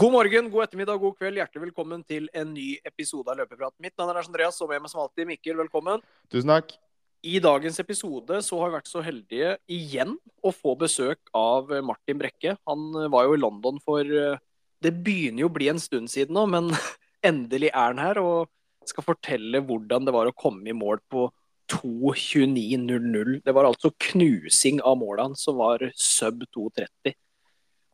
God 0.00 0.12
morgen, 0.14 0.46
god 0.48 0.62
ettermiddag, 0.64 0.96
god 0.96 1.16
kveld. 1.18 1.36
Hjertelig 1.36 1.60
velkommen 1.66 2.00
til 2.08 2.24
en 2.32 2.54
ny 2.54 2.78
episode 2.88 3.28
av 3.28 3.36
Løpeprat. 3.36 3.74
Mitt 3.84 3.92
navn 4.00 4.14
er 4.14 4.22
Andreas, 4.22 4.56
og 4.64 4.70
med 4.70 4.80
meg 4.80 4.88
som 4.88 5.02
alltid 5.02 5.28
Mikkel. 5.28 5.58
Velkommen. 5.58 6.00
Tusen 6.32 6.48
takk. 6.48 6.72
I 7.20 7.34
dagens 7.44 7.76
episode 7.82 8.38
så 8.46 8.62
har 8.62 8.70
vi 8.70 8.78
vært 8.78 8.88
så 8.88 9.02
heldige 9.04 9.50
igjen 9.68 10.14
å 10.40 10.54
få 10.56 10.72
besøk 10.80 11.20
av 11.36 11.68
Martin 11.84 12.16
Brekke. 12.22 12.56
Han 12.70 12.96
var 13.12 13.28
jo 13.28 13.36
i 13.36 13.42
London 13.42 13.76
for 13.84 14.00
eh, 14.00 14.40
Det 14.80 14.94
begynner 15.04 15.44
jo 15.44 15.52
å 15.52 15.56
bli 15.58 15.68
en 15.68 15.84
stund 15.84 16.08
siden 16.08 16.32
nå, 16.32 16.46
men 16.48 16.72
endelig 17.32 17.68
er 17.68 17.90
han 17.90 18.00
her 18.00 18.24
og 18.24 18.48
skal 18.88 19.04
fortelle 19.04 19.60
hvordan 19.60 20.08
det 20.08 20.16
var 20.16 20.32
å 20.32 20.38
komme 20.46 20.64
i 20.72 20.78
mål 20.80 21.04
på 21.12 21.28
2.29,00. 21.76 23.42
Det 23.44 23.52
var 23.52 23.68
altså 23.68 23.92
knusing 24.08 24.80
av 24.80 24.96
målene 25.04 25.36
som 25.36 25.60
var 25.60 25.90
sub 25.92 26.48
2.30. 26.56 27.20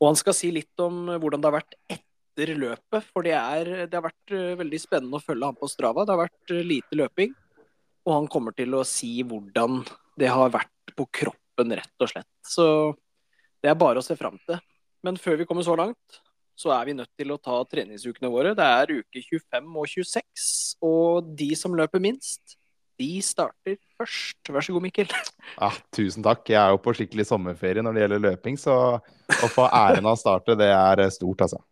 Og 0.00 0.10
han 0.10 0.18
skal 0.18 0.36
si 0.36 0.50
litt 0.52 0.82
om 0.82 1.06
hvordan 1.16 1.41
det 1.41 1.48
har 1.48 1.56
vært 1.56 1.78
etter 1.88 2.52
løpet, 2.59 3.09
for 3.14 3.24
det, 3.24 3.32
er, 3.38 3.88
det 3.88 3.96
har 3.96 4.05
vært 4.05 4.34
eh, 4.36 4.52
veldig 4.60 4.80
spennende 4.80 5.20
å 5.20 5.24
følge 5.24 5.48
ham 5.48 5.56
på 5.56 5.69
Strava. 5.72 6.05
Det 6.05 6.12
har 6.12 6.24
vært 6.27 6.52
eh, 6.52 6.66
lite 6.69 6.98
løping, 7.00 7.32
og 8.05 8.12
han 8.12 8.28
kommer 8.32 8.56
til 8.56 8.77
å 8.77 8.84
si 8.86 9.14
hvordan 9.24 9.80
det 10.20 10.28
har 10.32 10.52
vært 10.52 10.95
på 10.96 11.09
kroppen, 11.22 11.72
rett 11.80 12.05
og 12.05 12.12
slett. 12.12 12.30
Så 12.45 12.66
det 13.64 13.72
er 13.72 13.80
bare 13.80 14.02
å 14.02 14.05
se 14.05 14.19
fram 14.19 14.36
til. 14.45 14.60
Men 15.06 15.16
før 15.20 15.41
vi 15.41 15.46
kommer 15.48 15.64
så 15.64 15.77
langt, 15.78 16.20
så 16.56 16.72
er 16.72 16.88
vi 16.88 16.97
nødt 16.97 17.12
til 17.16 17.33
å 17.33 17.41
ta 17.41 17.56
treningsukene 17.69 18.30
våre. 18.33 18.55
Det 18.56 18.64
er 18.64 18.94
uke 19.00 19.22
25 19.22 19.80
og 19.80 19.91
26, 19.92 20.47
og 20.84 21.34
de 21.36 21.50
som 21.58 21.77
løper 21.77 22.00
minst, 22.05 22.56
de 23.00 23.10
starter 23.24 23.78
først. 23.98 24.41
Vær 24.52 24.64
så 24.64 24.74
god, 24.74 24.84
Mikkel. 24.86 25.12
Ja, 25.56 25.70
tusen 25.97 26.25
takk. 26.27 26.44
Jeg 26.48 26.61
er 26.61 26.75
jo 26.75 26.83
på 26.83 26.94
skikkelig 26.97 27.28
sommerferie 27.28 27.84
når 27.84 27.97
det 27.97 28.05
gjelder 28.05 28.27
løping, 28.30 28.58
så 28.61 28.77
å 28.98 29.48
få 29.53 29.69
æren 29.69 30.06
av 30.06 30.16
å 30.16 30.20
starte, 30.20 30.58
det 30.58 30.70
er 30.72 31.06
stort, 31.14 31.47
altså. 31.47 31.62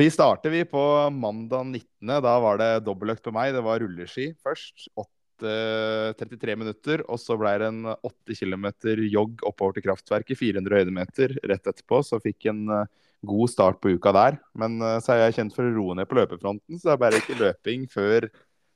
Vi 0.00 0.06
starter 0.08 0.48
vi 0.48 0.62
på 0.64 0.82
mandag 1.12 1.66
19. 1.66 2.12
Da 2.24 2.34
var 2.40 2.56
det 2.56 2.68
dobbeltøkt 2.86 3.26
på 3.26 3.34
meg. 3.36 3.50
Det 3.52 3.60
var 3.60 3.82
rulleski 3.82 4.30
først. 4.40 4.86
8, 4.96 6.14
33 6.16 6.54
minutter. 6.56 7.02
Og 7.04 7.20
så 7.20 7.36
ble 7.36 7.52
det 7.60 7.68
en 7.68 7.90
8 7.92 8.38
km 8.38 8.70
jogg 9.12 9.44
oppover 9.44 9.76
til 9.76 9.84
kraftverket. 9.90 10.40
400 10.40 10.80
høydemeter 10.80 11.36
rett 11.52 11.68
etterpå. 11.68 12.00
Så 12.06 12.16
fikk 12.24 12.48
en 12.48 12.62
eh, 12.78 12.88
god 13.28 13.52
start 13.52 13.80
på 13.82 13.92
uka 13.92 14.14
der. 14.16 14.40
Men 14.56 14.80
eh, 14.80 14.96
så 15.04 15.12
er 15.12 15.26
jeg 15.26 15.36
kjent 15.36 15.58
for 15.58 15.68
å 15.68 15.74
roe 15.74 15.98
ned 15.98 16.08
på 16.08 16.16
løpefronten, 16.16 16.80
så 16.80 16.88
det 16.88 16.94
er 16.94 17.04
bare 17.04 17.20
ikke 17.20 17.40
løping 17.42 17.84
før 17.92 18.30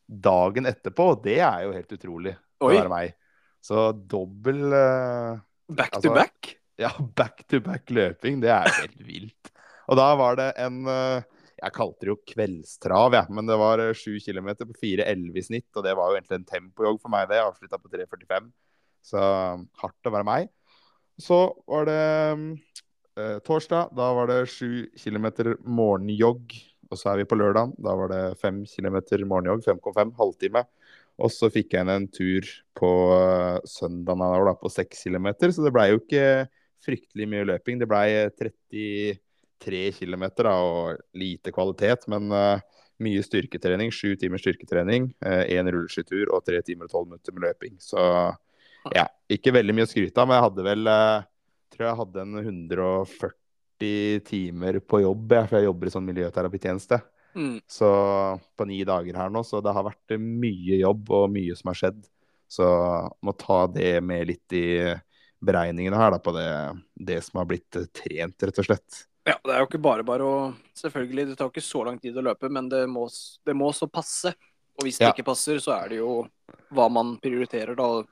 dagen 0.09 0.67
etterpå. 0.69 1.11
Det 1.25 1.39
er 1.41 1.65
jo 1.67 1.75
helt 1.75 1.95
utrolig 1.97 2.35
å 2.61 2.71
være 2.73 2.91
meg. 2.93 3.15
Så 3.65 3.91
dobbel 3.97 4.67
uh, 4.73 5.41
Back 5.73 5.95
Altså- 5.97 6.11
to 6.11 6.15
back? 6.15 6.51
ja, 6.81 6.91
back 7.21 7.47
to 7.49 7.61
back 7.65 7.89
løping, 7.91 8.41
det 8.43 8.51
er 8.53 8.69
helt 8.83 9.01
vilt. 9.07 9.53
Og 9.89 9.97
da 10.01 10.11
var 10.17 10.37
det 10.41 10.51
en 10.61 10.83
uh, 10.89 11.23
Jeg 11.61 11.73
kalte 11.77 12.05
det 12.05 12.11
jo 12.11 12.19
kveldstrav, 12.29 13.15
ja, 13.17 13.23
men 13.33 13.47
det 13.49 13.57
var 13.57 13.81
eh, 13.81 13.95
sju 13.97 14.19
km 14.21 14.51
på 14.59 14.75
4,11 14.83 15.39
i 15.39 15.43
snitt. 15.47 15.69
Og 15.79 15.85
det 15.87 15.95
var 15.97 16.11
jo 16.11 16.19
egentlig 16.19 16.41
en 16.41 16.49
tempojogg 16.51 16.99
for 17.01 17.13
meg, 17.15 17.29
det. 17.31 17.39
Jeg 17.39 17.47
avslutta 17.47 17.79
på 17.81 17.89
3,45. 17.95 18.51
Så 19.07 19.23
hardt 19.81 20.11
å 20.11 20.13
være 20.13 20.29
meg. 20.29 20.51
Så 21.23 21.39
var 21.71 21.87
det 21.89 22.03
eh, 23.17 23.39
torsdag. 23.47 23.95
Da 23.97 24.11
var 24.19 24.29
det 24.29 24.41
sju 24.51 24.91
km 24.99 25.31
morgenjogg. 25.65 26.53
Og 26.91 26.99
så 27.01 27.13
er 27.13 27.21
vi 27.21 27.29
på 27.29 27.39
lørdag. 27.39 27.75
Da 27.83 27.95
var 27.99 28.11
det 28.13 28.23
fem 28.41 28.63
km 28.69 28.99
morgenjogg. 29.29 29.65
5,5 29.67 30.15
halvtime. 30.19 30.65
Og 31.23 31.31
så 31.31 31.51
fikk 31.53 31.77
jeg 31.77 31.87
en 31.87 32.09
tur 32.11 32.47
på 32.75 32.91
uh, 33.15 33.61
søndagen 33.71 34.25
da, 34.49 34.55
på 34.59 34.71
6 34.73 35.05
km, 35.07 35.29
så 35.47 35.63
det 35.63 35.71
blei 35.75 35.93
jo 35.93 36.01
ikke 36.01 36.49
fryktelig 36.85 37.29
mye 37.31 37.47
løping. 37.53 37.79
Det 37.79 37.89
blei 37.89 38.09
33 38.35 39.85
km 40.01 40.25
og 40.51 40.99
lite 41.15 41.55
kvalitet, 41.55 42.09
men 42.11 42.35
uh, 42.35 42.59
mye 43.05 43.23
styrketrening. 43.23 43.95
Sju 43.95 44.17
timer 44.19 44.43
styrketrening, 44.43 45.13
én 45.23 45.71
uh, 45.71 45.75
rulleskitur 45.77 46.35
og 46.35 46.43
tre 46.49 46.59
timer 46.67 46.91
og 46.91 46.97
tolv 46.97 47.13
minutter 47.13 47.37
med 47.37 47.47
løping. 47.47 47.79
Så 47.83 48.03
ja, 48.93 49.07
ikke 49.33 49.55
veldig 49.55 49.79
mye 49.79 49.87
å 49.87 49.93
skryte 49.95 50.19
av, 50.21 50.29
men 50.29 50.41
jeg 50.41 50.49
hadde 50.49 50.67
vel 50.67 50.91
uh, 50.91 51.23
tror 51.75 51.89
jeg 51.89 52.01
hadde 52.03 52.27
en 52.27 52.43
140 52.43 53.33
timer 54.27 54.79
på 54.85 55.03
jobb, 55.05 55.35
for 55.49 55.59
jeg 55.59 55.69
jobber 55.69 55.91
i 55.91 55.95
sånn 55.95 56.09
miljøterapitjeneste. 56.09 57.01
Mm. 57.35 57.57
Så 57.67 57.89
på 58.57 58.67
ni 58.71 58.83
dager 58.87 59.17
her 59.19 59.33
nå, 59.35 59.43
så 59.47 59.61
det 59.65 59.73
har 59.75 59.87
vært 59.89 60.15
mye 60.23 60.79
jobb 60.81 61.11
og 61.17 61.33
mye 61.35 61.57
som 61.59 61.73
har 61.73 61.81
skjedd. 61.81 62.05
Så 62.51 62.67
må 63.25 63.35
ta 63.41 63.65
det 63.73 63.97
med 64.05 64.29
litt 64.31 64.55
i 64.55 64.67
beregningene 65.45 65.99
her, 65.99 66.15
da, 66.15 66.21
på 66.23 66.33
det, 66.37 66.47
det 66.95 67.19
som 67.27 67.41
har 67.41 67.49
blitt 67.51 67.77
trent, 67.97 68.47
rett 68.47 68.61
og 68.63 68.69
slett. 68.69 69.01
Ja, 69.25 69.39
det 69.41 69.55
er 69.55 69.63
jo 69.63 69.69
ikke 69.71 69.81
bare 69.83 70.05
bare 70.05 70.25
å 70.29 70.39
Selvfølgelig, 70.77 71.31
det 71.31 71.37
tar 71.39 71.49
ikke 71.53 71.63
så 71.65 71.85
lang 71.87 72.01
tid 72.03 72.17
å 72.19 72.25
løpe, 72.27 72.49
men 72.53 72.67
det 72.69 72.83
må, 72.91 73.07
det 73.47 73.55
må 73.57 73.69
så 73.73 73.87
passe. 73.89 74.33
Og 74.75 74.85
hvis 74.85 74.99
det 74.99 75.07
Ja. 75.07 75.13
ikke 75.15 75.25
passer, 75.29 75.61
så 75.63 75.71
er 75.77 75.93
det 75.93 76.01
jo 76.01 76.27
hva 76.75 76.89
man 76.91 77.15
prioriterer, 77.23 77.77
da. 77.79 78.03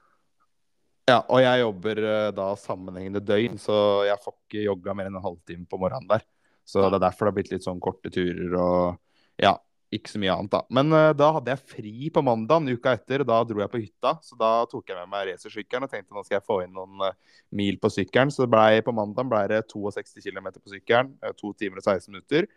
Ja, 1.11 1.19
og 1.27 1.41
jeg 1.43 1.63
jobber 1.65 1.99
eh, 1.99 2.29
da 2.37 2.53
sammenhengende 2.59 3.23
døgn, 3.27 3.59
så 3.59 3.75
jeg 4.07 4.21
får 4.23 4.37
ikke 4.37 4.67
jogga 4.69 4.95
mer 4.95 5.11
enn 5.11 5.19
en 5.19 5.25
halvtime 5.25 5.67
på 5.67 5.81
morgenen 5.83 6.07
der. 6.11 6.23
Så 6.63 6.85
det 6.85 7.01
er 7.01 7.03
derfor 7.09 7.27
det 7.27 7.33
har 7.33 7.39
blitt 7.41 7.51
litt 7.51 7.67
sånn 7.67 7.83
korte 7.83 8.11
turer 8.15 8.55
og 8.55 9.01
ja, 9.43 9.57
ikke 9.93 10.13
så 10.13 10.21
mye 10.23 10.33
annet, 10.33 10.53
da. 10.55 10.63
Men 10.73 10.95
uh, 10.95 11.11
da 11.17 11.29
hadde 11.37 11.53
jeg 11.53 11.73
fri 11.75 12.11
på 12.15 12.23
mandag 12.25 12.71
uka 12.71 12.95
etter, 12.97 13.25
og 13.25 13.29
da 13.29 13.41
dro 13.49 13.61
jeg 13.61 13.73
på 13.73 13.81
hytta. 13.83 14.15
Så 14.25 14.39
da 14.41 14.53
tok 14.71 14.89
jeg 14.89 14.97
med 14.97 15.11
meg 15.13 15.27
racersykkelen 15.29 15.85
og 15.85 15.93
tenkte 15.93 16.17
nå 16.17 16.23
skal 16.25 16.39
jeg 16.39 16.47
få 16.49 16.61
inn 16.65 16.73
noen 16.77 17.03
uh, 17.05 17.41
mil 17.59 17.77
på 17.83 17.91
sykkelen. 17.93 18.33
Så 18.33 18.47
det 18.47 18.53
ble, 18.55 18.81
på 18.87 18.95
mandag 18.97 19.29
ble 19.29 19.43
det 19.53 19.61
62 19.75 20.23
km 20.25 20.49
på 20.55 20.73
sykkelen, 20.73 21.13
uh, 21.27 21.35
2 21.37 21.53
timer 21.61 21.83
og 21.83 21.85
16 21.85 22.09
minutter. 22.15 22.49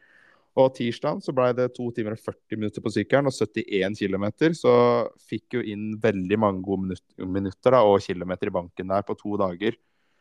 Og 0.55 0.69
tirsdag 0.77 1.19
så 1.23 1.33
ble 1.35 1.49
det 1.57 1.73
2 1.75 1.89
timer 1.97 2.15
og 2.15 2.21
40 2.23 2.59
minutter 2.59 2.83
på 2.83 2.91
sykkelen 2.95 3.27
og 3.27 3.35
71 3.35 3.99
km. 3.99 4.25
Så 4.55 4.75
fikk 5.27 5.57
jo 5.57 5.63
inn 5.67 5.89
veldig 6.01 6.39
mange 6.39 6.63
gode 6.63 6.85
minutter, 6.85 7.27
minutter 7.27 7.75
da, 7.75 7.81
og 7.83 7.99
kilometer 8.05 8.51
i 8.51 8.55
banken 8.55 8.93
der 8.93 9.03
på 9.03 9.17
to 9.19 9.35
dager. 9.41 9.75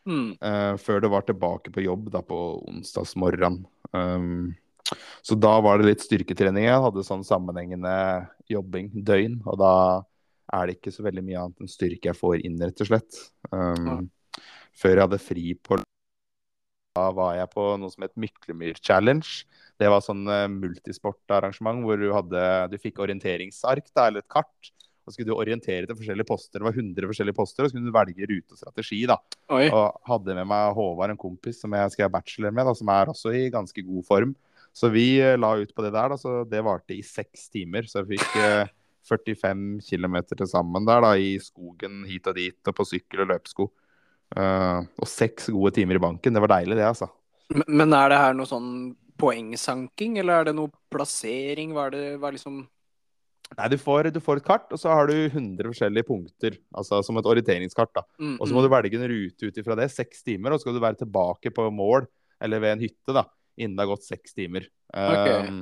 Mm. 0.04 0.34
Uh, 0.42 0.74
før 0.82 1.00
det 1.04 1.12
var 1.12 1.24
tilbake 1.24 1.72
på 1.72 1.84
jobb 1.86 2.10
da 2.12 2.24
på 2.26 2.40
onsdagsmorgen. 2.66 3.62
Um, 3.94 4.52
så 5.24 5.38
da 5.38 5.54
var 5.64 5.78
det 5.78 5.92
litt 5.92 6.02
styrketrening. 6.04 6.66
Jeg 6.66 6.82
hadde 6.82 7.06
sånn 7.06 7.24
sammenhengende 7.24 7.94
jobbing 8.50 8.90
døgn. 9.06 9.38
Og 9.46 9.62
da 9.62 9.74
er 10.52 10.66
det 10.66 10.80
ikke 10.80 10.92
så 10.98 11.06
veldig 11.06 11.24
mye 11.24 11.46
annet 11.46 11.62
enn 11.62 11.72
styrke 11.72 12.10
jeg 12.10 12.18
får 12.18 12.42
inn, 12.42 12.58
rett 12.60 12.82
og 12.82 12.90
slett. 12.90 13.22
Um, 13.54 14.10
Før 14.74 14.96
jeg 14.98 15.06
hadde 15.06 15.22
fri 15.22 15.54
på 15.54 15.78
da 16.94 17.10
var 17.14 17.34
jeg 17.38 17.50
på 17.50 17.66
noe 17.80 17.90
som 17.92 18.04
het 18.06 18.14
Myklemyr 18.20 18.78
Challenge. 18.78 19.26
Det 19.80 19.90
var 19.90 20.02
sånn 20.04 20.22
eh, 20.30 20.46
multisportarrangement 20.52 21.82
hvor 21.82 21.98
du, 21.98 22.08
hadde, 22.14 22.42
du 22.70 22.76
fikk 22.78 23.00
orienteringsark, 23.02 23.88
da, 23.90 24.08
eller 24.08 24.22
et 24.22 24.30
kart. 24.30 24.70
Og 25.04 25.10
så 25.10 25.18
skulle 25.18 25.34
du 25.34 25.36
orientere 25.36 25.88
til 25.88 25.98
forskjellige 25.98 26.28
poster. 26.28 26.60
Det 26.60 26.68
var 26.68 26.78
100 26.78 27.10
forskjellige 27.10 27.36
poster, 27.36 27.64
og 27.64 27.70
så 27.70 27.76
kunne 27.76 27.90
du 27.90 27.96
velge 27.96 28.28
rute 28.30 28.54
og 28.54 28.60
strategi. 28.60 29.02
da. 29.10 29.18
Oi. 29.52 29.66
Og 29.66 29.98
hadde 30.08 30.38
med 30.38 30.48
meg 30.48 30.78
Håvard, 30.78 31.12
en 31.12 31.20
kompis 31.20 31.58
som 31.60 31.74
jeg 31.76 31.96
skrev 31.96 32.14
bachelor 32.14 32.54
med, 32.54 32.70
da, 32.70 32.76
som 32.78 32.94
er 32.94 33.12
også 33.12 33.34
i 33.34 33.42
ganske 33.52 33.84
god 33.84 34.08
form. 34.08 34.38
Så 34.74 34.88
vi 34.94 35.08
eh, 35.18 35.36
la 35.38 35.52
ut 35.58 35.74
på 35.74 35.84
det 35.84 35.92
der. 35.92 36.14
da, 36.14 36.20
så 36.20 36.40
Det 36.48 36.62
varte 36.64 36.94
i 36.94 37.02
seks 37.04 37.50
timer. 37.52 37.90
Så 37.90 38.04
jeg 38.04 38.14
fikk 38.14 38.38
eh, 38.38 38.72
45 39.10 39.82
km 39.84 40.22
til 40.30 40.46
sammen 40.48 40.86
der 40.88 41.02
da, 41.04 41.16
i 41.18 41.34
skogen 41.42 42.06
hit 42.08 42.30
og 42.30 42.38
dit, 42.38 42.60
og 42.62 42.78
på 42.78 42.86
sykkel 42.94 43.26
og 43.26 43.34
løpesko. 43.34 43.68
Eh, 44.34 44.86
og 44.98 45.10
seks 45.10 45.50
gode 45.54 45.74
timer 45.76 45.98
i 45.98 46.02
banken. 46.02 46.34
Det 46.34 46.42
var 46.42 46.56
deilig, 46.56 46.78
det, 46.78 46.86
altså. 46.88 47.10
Men, 47.54 47.66
men 47.80 47.96
er 47.96 48.12
det 48.12 48.20
her 48.20 48.36
noe 48.36 48.50
sånn 48.50 48.70
poengsanking, 49.20 50.18
eller 50.22 50.40
er 50.40 50.48
det 50.48 50.56
noe 50.58 50.72
plassering? 50.92 51.74
Hva 51.74 51.88
er 51.88 51.94
det 51.94 52.06
hva 52.18 52.30
er 52.30 52.38
liksom 52.38 52.64
Nei, 53.54 53.68
du 53.70 53.76
får, 53.78 54.08
du 54.10 54.18
får 54.24 54.40
et 54.40 54.46
kart, 54.48 54.64
og 54.72 54.80
så 54.80 54.90
har 54.90 55.06
du 55.06 55.12
100 55.14 55.68
forskjellige 55.68 56.06
punkter. 56.08 56.56
Altså 56.74 56.98
som 57.06 57.20
et 57.20 57.26
orienteringskart. 57.28 57.92
da. 57.94 58.02
mm, 58.18 58.38
Og 58.40 58.48
så 58.48 58.56
må 58.56 58.64
du 58.64 58.70
velge 58.72 58.98
en 58.98 59.06
rute 59.12 59.46
ut 59.46 59.60
ifra 59.60 59.76
det, 59.78 59.90
seks 59.92 60.24
timer, 60.26 60.50
og 60.50 60.58
så 60.58 60.64
skal 60.64 60.74
du 60.74 60.82
være 60.82 60.98
tilbake 61.04 61.52
på 61.54 61.68
mål, 61.70 62.08
eller 62.42 62.62
ved 62.64 62.74
en 62.74 62.82
hytte, 62.82 63.14
da, 63.14 63.26
innen 63.60 63.76
det 63.76 63.84
har 63.84 63.92
gått 63.92 64.08
seks 64.08 64.34
timer. 64.34 64.66
Ok. 64.90 65.28
Um, 65.46 65.60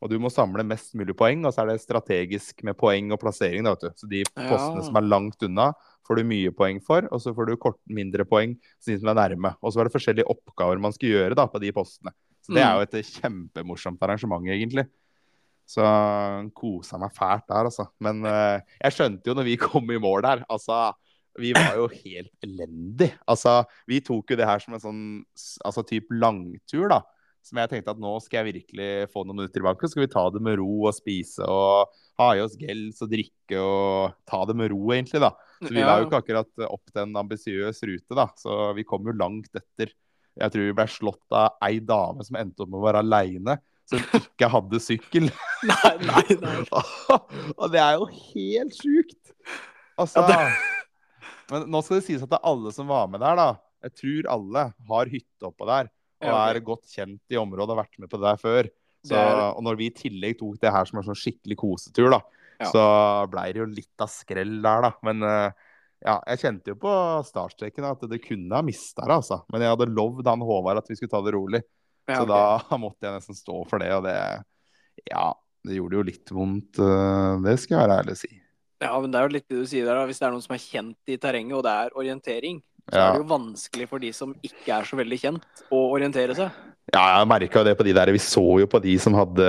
og 0.00 0.10
du 0.10 0.18
må 0.22 0.30
samle 0.30 0.62
mest 0.64 0.94
mulig 0.94 1.16
poeng, 1.18 1.44
og 1.46 1.52
så 1.54 1.64
er 1.64 1.72
det 1.72 1.80
strategisk 1.82 2.62
med 2.62 2.76
poeng 2.78 3.10
og 3.12 3.18
plassering. 3.20 3.64
Da, 3.66 3.72
vet 3.74 3.80
du. 3.80 3.90
Så 3.98 4.08
de 4.08 4.20
Ja. 4.24 4.48
postene 4.48 4.84
som 4.86 4.96
er 4.96 5.08
langt 5.08 5.42
unna, 5.42 5.72
får 6.06 6.16
du 6.16 6.24
mye 6.24 6.50
poeng 6.54 6.78
for, 6.80 7.08
og 7.12 7.20
så 7.20 7.34
får 7.34 7.46
du 7.50 7.56
kort, 7.56 7.78
mindre 7.88 8.24
poeng 8.24 8.54
for 8.80 8.92
de 8.92 8.98
som 9.00 9.08
er 9.10 9.18
nærme. 9.18 9.54
Og 9.62 9.72
så 9.74 9.80
er 9.80 9.88
det 9.88 9.92
forskjellige 9.96 10.30
oppgaver 10.30 10.80
man 10.80 10.92
skal 10.92 11.08
gjøre 11.10 11.34
da, 11.34 11.46
på 11.46 11.60
de 11.60 11.72
postene. 11.72 12.12
Så 12.40 12.54
det 12.54 12.62
Mm. 12.62 12.68
er 12.68 12.74
jo 12.74 12.86
et 12.86 13.04
kjempemorsomt 13.04 13.98
arrangement, 14.02 14.46
egentlig. 14.46 14.86
Så 15.68 15.82
kosa 16.54 16.96
meg 16.98 17.12
fælt 17.12 17.46
der, 17.50 17.66
altså. 17.68 17.88
Men 18.00 18.24
uh, 18.24 18.60
jeg 18.80 18.94
skjønte 18.94 19.26
jo 19.28 19.34
når 19.36 19.44
vi 19.44 19.56
kom 19.60 19.90
i 19.90 19.98
mål 20.00 20.22
der, 20.24 20.44
altså 20.48 20.94
vi 21.38 21.52
var 21.54 21.76
jo 21.76 21.86
helt 21.92 22.32
elendige. 22.42 23.12
Altså, 23.28 23.64
vi 23.86 24.00
tok 24.00 24.32
jo 24.32 24.36
det 24.40 24.46
her 24.48 24.58
som 24.58 24.74
en 24.74 24.80
sånn 24.82 25.02
altså, 25.64 25.84
type 25.86 26.10
langtur, 26.10 26.88
da. 26.90 27.02
Som 27.46 27.60
jeg 27.62 27.70
tenkte 27.70 27.94
at 27.94 28.00
nå 28.02 28.10
skal 28.20 28.42
jeg 28.42 28.58
virkelig 28.58 29.08
få 29.12 29.22
noen 29.24 29.40
minutter 29.40 29.60
tilbake. 29.60 29.86
Så 29.86 29.94
skal 29.94 30.04
vi 30.04 30.12
ta 30.12 30.24
det 30.34 30.42
med 30.44 30.58
ro 30.60 30.72
og 30.88 30.96
spise 30.96 31.46
og 31.48 31.94
ha 32.18 32.32
i 32.34 32.42
oss 32.42 32.56
gels 32.58 32.98
og 33.04 33.12
drikke 33.12 33.62
og 33.62 34.16
ta 34.28 34.42
det 34.48 34.56
med 34.58 34.72
ro, 34.72 34.82
egentlig, 34.94 35.22
da. 35.22 35.32
Så 35.62 35.70
vi 35.70 35.82
la 35.82 35.96
jo 36.00 36.08
ikke 36.08 36.20
akkurat 36.22 36.66
opp 36.66 36.90
til 36.90 37.02
en 37.04 37.16
ambisiøs 37.22 37.82
rute, 37.88 38.18
da. 38.18 38.28
Så 38.38 38.72
vi 38.78 38.84
kom 38.88 39.06
jo 39.06 39.16
langt 39.16 39.50
etter 39.58 39.94
Jeg 40.38 40.54
tror 40.54 40.68
vi 40.68 40.74
ble 40.76 40.86
slått 40.86 41.34
av 41.34 41.56
ei 41.66 41.80
dame 41.82 42.22
som 42.26 42.36
endte 42.38 42.62
opp 42.62 42.70
med 42.70 42.78
å 42.78 42.84
være 42.84 43.02
aleine, 43.02 43.56
som 43.88 44.02
ikke 44.20 44.50
hadde 44.52 44.82
sykkel. 44.82 45.30
Nei, 45.66 45.94
nei, 46.04 46.36
nei. 46.42 46.58
og 47.60 47.70
det 47.72 47.82
er 47.82 47.98
jo 47.98 48.10
helt 48.12 48.76
sjukt! 48.76 49.34
Altså 49.98 50.22
Ja, 50.30 50.44
Men 51.50 51.64
nå 51.72 51.80
skal 51.82 51.98
det 51.98 52.06
sies 52.06 52.22
at 52.22 52.30
det 52.30 52.38
er 52.38 52.50
alle 52.50 52.70
som 52.74 52.90
var 52.90 53.08
med 53.10 53.22
der, 53.24 53.38
da. 53.38 53.48
Jeg 53.86 53.94
tror 53.98 54.32
alle 54.34 54.64
har 54.90 55.10
hytte 55.10 55.48
oppå 55.48 55.66
der. 55.70 55.90
Og 56.26 56.34
er 56.34 56.60
godt 56.66 56.88
kjent 56.90 57.20
i 57.30 57.38
området 57.38 57.70
og 57.70 57.76
har 57.76 57.84
vært 57.84 57.98
med 58.02 58.10
på 58.10 58.18
det 58.18 58.26
der 58.26 58.40
før. 58.42 58.68
Så, 59.06 59.14
og 59.54 59.62
når 59.62 59.76
vi 59.78 59.86
i 59.86 59.94
tillegg 59.94 60.38
tok 60.40 60.56
det 60.60 60.72
her 60.74 60.84
som 60.88 60.98
en 60.98 61.06
sånn 61.06 61.16
skikkelig 61.18 61.56
kosetur, 61.60 62.10
da, 62.10 62.18
Ja. 62.58 62.66
så 62.72 62.82
blei 63.30 63.52
det 63.54 63.60
jo 63.62 63.66
litt 63.70 64.02
av 64.02 64.10
skrell 64.10 64.56
der, 64.64 64.82
da. 64.82 64.90
Men 65.06 65.22
eh, 65.22 65.52
ja, 66.04 66.16
jeg 66.26 66.40
kjente 66.42 66.72
jo 66.72 66.78
på 66.82 66.90
startstreken 67.28 67.86
at 67.86 68.02
det 68.10 68.18
kunne 68.24 68.58
ha 68.58 68.62
mista 68.66 69.06
det, 69.06 69.14
altså. 69.20 69.44
Men 69.52 69.62
jeg 69.62 69.70
hadde 69.76 69.86
lovd 69.94 70.26
han 70.26 70.42
Håvard 70.42 70.80
at 70.82 70.90
vi 70.90 70.96
skulle 70.98 71.14
ta 71.14 71.22
det 71.22 71.36
rolig. 71.36 71.62
Ja, 72.08 72.18
Så 72.22 72.26
da 72.26 72.40
måtte 72.82 73.06
jeg 73.06 73.14
nesten 73.20 73.38
stå 73.38 73.62
for 73.70 73.78
det, 73.78 73.92
og 73.94 74.02
det 74.08 74.16
Ja, 75.12 75.28
det 75.64 75.78
gjorde 75.78 76.00
jo 76.00 76.02
litt 76.10 76.30
vondt, 76.34 76.78
eh, 76.82 77.38
det 77.46 77.54
skal 77.62 77.78
jeg 77.78 77.86
være 77.86 77.98
ærlig 78.02 78.16
å 78.18 78.22
si. 78.24 78.32
Ja, 78.82 78.92
men 79.02 79.10
det 79.14 79.18
er 79.18 79.28
jo 79.28 79.34
litt 79.34 79.48
det 79.50 79.58
du 79.62 79.66
sier 79.66 79.86
der. 79.86 79.94
da. 79.94 80.06
Hvis 80.06 80.18
det 80.18 80.26
er 80.26 80.34
noen 80.34 80.42
som 80.44 80.54
er 80.54 80.62
kjent 80.62 81.10
i 81.14 81.16
terrenget, 81.18 81.54
og 81.58 81.62
det 81.66 81.70
er 81.74 81.96
orientering, 81.98 82.60
så 82.88 82.96
Ja. 82.96 83.08
er 83.08 83.18
det 83.18 83.22
jo 83.22 83.36
vanskelig 83.36 83.88
for 83.88 83.98
de 83.98 84.12
som 84.12 84.34
ikke 84.42 84.72
er 84.74 84.84
så 84.84 84.96
veldig 84.96 85.20
kjent, 85.20 85.64
å 85.70 85.92
orientere 85.92 86.34
seg. 86.34 86.50
Ja, 86.94 87.18
jeg 87.18 87.28
merka 87.28 87.64
det 87.64 87.76
på 87.76 87.84
de 87.84 87.92
der. 87.92 88.12
Vi 88.12 88.18
så 88.18 88.60
jo 88.60 88.66
på 88.66 88.80
de 88.80 88.96
som 88.98 89.12
hadde 89.12 89.48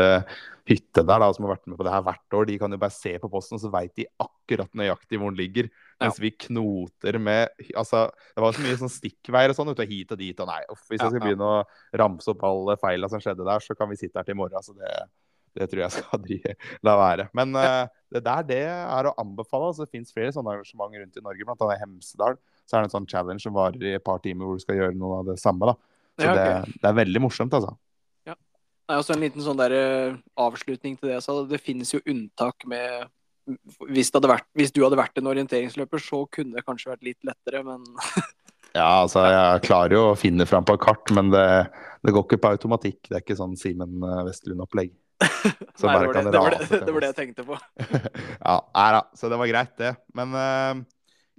hytte 0.70 1.02
der, 1.02 1.22
da, 1.22 1.30
som 1.34 1.46
har 1.46 1.56
vært 1.56 1.70
med 1.70 1.80
på 1.80 1.86
det 1.88 1.94
her 1.94 2.04
hvert 2.06 2.36
år. 2.36 2.48
De 2.50 2.58
kan 2.62 2.74
jo 2.74 2.80
bare 2.82 2.94
se 2.94 3.14
på 3.22 3.30
posten, 3.32 3.62
så 3.62 3.72
veit 3.74 3.94
de 3.98 4.06
akkurat 4.22 4.70
nøyaktig 4.78 5.20
hvor 5.20 5.32
den 5.32 5.40
ligger. 5.40 5.70
Mens 6.00 6.20
vi 6.22 6.32
knoter 6.46 7.18
med 7.20 7.50
Altså, 7.76 8.06
det 8.36 8.44
var 8.44 8.56
så 8.56 8.64
mye 8.64 8.78
sånn 8.80 8.92
stikkveier 8.92 9.52
og 9.52 9.58
sånn, 9.58 9.72
ute 9.74 9.88
hit 9.90 10.14
og 10.16 10.20
dit. 10.22 10.44
Og 10.44 10.52
nei, 10.52 10.60
uff, 10.72 10.86
hvis 10.88 11.00
jeg 11.02 11.10
skal 11.14 11.20
ja. 11.20 11.26
begynne 11.26 11.50
å 11.50 11.64
ramse 12.04 12.30
opp 12.34 12.46
alle 12.48 12.78
feila 12.82 13.10
som 13.12 13.24
skjedde 13.24 13.48
der, 13.48 13.66
så 13.66 13.76
kan 13.78 13.90
vi 13.92 14.00
sitte 14.00 14.20
her 14.20 14.28
til 14.28 14.38
i 14.38 14.42
morgen. 14.42 14.66
Så 14.66 14.76
det, 14.78 14.94
det 15.58 15.70
tror 15.72 15.86
jeg 15.86 15.96
skal 15.98 16.24
de, 16.28 16.40
la 16.86 16.96
være. 17.00 17.30
Men 17.38 17.56
uh, 17.58 17.86
det 18.14 18.24
der, 18.28 18.46
det 18.52 18.64
er 18.70 19.10
å 19.10 19.16
anbefale. 19.22 19.72
Altså, 19.72 19.88
det 19.88 19.96
fins 19.96 20.14
flere 20.16 20.36
sånne 20.36 20.58
arrangementer 20.58 21.06
rundt 21.06 21.20
i 21.20 21.26
Norge, 21.26 21.50
blant 21.50 21.68
i 21.70 21.82
Hemsedal. 21.82 22.40
Så 22.70 22.78
er 22.78 22.86
det 22.86 22.92
en 22.92 22.96
sånn 23.00 23.10
challenge 23.10 23.42
som 23.42 23.56
varer 23.58 23.82
i 23.82 23.96
et 23.98 24.06
par 24.06 24.22
timer, 24.22 24.46
hvor 24.46 24.60
du 24.60 24.64
skal 24.64 24.78
gjøre 24.78 24.98
noe 24.98 25.22
av 25.24 25.32
det 25.32 25.40
samme. 25.42 25.72
da. 25.72 25.76
Så 26.20 26.28
Ja, 26.28 26.34
okay. 26.34 26.50
det, 26.68 26.82
det 26.84 26.90
er 26.90 26.98
veldig 27.00 27.22
morsomt, 27.24 27.56
altså. 27.58 27.74
Ja. 28.30 28.36
Nei, 28.90 28.98
også 29.00 29.16
en 29.16 29.24
liten 29.24 29.46
sånn 29.46 29.58
der 29.58 29.74
eh, 29.74 30.20
avslutning 30.38 31.00
til 31.00 31.10
det 31.10 31.16
jeg 31.18 31.26
sa. 31.26 31.38
Det 31.50 31.62
finnes 31.64 31.96
jo 31.96 32.04
unntak 32.06 32.68
med 32.70 33.10
hvis, 33.90 34.12
vært, 34.14 34.46
hvis 34.54 34.74
du 34.76 34.84
hadde 34.84 35.00
vært 35.00 35.18
en 35.18 35.30
orienteringsløper, 35.32 36.02
så 36.04 36.22
kunne 36.30 36.60
det 36.60 36.66
kanskje 36.68 36.92
vært 36.92 37.08
litt 37.08 37.26
lettere, 37.26 37.64
men 37.66 37.88
Ja, 38.78 39.02
altså, 39.02 39.24
jeg 39.26 39.64
klarer 39.66 39.96
jo 39.96 40.02
å 40.12 40.18
finne 40.20 40.46
fram 40.46 40.66
på 40.68 40.76
et 40.78 40.84
kart, 40.84 41.10
men 41.18 41.32
det, 41.34 41.46
det 42.06 42.14
går 42.14 42.28
ikke 42.28 42.38
på 42.44 42.52
automatikk. 42.54 43.00
Det 43.08 43.16
er 43.18 43.24
ikke 43.24 43.40
sånn 43.40 43.56
Simen 43.58 44.04
eh, 44.06 44.20
Vestlund-opplegg. 44.28 44.92
Så 45.76 45.88
Nei, 45.90 45.96
det, 45.98 46.06
var 46.06 46.14
det, 46.14 46.24
det, 46.30 46.44
var 46.44 46.54
det, 46.54 46.68
det 46.86 46.94
var 46.94 47.04
det 47.04 47.10
jeg 47.10 47.18
tenkte 47.18 47.48
på. 47.48 47.58
ja, 47.82 48.56
nei 48.78 48.88
da. 48.94 49.02
Så 49.18 49.32
det 49.32 49.40
var 49.42 49.50
greit, 49.50 49.74
det. 49.82 49.96
Men 50.20 50.38
eh, 50.38 50.84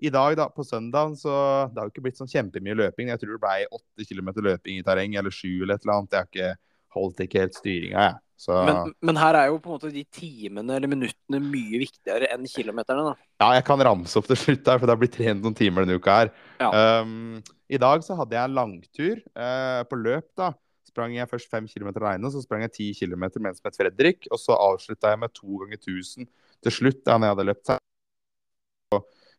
i 0.01 0.11
dag, 0.13 0.35
da, 0.39 0.49
på 0.49 0.65
søndag, 0.65 1.15
så 1.21 1.35
Det 1.69 1.79
har 1.81 1.89
jo 1.89 1.93
ikke 1.93 2.07
blitt 2.07 2.21
sånn 2.21 2.31
kjempemye 2.31 2.79
løping. 2.79 3.13
Jeg 3.13 3.21
tror 3.21 3.37
det 3.37 3.43
ble 3.43 3.69
åtte 3.79 4.09
kilometer 4.09 4.47
løping 4.47 4.81
i 4.81 4.85
terreng, 4.87 5.17
eller 5.21 5.35
sju 5.35 5.63
eller 5.63 5.77
et 5.77 5.85
eller 5.85 5.97
annet. 5.99 6.17
Jeg 6.17 6.21
har 6.21 6.31
ikke 6.31 6.51
holdt 6.97 7.25
ikke 7.27 7.45
helt 7.45 7.59
styringa, 7.59 8.09
jeg. 8.09 8.19
Så 8.41 8.57
Men, 8.65 8.95
men 9.05 9.19
her 9.21 9.37
er 9.37 9.51
jo 9.51 9.59
på 9.61 9.69
en 9.69 9.77
måte 9.77 9.91
de 9.93 10.01
timene 10.17 10.79
eller 10.79 10.89
minuttene 10.89 11.43
mye 11.45 11.83
viktigere 11.83 12.31
enn 12.33 12.47
kilometerne, 12.49 13.11
da. 13.11 13.27
ja, 13.43 13.51
jeg 13.59 13.67
kan 13.67 13.83
ramse 13.85 14.17
opp 14.17 14.31
til 14.31 14.39
slutt 14.41 14.63
der, 14.65 14.79
for 14.79 14.89
det 14.89 14.95
har 14.95 15.03
blitt 15.03 15.13
trent 15.19 15.45
noen 15.45 15.57
timer 15.59 15.85
denne 15.85 16.01
uka 16.01 16.15
her. 16.23 16.33
Ja. 16.63 16.71
Um, 17.05 17.43
I 17.69 17.81
dag 17.83 18.07
så 18.07 18.17
hadde 18.17 18.39
jeg 18.39 18.49
en 18.49 18.57
langtur 18.57 19.21
uh, 19.37 19.83
på 19.91 20.01
løp, 20.01 20.31
da. 20.41 20.55
Sprang 20.89 21.13
jeg 21.15 21.29
først 21.29 21.53
fem 21.53 21.69
kilometer 21.69 22.03
alene, 22.03 22.33
så 22.33 22.41
sprang 22.41 22.65
jeg 22.65 22.75
ti 22.79 22.89
kilometer 22.97 23.45
med 23.45 23.53
en 23.53 23.61
som 23.61 23.69
het 23.69 23.77
Fredrik. 23.79 24.25
Og 24.33 24.41
så 24.41 24.57
avslutta 24.57 25.13
jeg 25.13 25.21
med 25.21 25.37
to 25.37 25.61
ganger 25.61 25.79
1000 25.79 26.27
til 26.65 26.77
slutt, 26.81 27.05
da 27.05 27.21
når 27.21 27.29
jeg 27.29 27.37
hadde 27.37 27.49
løpt. 27.53 27.75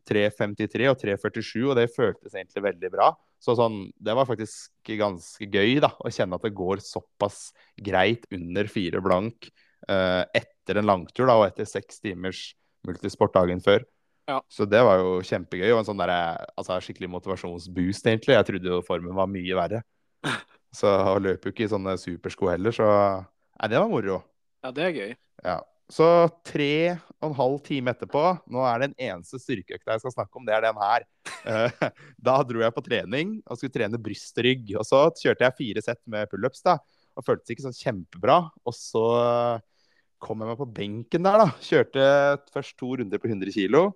3.53 0.09 0.87
og 0.89 0.97
3.47, 1.01 1.51
og 1.69 1.75
det 1.77 1.91
føltes 1.93 2.35
egentlig 2.35 2.65
veldig 2.65 2.91
bra. 2.93 3.11
Så 3.41 3.55
sånn, 3.57 3.83
det 3.97 4.15
var 4.17 4.27
faktisk 4.29 4.91
ganske 4.99 5.47
gøy 5.49 5.79
da, 5.81 5.91
å 5.97 6.11
kjenne 6.13 6.37
at 6.37 6.45
det 6.45 6.53
går 6.57 6.83
såpass 6.85 7.49
greit 7.81 8.27
under 8.33 8.69
fire 8.69 9.01
blank 9.01 9.49
eh, 9.89 10.23
etter 10.37 10.81
en 10.81 10.89
langtur 10.89 11.25
da, 11.25 11.39
og 11.39 11.47
etter 11.47 11.69
seks 11.69 12.03
timers 12.03 12.51
multisport 12.87 13.33
dagen 13.33 13.63
før. 13.63 13.85
Ja. 14.29 14.39
Så 14.51 14.67
det 14.69 14.81
var 14.85 15.01
jo 15.01 15.17
kjempegøy, 15.25 15.71
og 15.73 15.81
en 15.81 15.89
sånn 15.89 16.01
der, 16.01 16.13
altså, 16.53 16.77
skikkelig 16.85 17.09
motivasjonsboost, 17.17 18.07
egentlig. 18.07 18.37
Jeg 18.37 18.47
trodde 18.47 18.73
jo 18.75 18.83
formen 18.85 19.17
var 19.17 19.29
mye 19.31 19.57
verre. 19.57 19.83
Så 20.71 20.87
løp 21.19 21.43
jo 21.43 21.51
ikke 21.51 21.65
i 21.65 21.71
sånne 21.71 21.97
supersko 21.99 22.47
heller, 22.47 22.71
så 22.71 22.85
Nei, 23.59 23.67
det 23.67 23.77
var 23.77 23.89
moro. 23.91 24.21
Ja, 24.63 24.71
det 24.73 24.85
er 24.85 24.93
gøy. 24.95 25.09
Ja. 25.43 25.57
Så 25.91 26.07
tre 26.47 26.95
og 27.19 27.27
en 27.27 27.35
halv 27.37 27.57
time 27.65 27.91
etterpå, 27.91 28.21
nå 28.51 28.63
er 28.65 28.79
det 28.79 28.91
den 28.91 29.09
eneste 29.09 29.39
styrkeøkta 29.41 29.97
jeg 29.97 30.03
skal 30.03 30.13
snakke 30.15 30.39
om, 30.39 30.45
det 30.47 30.55
er 30.55 30.63
den 30.65 30.79
her. 30.79 31.05
Eh, 31.43 31.89
Da 32.27 32.37
dro 32.47 32.63
jeg 32.63 32.75
på 32.75 32.83
trening 32.85 33.39
og 33.43 33.59
skulle 33.59 33.75
trene 33.75 33.99
bryst 34.01 34.37
og 34.39 34.47
rygg. 34.47 34.71
Og 34.79 34.87
så 34.87 35.03
kjørte 35.19 35.47
jeg 35.47 35.57
fire 35.57 35.83
sett 35.85 36.01
med 36.09 36.31
pullups, 36.31 36.63
da. 36.65 36.77
Og 37.17 37.25
føltes 37.27 37.51
ikke 37.51 37.65
sånn 37.65 37.75
kjempebra. 37.75 38.37
Og 38.63 38.77
så 38.77 39.05
kom 40.21 40.43
jeg 40.43 40.51
meg 40.51 40.61
på 40.61 40.69
benken 40.79 41.27
der, 41.27 41.43
da. 41.43 41.49
Kjørte 41.65 42.05
først 42.53 42.77
to 42.79 42.93
runder 43.01 43.21
på 43.21 43.31
100 43.31 43.51
kg. 43.57 43.91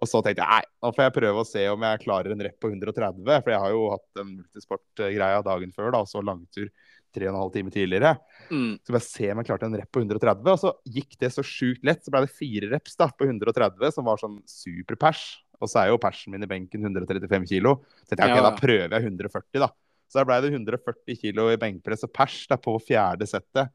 Og 0.00 0.08
så 0.08 0.20
tenkte 0.24 0.44
jeg 0.44 0.48
nei, 0.48 0.68
nå 0.80 0.92
får 0.94 1.04
jeg 1.04 1.16
prøve 1.18 1.42
å 1.42 1.48
se 1.48 1.62
om 1.68 1.82
jeg 1.84 2.02
klarer 2.04 2.32
en 2.32 2.44
rep 2.46 2.56
på 2.62 2.70
130. 2.70 3.26
For 3.26 3.52
jeg 3.52 3.64
har 3.64 3.74
jo 3.74 3.82
hatt 3.92 4.22
en 4.22 4.30
multisportgreie 4.38 5.42
dagen 5.50 5.74
før, 5.76 5.90
da, 5.96 6.04
og 6.04 6.08
så 6.08 6.22
langtur 6.24 6.70
tre 7.14 7.28
og 7.28 7.34
en 7.34 7.40
halv 7.42 7.52
time 7.54 7.72
tidligere. 7.74 8.14
Mm. 8.50 8.78
Så 8.82 8.94
bare 8.94 9.06
se 9.06 9.28
om 9.32 9.42
jeg 9.42 9.48
klarte 9.50 9.68
en 9.68 9.76
rep 9.80 9.90
på 9.92 10.02
130, 10.02 10.50
og 10.52 10.62
så 10.62 10.72
gikk 10.96 11.18
det 11.20 11.32
så 11.34 11.44
sjukt 11.46 11.84
lett. 11.86 12.02
Så 12.04 12.14
ble 12.14 12.24
det 12.24 12.32
fire 12.36 12.70
reps 12.72 12.98
da, 13.00 13.10
på 13.12 13.28
130, 13.28 13.94
som 13.96 14.08
var 14.08 14.22
sånn 14.22 14.40
superpers. 14.48 15.24
Og 15.60 15.68
så 15.68 15.82
er 15.82 15.90
jo 15.90 16.00
persen 16.00 16.32
min 16.32 16.46
i 16.46 16.48
benken 16.50 16.86
135 16.86 17.50
kilo. 17.50 17.76
Så 18.06 18.14
jeg, 18.14 18.22
okay, 18.24 18.44
da 18.44 18.54
prøver 18.56 18.96
jeg 18.96 19.10
140, 19.10 19.60
da. 19.62 19.70
Så 20.10 20.18
da 20.18 20.26
ble 20.26 20.40
det 20.42 20.54
140 20.54 21.20
kilo 21.20 21.50
i 21.52 21.60
benkpress 21.60 22.06
og 22.08 22.14
pers 22.16 22.40
da, 22.50 22.58
på 22.58 22.74
fjerde 22.82 23.28
settet. 23.30 23.70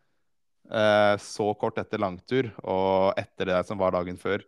Eh, 0.65 1.13
så 1.21 1.51
kort 1.61 1.77
etter 1.79 2.01
langtur, 2.01 2.49
og 2.65 3.13
etter 3.21 3.51
det 3.51 3.61
som 3.69 3.79
var 3.79 3.93
dagen 3.95 4.17
før. 4.19 4.43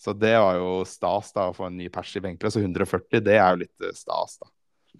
Så 0.00 0.14
det 0.16 0.32
var 0.40 0.56
jo 0.56 0.80
stas, 0.88 1.34
da, 1.36 1.50
å 1.50 1.56
få 1.56 1.66
en 1.68 1.76
ny 1.76 1.90
pers 1.92 2.14
i 2.16 2.22
benkpress. 2.24 2.56
Og 2.56 2.64
140, 2.64 3.20
det 3.26 3.36
er 3.36 3.50
jo 3.52 3.62
litt 3.66 3.84
eh, 3.84 3.96
stas, 3.96 4.38
da. 4.40 4.48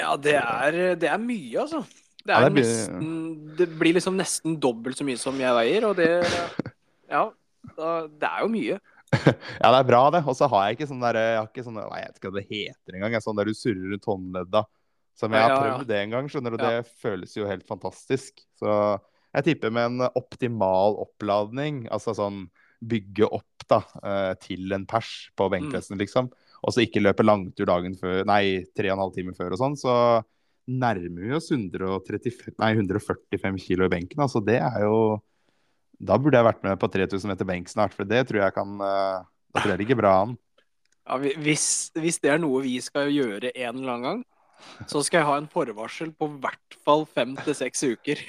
Ja, 0.00 0.14
det 0.20 0.36
er, 0.38 0.76
det 1.00 1.08
er 1.10 1.22
mye, 1.22 1.62
altså. 1.62 1.84
Det, 2.20 2.34
Ja, 2.34 2.40
det 2.44 2.52
blir- 2.52 2.64
nesten, 2.68 3.56
det 3.56 3.68
blir 3.80 3.94
liksom 3.96 4.16
nesten 4.18 4.58
dobbelt 4.60 4.96
så 4.98 5.04
mye 5.08 5.18
som 5.18 5.38
jeg 5.40 5.54
veier, 5.56 5.84
og 5.88 5.96
det 5.96 6.08
Ja, 7.10 7.30
det 8.20 8.28
er 8.28 8.42
jo 8.44 8.48
mye. 8.52 8.76
Ja, 9.10 9.70
det 9.72 9.78
er 9.80 9.88
bra, 9.88 10.02
det. 10.14 10.20
Og 10.28 10.36
så 10.38 10.46
har 10.48 10.68
jeg 10.68 10.78
ikke 10.78 10.86
sånn 10.92 11.00
der, 11.02 11.16
jeg 11.18 11.38
har 11.40 11.48
ikke 11.48 11.64
sånn, 11.66 11.80
jeg 11.80 11.90
vet 12.06 12.18
ikke 12.20 12.30
hva 12.30 12.38
det 12.38 12.46
heter 12.50 12.94
engang. 12.98 13.16
Sånn 13.24 13.36
der 13.40 13.48
du 13.50 13.54
surrer 13.58 13.90
rundt 13.90 14.06
håndledda. 14.06 14.62
Som 15.18 15.34
jeg 15.34 15.42
har 15.42 15.56
prøvd 15.58 15.88
det 15.90 15.98
en 16.04 16.10
gang, 16.14 16.28
skjønner 16.30 16.54
du. 16.54 16.62
Ja. 16.62 16.70
Det 16.80 16.92
føles 17.02 17.34
jo 17.36 17.48
helt 17.48 17.66
fantastisk. 17.68 18.38
Så 18.60 18.70
jeg 19.34 19.44
tipper 19.48 19.72
med 19.74 19.90
en 19.90 20.06
optimal 20.16 20.96
oppladning, 21.02 21.82
altså 21.92 22.14
sånn 22.16 22.44
bygge 22.80 23.26
opp 23.28 23.66
da, 23.68 23.82
eh, 24.02 24.34
til 24.40 24.72
en 24.72 24.86
pers 24.88 25.10
på 25.36 25.50
benkpressen, 25.52 25.98
Mm. 25.98 26.00
liksom. 26.06 26.30
Og 26.64 26.72
så 26.72 26.86
ikke 26.86 27.02
løpe 27.02 27.26
langtur 27.26 27.66
dagen 27.66 27.96
før, 27.98 28.24
nei, 28.24 28.64
tre 28.76 28.88
og 28.90 28.96
en 28.96 29.02
halv 29.04 29.14
time 29.14 29.34
før 29.34 29.52
og 29.52 29.58
sånn. 29.58 29.76
Så 29.76 30.24
nærmer 30.70 31.24
vi 31.26 31.32
oss 31.36 31.50
135, 31.52 32.54
nei, 32.62 32.70
145 32.78 33.58
kilo 33.64 33.86
i 33.88 33.92
benken. 33.92 34.22
Altså 34.22 34.42
det 34.44 34.60
er 34.62 34.84
jo 34.86 35.20
Da 36.00 36.16
burde 36.16 36.38
jeg 36.38 36.46
vært 36.46 36.62
med 36.64 36.78
på 36.80 36.88
3000 36.88 37.28
meter 37.28 37.44
benk 37.44 37.68
snart, 37.68 37.92
for 37.92 38.08
det 38.08 38.22
tror 38.28 38.40
jeg 38.46 38.54
kan 38.56 38.70
eh, 38.80 39.18
Da 39.52 39.60
tror 39.60 39.72
jeg 39.72 39.78
det 39.78 39.82
ligger 39.84 39.98
bra 40.00 40.12
an. 40.22 40.36
Ja, 41.10 41.16
hvis, 41.18 41.90
hvis 41.98 42.20
det 42.22 42.30
er 42.32 42.38
noe 42.40 42.62
vi 42.62 42.76
skal 42.80 43.10
gjøre 43.10 43.50
en 43.50 43.80
eller 43.80 43.92
annen 43.96 44.04
gang, 44.06 44.20
så 44.86 45.00
skal 45.02 45.22
jeg 45.22 45.26
ha 45.26 45.36
en 45.40 45.48
forvarsel 45.50 46.10
på 46.14 46.26
hvert 46.38 46.76
fall 46.84 47.06
fem 47.08 47.32
til 47.40 47.54
seks 47.56 47.80
uker. 47.88 48.20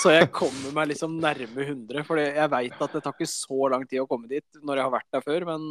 Så 0.00 0.12
jeg 0.14 0.28
kommer 0.32 0.70
meg 0.72 0.92
liksom 0.92 1.16
nærme 1.20 1.64
100. 1.66 2.04
For 2.06 2.16
jeg 2.22 2.50
veit 2.52 2.78
at 2.80 2.94
det 2.94 3.02
tar 3.04 3.16
ikke 3.16 3.28
så 3.28 3.68
lang 3.74 3.84
tid 3.90 4.00
å 4.00 4.06
komme 4.08 4.30
dit 4.30 4.46
når 4.62 4.78
jeg 4.80 4.86
har 4.86 4.94
vært 4.94 5.08
der 5.18 5.24
før, 5.26 5.46
men 5.50 5.66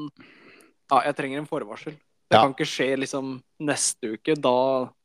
ja, 0.92 1.00
jeg 1.08 1.16
trenger 1.18 1.42
en 1.42 1.50
forvarsel. 1.50 1.96
Det 2.30 2.38
Ja. 2.38 2.44
kan 2.44 2.54
ikke 2.54 2.68
skje 2.70 2.90
liksom 3.00 3.32
neste 3.66 4.12
uke. 4.20 4.36
Da, 4.38 4.54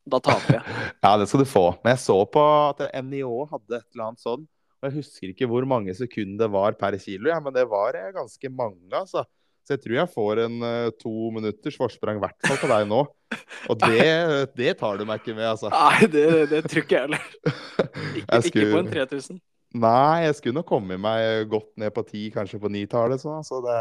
da 0.05 0.21
taper 0.21 0.59
jeg. 0.59 0.75
Ja, 1.05 1.15
det 1.21 1.29
skal 1.31 1.45
du 1.45 1.49
få. 1.49 1.65
Men 1.83 1.95
jeg 1.95 2.03
så 2.05 2.19
på 2.29 2.43
at 2.43 2.83
NIH 3.05 3.31
hadde 3.53 3.79
et 3.79 3.87
eller 3.95 4.11
annet 4.11 4.25
sånn. 4.25 4.45
Og 4.85 4.91
jeg 4.91 4.99
husker 4.99 5.33
ikke 5.33 5.49
hvor 5.49 5.65
mange 5.69 5.95
sekunder 5.97 6.45
det 6.45 6.51
var 6.53 6.77
per 6.77 6.99
kilo, 7.01 7.31
ja, 7.33 7.39
men 7.41 7.55
det 7.57 7.65
var 7.71 7.97
eh, 7.97 8.13
ganske 8.13 8.51
mange, 8.53 8.91
altså. 8.93 9.25
Så 9.65 9.79
jeg 9.79 9.81
tror 9.81 9.95
jeg 9.97 10.13
får 10.13 10.41
en 10.43 10.59
eh, 10.69 10.91
to 11.01 11.31
minutters 11.33 11.79
forsprang, 11.81 12.19
i 12.21 12.25
hvert 12.27 12.37
fall 12.45 12.61
på 12.61 12.69
deg 12.69 12.85
nå. 12.91 13.01
Og 13.73 13.79
det, 13.87 14.05
det 14.59 14.75
tar 14.83 15.01
du 15.01 15.07
meg 15.09 15.23
ikke 15.23 15.37
med, 15.39 15.47
altså. 15.55 15.73
Nei, 15.73 16.11
det, 16.13 16.27
det 16.53 16.61
tror 16.69 16.85
ikke 16.85 16.99
jeg 16.99 17.09
heller. 17.09 17.25
Ikke, 18.15 18.39
ikke 18.49 18.67
på 18.71 18.79
en 18.83 18.89
3000. 18.93 19.39
Nei, 19.81 20.19
jeg 20.23 20.37
skulle 20.39 20.61
nok 20.61 20.69
komme 20.69 20.97
meg 21.01 21.49
godt 21.51 21.73
ned 21.81 21.91
på 21.97 22.05
ti, 22.07 22.29
kanskje 22.35 22.61
på 22.63 22.71
ni-tallet. 22.71 23.19
Så, 23.21 23.33
så 23.47 23.59
det, 23.65 23.79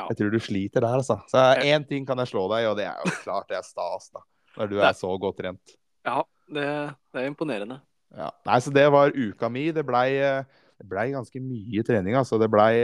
jeg 0.00 0.18
tror 0.18 0.32
du 0.32 0.40
sliter 0.42 0.82
der, 0.82 0.96
altså. 0.98 1.20
Så 1.30 1.44
én 1.62 1.84
ting 1.86 2.08
kan 2.08 2.18
jeg 2.22 2.32
slå 2.32 2.48
deg 2.50 2.64
i, 2.64 2.68
og 2.72 2.80
det 2.80 2.88
er 2.88 2.98
jo 3.04 3.12
klart 3.22 3.48
det 3.52 3.60
er 3.60 3.66
stas, 3.66 4.08
da. 4.16 4.24
Når 4.56 4.68
du 4.70 4.76
Det- 4.76 4.84
er 4.88 4.92
så 4.98 5.12
godt 5.20 5.36
trent. 5.38 5.76
Ja, 6.04 6.22
det, 6.48 6.94
det 7.12 7.22
er 7.22 7.26
imponerende. 7.30 7.80
Ja. 8.16 8.30
Nei, 8.46 8.58
så 8.58 8.72
det 8.74 8.90
var 8.90 9.10
uka 9.14 9.48
mi. 9.48 9.70
Det 9.70 9.84
blei 9.86 10.18
ble 10.82 11.10
ganske 11.12 11.40
mye 11.40 11.82
trening. 11.86 12.14
Altså. 12.16 12.38
Det 12.40 12.50
blei 12.50 12.74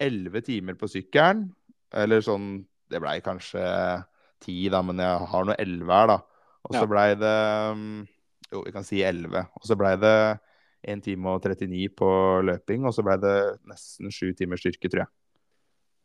elleve 0.00 0.42
timer 0.42 0.74
på 0.74 0.88
sykkelen. 0.90 1.50
Eller 1.92 2.20
sånn 2.24 2.64
Det 2.90 3.00
blei 3.00 3.20
kanskje 3.24 4.04
ti, 4.40 4.68
da, 4.68 4.82
men 4.82 4.98
jeg 4.98 5.26
har 5.30 5.44
nå 5.44 5.54
elleve 5.58 5.92
her, 5.92 6.06
da. 6.08 6.16
Og 6.64 6.74
så 6.74 6.82
Ja. 6.82 6.86
blei 6.86 7.14
det 7.14 7.76
mm, 7.76 8.08
Jo, 8.52 8.62
vi 8.66 8.72
kan 8.72 8.84
si 8.84 8.98
elleve. 9.02 9.46
Og 9.56 9.62
så 9.64 9.76
blei 9.78 9.94
det 9.96 10.40
1 10.84 11.00
time 11.02 11.26
og 11.30 11.40
39 11.42 11.88
på 11.96 12.42
løping, 12.44 12.84
og 12.84 12.92
så 12.92 13.02
blei 13.02 13.16
det 13.16 13.58
nesten 13.66 14.10
sju 14.12 14.34
timer 14.36 14.56
styrke, 14.60 14.90
tror 14.90 15.06
jeg. 15.06 15.08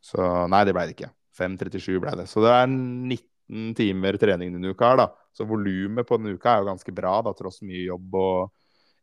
Så 0.00 0.48
nei, 0.48 0.64
det 0.64 0.72
blei 0.74 0.86
det 0.86 0.96
ikke. 0.96 1.10
5.37 1.36 2.00
blei 2.00 2.14
det. 2.16 2.26
Så 2.30 2.40
det 2.40 2.48
er 2.54 2.66
19 2.66 3.27
timer 3.76 4.18
trening 4.20 4.52
denne 4.56 4.72
uka 4.74 4.92
her, 4.92 5.00
da. 5.04 5.08
Så 5.36 5.46
volumet 5.48 6.06
på 6.08 6.18
denne 6.18 6.34
uka 6.36 6.52
er 6.56 6.64
jo 6.64 6.70
ganske 6.72 6.94
bra, 6.94 7.14
da, 7.24 7.32
tross 7.38 7.62
mye 7.64 7.86
jobb 7.86 8.18
og 8.18 8.50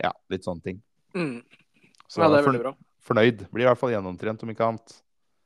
ja, 0.04 0.12
litt 0.30 0.46
sånne 0.46 0.62
ting. 0.66 0.82
Mm. 1.16 1.40
Så 2.08 2.22
Ja, 2.22 2.30
det 2.30 2.42
er 2.44 2.48
veldig 2.50 2.62
bra. 2.66 2.76
fornøyd. 3.08 3.46
Blir 3.54 3.66
i 3.66 3.70
hvert 3.70 3.80
fall 3.82 3.94
gjennomtrent, 3.96 4.44
om 4.44 4.52
ikke 4.54 4.68
annet. 4.70 4.96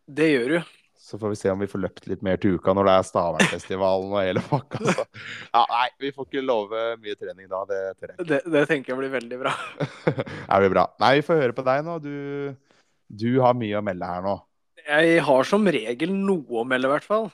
Det 0.10 0.28
gjør 0.34 0.54
du. 0.58 0.76
Så 1.00 1.16
får 1.18 1.32
vi 1.32 1.38
se 1.40 1.50
om 1.54 1.62
vi 1.62 1.68
får 1.72 1.80
løpt 1.80 2.08
litt 2.12 2.22
mer 2.26 2.36
til 2.42 2.58
uka 2.60 2.74
når 2.76 2.90
det 2.90 2.94
er 3.00 3.06
Stavernfestivalen 3.08 4.12
og 4.12 4.20
hele 4.20 4.42
pakka. 4.50 4.82
Så. 4.84 5.06
Ja, 5.54 5.62
nei, 5.72 5.86
vi 6.04 6.12
får 6.12 6.28
ikke 6.28 6.44
love 6.44 6.82
mye 7.00 7.16
trening 7.16 7.48
da. 7.50 7.62
Det. 7.70 7.80
Det, 8.28 8.42
det 8.52 8.64
tenker 8.68 8.92
jeg 8.94 9.00
blir 9.00 9.14
veldig 9.14 9.40
bra. 9.40 9.54
Det 10.12 10.60
blir 10.60 10.74
bra. 10.74 10.84
Nei, 11.00 11.14
vi 11.22 11.26
får 11.30 11.40
høre 11.46 11.56
på 11.56 11.64
deg 11.70 11.86
nå. 11.88 11.96
Du, 12.04 12.12
du 13.24 13.30
har 13.40 13.56
mye 13.58 13.80
å 13.80 13.86
melde 13.86 14.10
her 14.12 14.26
nå. 14.28 14.36
Jeg 14.90 15.24
har 15.24 15.48
som 15.48 15.66
regel 15.72 16.12
noe 16.14 16.62
å 16.62 16.66
melde, 16.68 16.90
i 16.90 16.94
hvert 16.98 17.08
fall. 17.08 17.30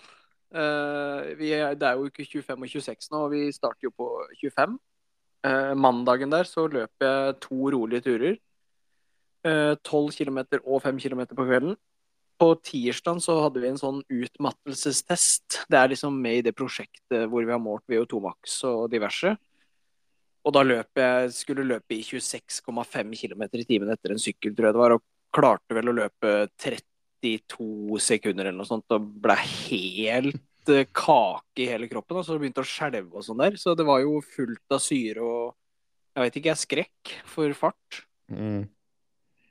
Eh, 0.54 1.32
vi 1.40 1.50
det 1.50 1.88
er 1.88 1.98
jo 1.98 2.10
uke 2.10 2.26
25 2.26 2.62
og 2.62 2.70
26 2.70 3.10
nå, 3.12 3.24
og 3.26 3.32
vi 3.34 3.48
starter 3.56 3.88
jo 3.88 3.94
på 3.96 4.10
25. 4.42 4.78
Eh, 5.46 5.74
mandagen 5.78 6.32
der 6.32 6.48
så 6.50 6.68
løper 6.68 7.06
jeg 7.06 7.40
to 7.42 7.72
rolige 7.74 8.06
turer. 8.06 8.38
Eh, 9.46 9.76
12 9.84 10.12
km 10.18 10.40
og 10.64 10.82
5 10.82 11.00
km 11.00 11.26
på 11.36 11.46
kvelden. 11.46 11.76
På 12.40 12.56
tirsdag 12.60 13.22
så 13.24 13.38
hadde 13.44 13.62
vi 13.64 13.70
en 13.70 13.80
sånn 13.80 14.02
utmattelsestest. 14.12 15.66
Det 15.70 15.78
er 15.80 15.92
liksom 15.94 16.16
med 16.22 16.40
i 16.40 16.46
det 16.48 16.56
prosjektet 16.56 17.30
hvor 17.30 17.46
vi 17.46 17.54
har 17.54 17.62
målt 17.62 17.86
VO2 17.88 18.22
max 18.22 18.58
og 18.68 18.90
diverse. 18.92 19.38
Og 20.46 20.54
da 20.54 20.62
løp 20.66 21.00
jeg, 21.00 21.32
skulle 21.34 21.66
løpe 21.66 21.96
i 21.96 22.04
26,5 22.04 23.16
km 23.18 23.46
i 23.48 23.66
timen 23.66 23.90
etter 23.90 24.14
en 24.14 24.22
sykkel, 24.22 24.54
tror 24.54 24.70
jeg 24.70 24.76
det 24.76 24.82
var, 24.82 24.98
og 24.98 25.06
klarte 25.34 25.78
vel 25.78 25.90
å 25.90 25.96
løpe 25.96 26.34
32 27.26 28.00
sekunder 28.06 28.48
eller 28.48 28.60
noe 28.62 28.70
sånt, 28.70 28.88
og 28.94 29.10
ble 29.26 29.36
helt 29.42 30.72
eh, 30.72 30.88
kake 30.94 31.66
i 31.66 31.70
hele 31.74 31.90
kroppen. 31.92 32.22
Og 32.22 32.28
så 32.28 32.38
begynte 32.40 32.64
å 32.64 32.70
skjelve 32.70 33.10
og 33.18 33.26
sånn 33.26 33.42
der. 33.42 33.58
Så 33.62 33.76
det 33.78 33.88
var 33.88 34.04
jo 34.06 34.20
fullt 34.24 34.78
av 34.78 34.84
syre 34.84 35.26
og 35.26 35.54
jeg 36.16 36.24
vet 36.24 36.38
ikke, 36.40 36.52
jeg 36.54 36.62
skrekk 36.62 37.14
for 37.28 37.56
fart. 37.58 37.98
Mm. 38.32 38.64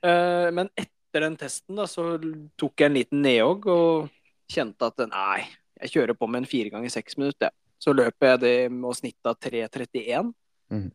Eh, 0.01 0.47
Men 0.51 0.71
etter 0.73 1.27
den 1.27 1.37
testen 1.37 1.77
da, 1.77 1.85
så 1.85 2.15
tok 2.57 2.81
jeg 2.81 2.89
en 2.89 2.97
liten 2.97 3.21
nedhogg 3.21 3.67
og 3.69 4.09
kjente 4.51 4.89
at 4.89 5.05
nei, 5.11 5.45
jeg 5.83 5.93
kjører 5.93 6.17
på 6.17 6.27
med 6.27 6.43
en 6.43 6.49
fire 6.49 6.73
ganger 6.73 6.89
seks 6.89 7.19
minutter. 7.21 7.53
Så 7.77 7.93
løper 7.93 8.33
jeg 8.33 8.41
det 8.41 8.57
med 8.73 8.89
å 8.89 8.97
snitte 8.97 9.29
av 9.29 9.37
3.31. 9.37 10.33
Mm. 10.73 10.89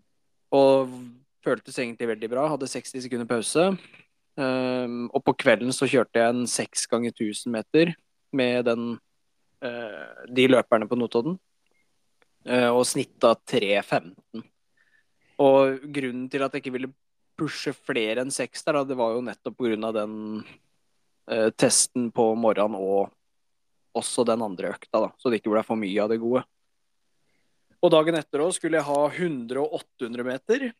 Og 0.58 0.94
føltes 1.44 1.78
egentlig 1.78 2.10
veldig 2.10 2.30
bra. 2.32 2.48
Hadde 2.50 2.68
60 2.68 3.06
sekunder 3.06 3.28
pause. 3.30 3.70
Um, 4.40 5.10
og 5.12 5.20
på 5.26 5.34
kvelden 5.42 5.72
så 5.74 5.88
kjørte 5.90 6.20
jeg 6.20 6.32
en 6.32 6.46
seks 6.48 6.86
ganger 6.88 7.12
1000 7.12 7.52
meter 7.52 7.92
med 8.32 8.64
den, 8.70 8.94
uh, 9.60 10.24
de 10.32 10.46
løperne 10.48 10.88
på 10.88 10.96
Notodden. 10.96 11.36
Uh, 12.48 12.70
og 12.72 12.86
snitta 12.88 13.34
3.15. 13.52 14.44
Og 15.44 15.84
grunnen 15.92 16.26
til 16.32 16.44
at 16.44 16.56
jeg 16.56 16.64
ikke 16.64 16.76
ville 16.78 16.92
pushe 17.40 17.74
flere 17.76 18.24
enn 18.24 18.32
seks 18.32 18.64
der, 18.64 18.78
da, 18.78 18.84
det 18.88 18.96
var 18.96 19.16
jo 19.16 19.24
nettopp 19.24 19.58
pga. 19.60 19.92
den 19.96 20.14
uh, 20.40 21.50
testen 21.56 22.08
på 22.14 22.30
morgenen 22.36 22.80
og 22.80 23.10
også 23.96 24.24
den 24.24 24.44
andre 24.46 24.70
økta, 24.76 25.02
da, 25.02 25.10
så 25.18 25.28
det 25.28 25.40
ikke 25.40 25.52
ble 25.52 25.64
for 25.66 25.80
mye 25.80 26.00
av 26.00 26.12
det 26.12 26.20
gode. 26.22 26.44
Og 27.80 27.92
dagen 27.92 28.16
etter 28.16 28.44
òg 28.44 28.52
skulle 28.54 28.78
jeg 28.78 28.86
ha 28.86 29.00
100 29.08 29.60
og 29.60 29.80
800 29.80 30.26
meter. 30.26 30.70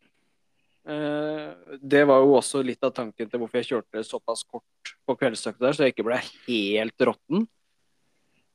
Eh, 0.89 1.77
det 1.83 2.03
var 2.09 2.23
jo 2.25 2.37
også 2.39 2.63
litt 2.65 2.83
av 2.87 2.95
tanken 2.97 3.29
til 3.29 3.43
hvorfor 3.43 3.61
jeg 3.61 3.69
kjørte 3.71 4.05
såpass 4.07 4.45
kort 4.49 4.95
på 5.07 5.17
kveldsøkta 5.21 5.67
der, 5.67 5.77
så 5.77 5.87
jeg 5.87 5.95
ikke 5.95 6.07
ble 6.09 6.21
helt 6.47 7.07
råtten. 7.11 7.49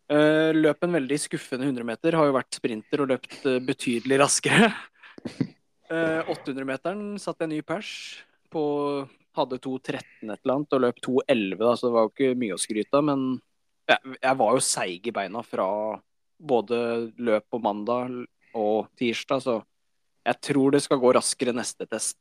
Eh, 0.05 0.51
løp 0.53 0.85
en 0.85 0.97
veldig 0.99 1.17
skuffende 1.21 1.65
100 1.65 1.87
meter. 1.87 2.17
Har 2.17 2.29
jo 2.29 2.37
vært 2.37 2.57
sprinter 2.57 3.01
og 3.01 3.11
løpt 3.13 3.45
eh, 3.49 3.61
betydelig 3.63 4.21
raskere. 4.25 4.73
Eh, 5.85 6.29
800-meteren 6.33 7.19
satte 7.21 7.45
jeg 7.45 7.51
ny 7.51 7.57
pers 7.61 7.89
på 8.49 8.61
Hadde 9.37 9.59
2.13 9.61 10.31
et 10.31 10.31
eller 10.31 10.53
annet 10.55 10.73
og 10.73 10.81
løp 10.81 11.01
2.11, 11.05 11.59
da, 11.59 11.73
så 11.77 11.85
det 11.85 11.93
var 11.93 12.07
jo 12.07 12.09
ikke 12.09 12.39
mye 12.41 12.55
å 12.55 12.61
skryte 12.63 12.97
av. 12.97 13.03
Men 13.05 13.25
jeg, 13.91 14.15
jeg 14.15 14.39
var 14.39 14.55
jo 14.55 14.63
seig 14.65 15.05
i 15.05 15.13
beina 15.13 15.43
fra 15.45 15.67
både 16.41 16.79
løp 17.21 17.45
på 17.53 17.59
mandag 17.61 18.15
og 18.57 18.89
tirsdag, 18.97 19.43
så 19.45 19.59
jeg 20.25 20.41
tror 20.49 20.75
det 20.75 20.81
skal 20.85 21.01
gå 21.01 21.13
raskere 21.15 21.53
neste 21.55 21.87
test. 21.89 22.17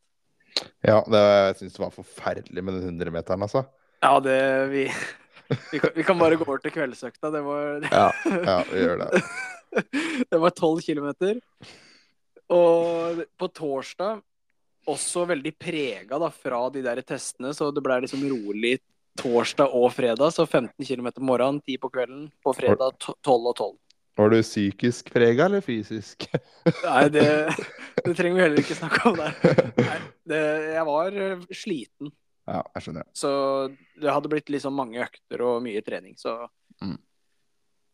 Ja, 0.85 1.01
det, 1.11 1.21
jeg 1.21 1.57
syns 1.61 1.77
det 1.77 1.83
var 1.83 1.95
forferdelig 1.95 2.65
med 2.65 2.77
den 2.79 2.95
100-meteren, 2.95 3.43
altså. 3.47 3.65
Ja, 4.05 4.19
det 4.23 4.39
Vi, 4.71 4.85
vi, 5.73 5.81
kan, 5.81 5.91
vi 5.97 6.05
kan 6.05 6.21
bare 6.21 6.37
gå 6.37 6.45
over 6.47 6.61
til 6.63 6.75
kveldsøkta. 6.75 7.33
Det 7.35 7.43
var 7.47 7.87
Ja, 7.91 8.07
ja 8.29 8.59
vi 8.71 8.85
gjør 8.85 9.05
det. 9.07 9.25
Det 10.31 10.39
var 10.39 10.53
12 10.55 10.85
kilometer. 10.87 11.41
Og 12.55 13.25
på 13.41 13.49
torsdag 13.51 14.21
også 14.87 15.25
veldig 15.27 15.51
prega 15.59 16.19
da, 16.21 16.29
fra 16.31 16.61
de 16.71 16.83
der 16.85 17.01
testene, 17.03 17.51
så 17.57 17.71
det 17.75 17.83
ble 17.83 17.97
liksom 18.05 18.23
rolig 18.31 18.77
torsdag 19.19 19.75
og 19.75 19.89
fredag. 19.97 20.31
Så 20.37 20.47
15 20.47 20.85
km 20.85 21.11
morgenen, 21.25 21.59
10 21.65 21.81
på 21.83 21.91
kvelden. 21.91 22.29
På 22.45 22.55
fredag 22.55 22.95
12 23.01 23.35
og 23.35 23.57
12. 23.57 23.75
Var 24.15 24.31
du 24.31 24.37
psykisk 24.45 25.09
prega 25.15 25.47
eller 25.49 25.63
fysisk? 25.65 26.27
Nei, 26.87 27.09
det, 27.11 27.25
det 28.05 28.13
trenger 28.15 28.37
vi 28.39 28.45
heller 28.45 28.63
ikke 28.63 28.77
snakke 28.79 29.09
om 29.11 29.17
der. 29.19 29.35
Nei, 29.81 29.97
det, 30.31 30.43
jeg 30.77 30.85
var 30.91 31.19
eh, 31.29 31.49
sliten, 31.51 32.13
Ja, 32.47 32.61
jeg 32.77 32.85
skjønner. 32.87 33.09
så 33.17 33.33
det 34.01 34.13
hadde 34.13 34.31
blitt 34.31 34.53
liksom 34.53 34.77
mange 34.77 35.01
økter 35.03 35.43
og 35.47 35.63
mye 35.67 35.83
trening, 35.87 36.15
så 36.21 36.45
Mm. 36.83 36.97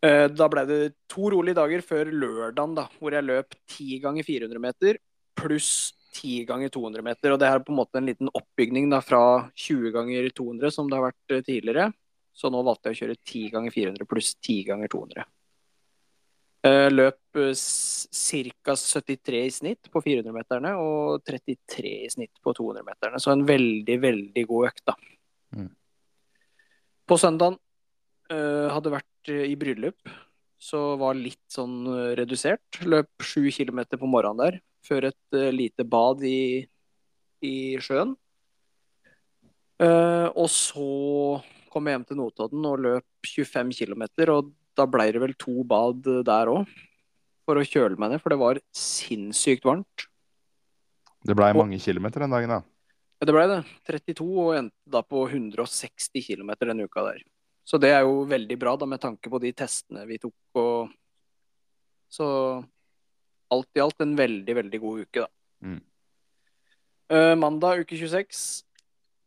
Eh, 0.03 0.27
Da 0.33 0.47
ble 0.49 0.63
det 0.65 0.77
to 1.13 1.29
rolige 1.35 1.59
dager 1.59 1.83
før 1.85 2.09
lørdagen, 2.09 2.73
da, 2.79 2.87
hvor 2.99 3.13
jeg 3.13 3.27
løp 3.29 3.53
10 3.69 3.99
ganger 4.01 4.25
400 4.25 4.63
meter 4.63 4.97
pluss 5.37 5.93
10 6.17 6.47
ganger 6.49 6.73
200 6.73 7.05
meter. 7.05 7.35
Og 7.35 7.39
det 7.43 7.47
er 7.51 7.61
på 7.61 7.73
en 7.75 7.79
måte 7.79 8.01
en 8.01 8.09
liten 8.09 8.31
oppbygning 8.33 8.89
da, 8.91 9.03
fra 9.05 9.21
20 9.53 9.93
ganger 9.95 10.31
200, 10.33 10.73
som 10.75 10.89
det 10.89 10.97
har 10.97 11.11
vært 11.11 11.35
eh, 11.37 11.43
tidligere. 11.45 11.91
Så 12.33 12.49
nå 12.51 12.63
valgte 12.65 12.89
jeg 12.91 12.97
å 12.97 13.01
kjøre 13.03 13.19
10 13.21 13.45
ganger 13.53 13.75
400 13.77 14.09
pluss 14.09 14.33
10 14.41 14.65
ganger 14.71 14.89
200. 14.97 15.27
Eh, 16.61 16.91
Løp 16.93 17.17
ca. 17.33 18.75
73 18.77 19.45
i 19.47 19.53
snitt 19.55 19.89
på 19.93 20.03
400-meterne 20.05 20.75
og 20.77 21.23
33 21.25 21.93
i 22.05 22.11
snitt 22.13 22.41
på 22.45 22.53
200-meterne. 22.57 23.21
Så 23.23 23.33
en 23.33 23.47
veldig, 23.49 23.97
veldig 24.03 24.45
god 24.51 24.67
økt, 24.69 24.83
da. 24.91 24.97
Mm. 25.57 25.71
På 27.09 27.17
søndagen 27.19 27.57
eh, 28.31 28.69
hadde 28.71 28.93
vært 28.93 29.33
eh, 29.33 29.47
i 29.49 29.57
bryllup, 29.61 30.13
så 30.61 30.83
var 31.01 31.17
litt 31.17 31.47
sånn 31.49 31.79
eh, 31.89 32.11
redusert. 32.21 32.83
Løp 32.85 33.25
7 33.25 33.49
kilometer 33.57 34.01
på 34.01 34.11
morgenen 34.11 34.45
der, 34.45 34.61
før 34.85 35.09
et 35.09 35.39
eh, 35.39 35.49
lite 35.55 35.89
bad 35.89 36.21
i, 36.29 36.61
i 37.41 37.57
sjøen. 37.81 38.13
Eh, 39.81 40.29
og 40.29 40.51
så 40.53 40.91
kom 41.73 41.87
jeg 41.89 41.97
hjem 41.97 42.09
til 42.11 42.21
Notodden 42.21 42.69
og 42.69 42.83
løp 42.85 43.31
25 43.33 43.73
km, 43.79 44.05
og 44.29 44.53
da 44.81 44.89
ble 44.89 45.11
det 45.13 45.21
vel 45.23 45.37
to 45.39 45.61
bad 45.69 46.03
der 46.27 46.51
òg. 46.53 46.71
For 47.49 47.59
å 47.61 47.67
kjøle 47.67 47.99
meg 48.01 48.13
ned, 48.15 48.23
for 48.23 48.33
det 48.33 48.41
var 48.41 48.61
sinnssykt 48.77 49.65
varmt. 49.67 50.07
Det 51.27 51.37
blei 51.37 51.51
Og- 51.53 51.61
mange 51.67 51.81
kilometer 51.83 52.21
den 52.25 52.31
dagen, 52.33 52.49
da. 52.49 52.63
Ja, 53.21 53.27
det 53.27 53.35
ble 53.37 53.47
det. 53.49 53.61
32 53.85 54.39
og 54.41 54.55
endte 54.57 54.89
da 54.89 55.03
på 55.03 55.27
160 55.29 56.23
km 56.25 56.55
denne 56.65 56.87
uka 56.89 57.03
der. 57.05 57.21
Så 57.69 57.79
det 57.79 57.91
er 57.93 58.01
jo 58.01 58.25
veldig 58.25 58.57
bra 58.59 58.77
da 58.77 58.87
med 58.87 59.01
tanke 59.01 59.29
på 59.29 59.39
de 59.41 59.53
testene 59.53 60.07
vi 60.09 60.19
tok 60.19 60.35
og 60.55 60.91
Så 62.11 62.27
alt 63.55 63.69
i 63.77 63.81
alt 63.81 64.01
en 64.01 64.17
veldig, 64.17 64.55
veldig 64.57 64.81
god 64.81 65.03
uke, 65.05 65.21
da. 65.21 65.29
Mm. 65.63 65.81
Uh, 67.11 67.35
mandag 67.39 67.85
uke 67.85 67.95
26 67.95 68.65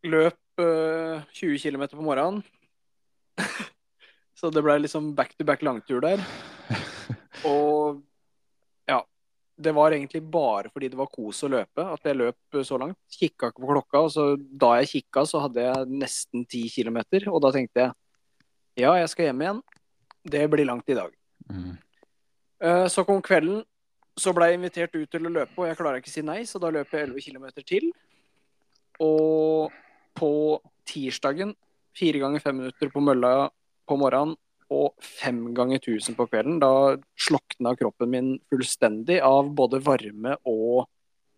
løp 0.04 0.36
uh, 0.60 1.24
20 1.32 1.60
km 1.64 1.86
på 1.94 2.04
morgenen. 2.04 2.44
Så 4.36 4.50
det 4.54 4.64
ble 4.66 4.80
liksom 4.82 5.12
back 5.16 5.36
to 5.38 5.46
back 5.46 5.62
langtur 5.66 6.02
der. 6.04 6.22
Og 7.50 8.02
ja, 8.90 9.00
det 9.62 9.74
var 9.76 9.94
egentlig 9.94 10.24
bare 10.34 10.72
fordi 10.74 10.90
det 10.92 10.98
var 11.00 11.10
kos 11.14 11.44
å 11.46 11.52
løpe 11.54 11.86
at 11.94 12.08
jeg 12.10 12.18
løp 12.20 12.58
så 12.66 12.80
langt. 12.82 12.98
Kikka 13.14 13.52
ikke 13.52 13.62
på 13.64 13.70
klokka, 13.76 14.02
og 14.08 14.12
så 14.14 14.26
da 14.40 14.74
jeg 14.82 14.90
kikka, 14.96 15.26
så 15.30 15.44
hadde 15.46 15.66
jeg 15.68 15.92
nesten 16.02 16.46
ti 16.50 16.64
km. 16.74 17.02
Og 17.32 17.40
da 17.46 17.52
tenkte 17.56 17.86
jeg 17.86 17.94
ja, 18.82 18.96
jeg 18.98 19.10
skal 19.12 19.28
hjem 19.30 19.42
igjen. 19.46 19.60
Det 20.26 20.48
blir 20.50 20.66
langt 20.66 20.88
i 20.90 20.96
dag. 20.98 21.12
Mm. 21.52 21.76
Eh, 22.64 22.88
Så 22.90 23.04
kom 23.06 23.22
kvelden. 23.22 23.62
så 24.18 24.30
ble 24.34 24.46
jeg 24.50 24.58
invitert 24.60 24.96
ut 24.96 25.10
til 25.10 25.26
å 25.26 25.30
løpe, 25.34 25.58
og 25.58 25.66
jeg 25.68 25.78
klarer 25.78 25.98
ikke 25.98 26.10
å 26.10 26.14
si 26.14 26.22
nei, 26.22 26.44
så 26.46 26.60
da 26.62 26.70
løper 26.70 27.00
jeg 27.00 27.08
11 27.10 27.22
km 27.26 27.46
til. 27.66 27.88
Og 29.02 29.72
på 30.14 30.30
tirsdagen 30.86 31.56
fire 31.98 32.22
ganger 32.22 32.42
fem 32.44 32.60
minutter 32.62 32.92
på 32.94 33.02
mølla 33.02 33.50
på 33.88 33.98
morgenen 34.00 34.38
og 34.74 34.94
fem 35.04 35.52
ganger 35.56 35.82
1000 35.82 36.18
på 36.18 36.28
kvelden. 36.32 36.60
Da 36.62 36.96
slokna 37.20 37.76
kroppen 37.78 38.12
min 38.14 38.34
fullstendig 38.52 39.20
av 39.26 39.52
både 39.56 39.82
varme 39.84 40.38
og 40.50 40.88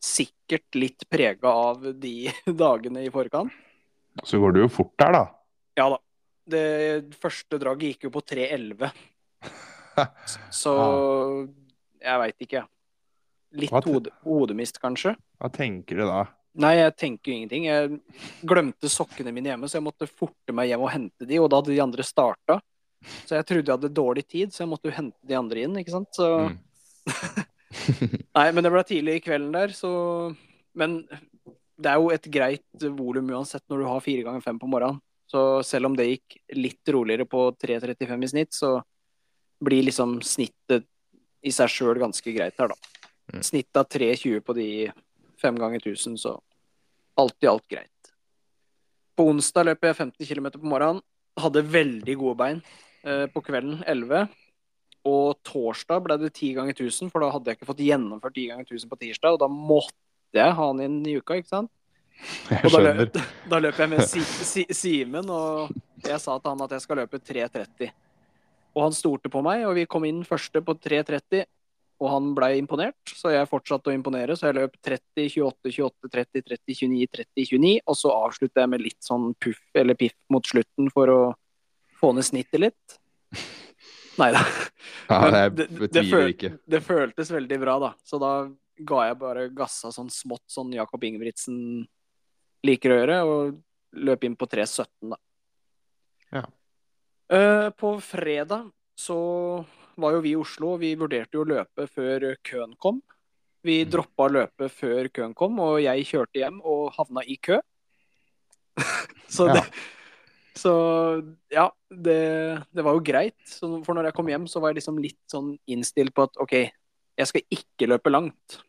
sikkert 0.05 0.77
litt 0.77 1.07
prega 1.09 1.51
av 1.51 1.87
de 1.99 2.29
dagene 2.63 3.05
i 3.05 3.11
forkant. 3.13 3.53
Så 4.23 4.39
går 4.39 4.55
det 4.55 4.63
jo 4.63 4.71
fort 4.71 4.93
der, 5.01 5.17
da. 5.17 5.23
Ja 5.75 5.89
da. 5.95 5.99
Det 6.45 7.15
første 7.17 7.57
draget 7.57 7.95
gikk 7.95 8.05
jo 8.05 8.11
på 8.13 8.21
3.11. 8.21 8.85
Så 10.61 10.73
jeg 12.05 12.21
veit 12.21 12.45
ikke. 12.45 12.61
Litt 13.55 13.87
hode, 13.87 14.11
hodemist, 14.27 14.77
kanskje. 14.83 15.15
Hva 15.41 15.49
tenker 15.53 15.97
du 15.97 16.05
da? 16.05 16.21
Nei, 16.61 16.75
jeg 16.77 16.93
tenker 16.95 17.31
jo 17.31 17.37
ingenting. 17.39 17.65
Jeg 17.67 18.45
glemte 18.47 18.91
sokkene 18.91 19.33
mine 19.35 19.51
hjemme, 19.51 19.67
så 19.67 19.79
jeg 19.79 19.85
måtte 19.85 20.07
forte 20.07 20.55
meg 20.55 20.69
hjem 20.69 20.85
og 20.85 20.93
hente 20.93 21.27
de, 21.27 21.39
og 21.41 21.49
da 21.51 21.59
hadde 21.59 21.73
de 21.73 21.81
andre 21.83 22.05
starta. 22.07 22.59
Så 23.27 23.35
jeg 23.35 23.45
trodde 23.49 23.69
jeg 23.69 23.75
hadde 23.75 23.97
dårlig 23.97 24.23
tid, 24.27 24.53
så 24.53 24.63
jeg 24.63 24.71
måtte 24.71 24.89
jo 24.89 24.95
hente 24.95 25.27
de 25.27 25.37
andre 25.37 25.65
inn, 25.65 25.75
ikke 25.81 25.97
sant. 25.97 26.11
Så 26.15 26.29
Mm. 27.05 27.45
Nei, 28.37 28.47
men 28.49 28.63
det 28.65 28.71
ble 28.73 28.81
tidlig 28.87 29.19
i 29.19 29.21
kvelden 29.21 29.51
der, 29.53 29.73
så 29.77 29.91
Men 30.73 31.03
det 31.77 31.91
er 31.91 31.99
jo 31.99 32.09
et 32.09 32.27
greit 32.31 32.85
volum 32.97 33.29
uansett 33.35 33.63
når 33.69 33.81
du 33.81 33.85
har 33.89 34.03
fire 34.03 34.23
ganger 34.25 34.43
fem 34.43 34.57
på 34.59 34.69
morgenen. 34.71 34.97
Så 35.29 35.61
selv 35.65 35.89
om 35.89 35.95
det 35.97 36.07
gikk 36.07 36.37
litt 36.55 36.91
roligere 36.93 37.25
på 37.27 37.47
3.35 37.61 38.23
i 38.23 38.29
snitt, 38.31 38.53
så 38.55 38.77
blir 39.63 39.85
liksom 39.87 40.19
snittet 40.23 40.85
i 41.45 41.53
seg 41.53 41.71
sjøl 41.71 41.99
ganske 42.01 42.33
greit 42.35 42.57
her, 42.59 42.71
da. 42.71 43.01
Mm. 43.33 43.41
Snitt 43.43 43.79
av 43.79 43.87
3,20 43.91 44.43
på 44.45 44.55
de 44.57 44.67
fem 45.41 45.57
ganger 45.59 45.81
1000, 45.83 46.17
så 46.21 46.37
alt 47.19 47.43
i 47.43 47.49
alt 47.49 47.67
greit. 47.71 47.91
På 49.15 49.29
onsdag 49.31 49.69
løp 49.69 49.85
jeg 49.87 49.97
50 49.97 50.27
km 50.27 50.49
på 50.57 50.67
morgenen. 50.67 51.03
Hadde 51.39 51.63
veldig 51.67 52.15
gode 52.19 52.37
bein 52.39 52.59
eh, 53.03 53.25
på 53.31 53.43
kvelden, 53.43 53.81
11. 53.87 54.27
Og 55.05 55.37
torsdag 55.45 56.03
ble 56.03 56.17
det 56.23 56.33
10 56.33 56.53
ganger 56.57 56.75
1000, 56.75 57.11
for 57.13 57.23
da 57.23 57.29
hadde 57.33 57.51
jeg 57.51 57.59
ikke 57.59 57.69
fått 57.69 57.83
gjennomført 57.85 58.35
10 58.35 58.47
ganger 58.51 58.67
1000 58.67 58.91
på 58.91 58.99
tirsdag, 59.03 59.35
og 59.35 59.41
da 59.43 59.49
måtte 59.51 59.95
jeg 60.35 60.55
ha 60.57 60.69
den 60.73 60.85
inn 60.87 61.01
i 61.07 61.17
uka, 61.19 61.37
ikke 61.39 61.51
sant? 61.51 61.71
Jeg 62.49 62.63
Og 62.63 62.71
da, 62.71 62.79
skjønner. 62.79 62.99
løp, 63.03 63.17
da 63.51 63.57
løp 63.59 63.79
jeg 63.83 63.91
med 63.91 64.01
si, 64.07 64.21
si, 64.23 64.61
Simen, 64.71 65.27
og 65.27 65.73
jeg 66.05 66.15
sa 66.23 66.37
til 66.39 66.53
han 66.53 66.61
at 66.63 66.71
jeg 66.77 66.83
skal 66.85 67.01
løpe 67.01 67.19
3.30. 67.19 67.89
Og 68.75 68.85
han 68.85 68.95
stolte 68.95 69.31
på 69.31 69.41
meg, 69.43 69.65
og 69.67 69.75
vi 69.75 69.83
kom 69.87 70.07
inn 70.07 70.21
første 70.27 70.61
på 70.63 70.77
3.30, 70.79 71.43
og 72.01 72.09
han 72.11 72.33
ble 72.35 72.49
imponert, 72.59 72.97
så 73.15 73.31
jeg 73.31 73.47
fortsatte 73.47 73.91
å 73.91 73.95
imponere, 73.95 74.35
så 74.35 74.49
jeg 74.49 74.57
løp 74.57 74.73
30, 74.83 75.29
28, 75.31 75.71
28, 75.77 76.11
30, 76.11 76.43
30, 76.49 76.75
29, 76.81 77.07
30, 77.15 77.45
29, 77.55 77.73
og 77.87 77.95
så 77.99 78.11
avslutta 78.11 78.65
jeg 78.65 78.71
med 78.73 78.83
litt 78.83 78.99
sånn 79.05 79.29
puff 79.39 79.61
eller 79.79 79.97
piff 79.99 80.15
mot 80.33 80.45
slutten 80.45 80.91
for 80.91 81.11
å 81.13 81.19
få 82.01 82.11
ned 82.17 82.27
snittet 82.27 82.59
litt. 82.65 82.97
Nei 84.19 84.29
da. 84.35 84.43
Ja, 85.07 85.21
det, 85.49 85.67
det- 85.71 85.91
det. 85.95 86.51
Det 86.75 86.81
føltes 86.83 87.31
veldig 87.31 87.59
bra, 87.63 87.77
da. 87.79 87.93
Så 88.03 88.19
da 88.19 88.33
ga 88.75 89.05
jeg 89.07 89.17
bare 89.21 89.47
gassa 89.55 89.91
sånn 89.95 90.11
smått, 90.11 90.43
sånn 90.51 90.73
Jakob 90.75 91.03
Ingebrigtsen 91.07 91.85
liker 92.65 92.91
å 92.91 92.99
gjøre, 92.99 93.17
og 93.23 93.61
løp 93.95 94.23
inn 94.27 94.35
på 94.35 94.47
3.17, 94.51 95.13
da. 95.13 95.19
Ja. 96.35 96.43
Uh, 97.31 97.69
på 97.73 97.95
fredag 98.03 98.67
så 98.99 99.17
var 99.97 100.15
jo 100.15 100.21
vi 100.21 100.31
i 100.33 100.39
Oslo, 100.39 100.75
vi 100.81 100.93
vurderte 100.99 101.37
jo 101.37 101.43
å 101.45 101.49
løpe 101.49 101.87
før 101.91 102.35
køen 102.43 102.75
kom. 102.81 103.01
Vi 103.65 103.83
Mm. 103.83 103.89
droppa 103.91 104.27
løpet 104.29 104.71
før 104.71 105.07
køen 105.09 105.33
kom, 105.33 105.59
og 105.59 105.81
jeg 105.81 106.05
kjørte 106.05 106.37
hjem 106.37 106.61
og 106.63 106.93
havna 106.93 107.23
i 107.25 107.35
kø. 107.37 107.59
så 109.29 109.47
Ja. 109.47 109.53
det 109.53 109.63
Så 110.55 110.71
ja, 111.51 111.69
det, 111.91 112.63
det 112.71 112.83
var 112.83 112.93
jo 112.95 113.01
greit. 113.03 113.35
Så 113.43 113.83
for 113.83 113.93
når 113.93 114.05
jeg 114.07 114.13
kom 114.15 114.27
hjem, 114.31 114.45
så 114.47 114.61
var 114.61 114.71
jeg 114.71 114.77
liksom 114.79 115.01
litt 115.03 115.19
sånn 115.27 115.57
innstilt 115.67 116.13
på 116.15 116.23
at 116.23 116.37
OK, 116.39 116.53
jeg 117.17 117.27
skal 117.27 117.41
ikke 117.51 117.89
løpe 117.91 118.09
langt. 118.13 118.61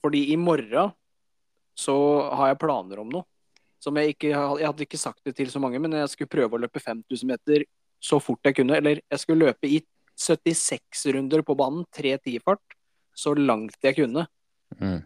Fordi 0.00 0.30
i 0.30 0.36
morgen 0.38 0.92
så 1.74 2.30
har 2.30 2.52
jeg 2.52 2.60
planer 2.62 3.00
om 3.02 3.10
noe. 3.10 3.26
Som 3.82 3.96
jeg 3.98 4.14
ikke 4.14 4.30
Jeg 4.30 4.66
hadde 4.68 4.86
ikke 4.86 4.98
sagt 4.98 5.24
det 5.24 5.34
til 5.34 5.50
så 5.50 5.58
mange, 5.58 5.80
men 5.82 5.90
jeg 5.90 6.08
skulle 6.12 6.30
prøve 6.30 6.54
å 6.54 6.62
løpe 6.62 6.78
5000 6.78 7.26
meter 7.26 7.64
så 7.98 8.20
fort 8.22 8.38
jeg 8.44 8.54
kunne. 8.54 8.76
Eller 8.78 9.00
jeg 9.10 9.18
skulle 9.18 9.46
løpe 9.50 9.66
i 9.66 9.82
76 10.18 11.06
runder 11.16 11.42
på 11.46 11.56
banen, 11.58 11.84
3.10-fart, 11.96 12.76
så 13.14 13.34
langt 13.36 13.76
jeg 13.84 13.98
kunne. 13.98 14.26
Mm. 14.78 15.00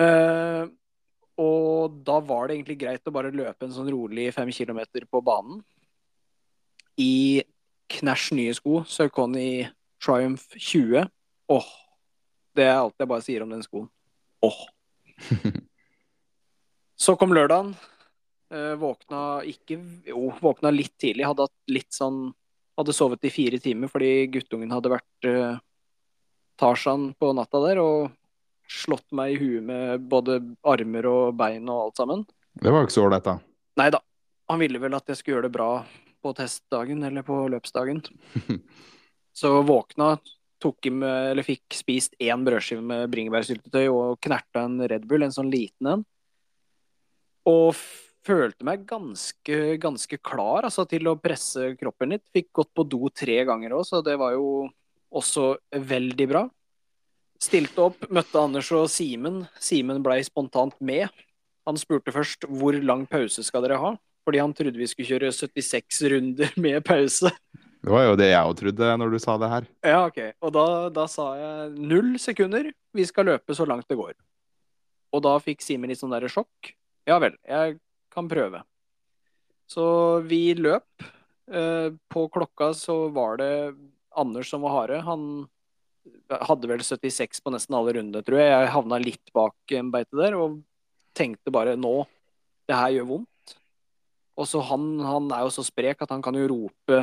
Uh, 0.00 0.66
og 1.40 2.00
da 2.06 2.18
var 2.24 2.48
det 2.48 2.58
egentlig 2.58 2.78
greit 2.82 3.08
å 3.08 3.14
bare 3.14 3.32
løpe 3.34 3.66
en 3.66 3.74
sånn 3.74 3.90
rolig 3.92 4.28
fem 4.36 4.50
kilometer 4.54 5.06
på 5.10 5.22
banen. 5.24 5.62
I 7.00 7.42
knæsj 7.90 8.34
nye 8.36 8.56
sko, 8.56 8.82
Saucony 8.88 9.64
Triumph 10.02 10.52
20. 10.56 11.08
Åh, 11.50 11.70
det 12.56 12.66
er 12.68 12.76
alt 12.76 13.00
jeg 13.00 13.10
bare 13.10 13.24
sier 13.24 13.44
om 13.44 13.54
den 13.54 13.64
skoen. 13.64 13.88
Åh. 14.44 14.60
Så 17.00 17.16
kom 17.16 17.32
lørdagen. 17.32 17.72
Uh, 18.50 18.74
våkna 18.74 19.44
ikke 19.46 19.78
Jo, 20.10 20.32
våkna 20.42 20.72
litt 20.74 20.96
tidlig. 21.00 21.24
Hadde 21.28 21.46
hatt 21.46 21.72
litt 21.72 21.92
sånn 21.94 22.32
Hadde 22.80 22.96
sovet 22.96 23.28
i 23.28 23.32
fire 23.32 23.60
timer 23.60 23.92
fordi 23.92 24.30
guttungen 24.32 24.72
hadde 24.72 24.92
vært 24.92 25.28
uh, 25.28 25.60
Tarzan 26.60 27.10
på 27.20 27.32
natta 27.36 27.60
der 27.64 27.80
og 27.82 28.10
slått 28.70 29.06
meg 29.16 29.34
i 29.34 29.40
huet 29.40 29.64
med 29.66 30.04
både 30.10 30.38
armer 30.68 31.08
og 31.10 31.34
bein 31.38 31.66
og 31.68 31.86
alt 31.86 32.00
sammen. 32.00 32.22
Det 32.54 32.70
var 32.70 32.82
jo 32.82 32.88
ikke 32.88 32.96
så 32.96 33.06
ålreit, 33.06 33.26
da. 33.26 33.36
Nei 33.80 33.88
da. 33.94 34.00
Han 34.50 34.62
ville 34.62 34.80
vel 34.82 34.96
at 34.98 35.10
jeg 35.10 35.18
skulle 35.18 35.38
gjøre 35.38 35.48
det 35.48 35.54
bra 35.54 35.70
på 36.20 36.32
testdagen 36.36 37.02
eller 37.06 37.24
på 37.26 37.36
løpsdagen. 37.52 38.02
Så 39.40 39.52
våkna, 39.62 40.16
tok 40.60 40.86
i 40.86 40.92
med, 40.92 41.30
eller 41.30 41.46
fikk 41.46 41.76
spist 41.78 42.16
én 42.20 42.42
brødskive 42.44 42.82
med 42.84 43.06
bringebærsyltetøy 43.12 43.86
og 43.88 44.18
knerta 44.22 44.66
en 44.66 44.80
Red 44.90 45.06
Bull, 45.08 45.24
en 45.24 45.34
sånn 45.34 45.52
liten 45.52 45.88
en. 45.94 46.02
Og 47.48 47.78
følte 48.26 48.66
meg 48.66 48.84
ganske, 48.88 49.58
ganske 49.80 50.18
klar 50.22 50.66
altså, 50.68 50.84
til 50.88 51.08
å 51.08 51.18
presse 51.20 51.74
kroppen 51.80 52.14
litt. 52.14 52.26
Fikk 52.34 52.50
gått 52.60 52.72
på 52.76 52.84
do 52.88 53.08
tre 53.14 53.40
ganger 53.48 53.76
òg, 53.78 53.86
så 53.88 54.02
det 54.04 54.16
var 54.20 54.36
jo 54.36 54.68
også 55.10 55.54
veldig 55.74 56.28
bra. 56.30 56.44
Stilte 57.40 57.86
opp, 57.86 58.04
møtte 58.12 58.40
Anders 58.40 58.68
og 58.76 58.90
Simen. 58.92 59.42
Simen 59.62 60.02
blei 60.04 60.20
spontant 60.26 60.76
med. 60.84 61.08
Han 61.68 61.80
spurte 61.80 62.12
først 62.12 62.44
hvor 62.48 62.76
lang 62.84 63.06
pause 63.08 63.44
skal 63.46 63.64
dere 63.64 63.80
ha, 63.80 63.94
fordi 64.26 64.42
han 64.42 64.52
trodde 64.56 64.80
vi 64.80 64.88
skulle 64.90 65.08
kjøre 65.08 65.32
76 65.32 66.02
runder 66.12 66.52
med 66.60 66.84
pause. 66.84 67.32
Det 67.80 67.88
var 67.88 68.10
jo 68.10 68.16
det 68.20 68.28
jeg 68.28 68.44
òg 68.44 68.58
trodde 68.58 68.88
når 69.00 69.14
du 69.14 69.18
sa 69.22 69.38
det 69.40 69.48
her. 69.48 69.68
Ja, 69.88 70.00
ok. 70.04 70.18
Og 70.44 70.52
da, 70.52 70.64
da 70.92 71.06
sa 71.08 71.30
jeg 71.38 71.70
null 71.80 72.12
sekunder. 72.20 72.68
Vi 72.92 73.06
skal 73.08 73.30
løpe 73.30 73.56
så 73.56 73.64
langt 73.68 73.88
det 73.88 73.96
går. 73.96 74.12
Og 75.16 75.22
da 75.24 75.38
fikk 75.40 75.64
Simen 75.64 75.88
litt 75.88 76.00
sånn 76.02 76.12
der 76.12 76.28
sjokk. 76.28 76.74
Ja 77.08 77.16
vel, 77.22 77.38
jeg 77.48 77.78
kan 78.12 78.28
prøve. 78.30 78.62
Så 79.70 79.86
vi 80.26 80.50
løp. 80.58 81.08
Eh, 81.50 81.90
på 82.10 82.26
klokka 82.30 82.72
så 82.78 83.08
var 83.14 83.40
det 83.40 83.52
Anders 84.18 84.50
som 84.50 84.62
var 84.66 84.74
harde. 84.74 85.00
Han 85.06 85.48
hadde 86.30 86.70
vel 86.70 86.82
76 86.82 87.42
på 87.42 87.52
nesten 87.54 87.76
alle 87.78 87.94
rundene, 87.96 88.22
tror 88.26 88.40
jeg. 88.40 88.50
Jeg 88.50 88.74
havna 88.74 88.98
litt 89.02 89.32
bak 89.36 89.74
en 89.78 89.92
beite 89.94 90.18
der 90.18 90.36
og 90.38 90.60
tenkte 91.16 91.52
bare 91.54 91.76
nå, 91.78 92.04
det 92.70 92.78
her 92.78 92.94
gjør 92.96 93.08
vondt. 93.14 93.54
Og 94.40 94.48
så 94.48 94.62
han, 94.70 94.92
han 95.04 95.30
er 95.34 95.44
jo 95.44 95.54
så 95.54 95.64
sprek 95.66 96.02
at 96.02 96.12
han 96.14 96.22
kan 96.24 96.38
jo 96.38 96.48
rope 96.50 97.02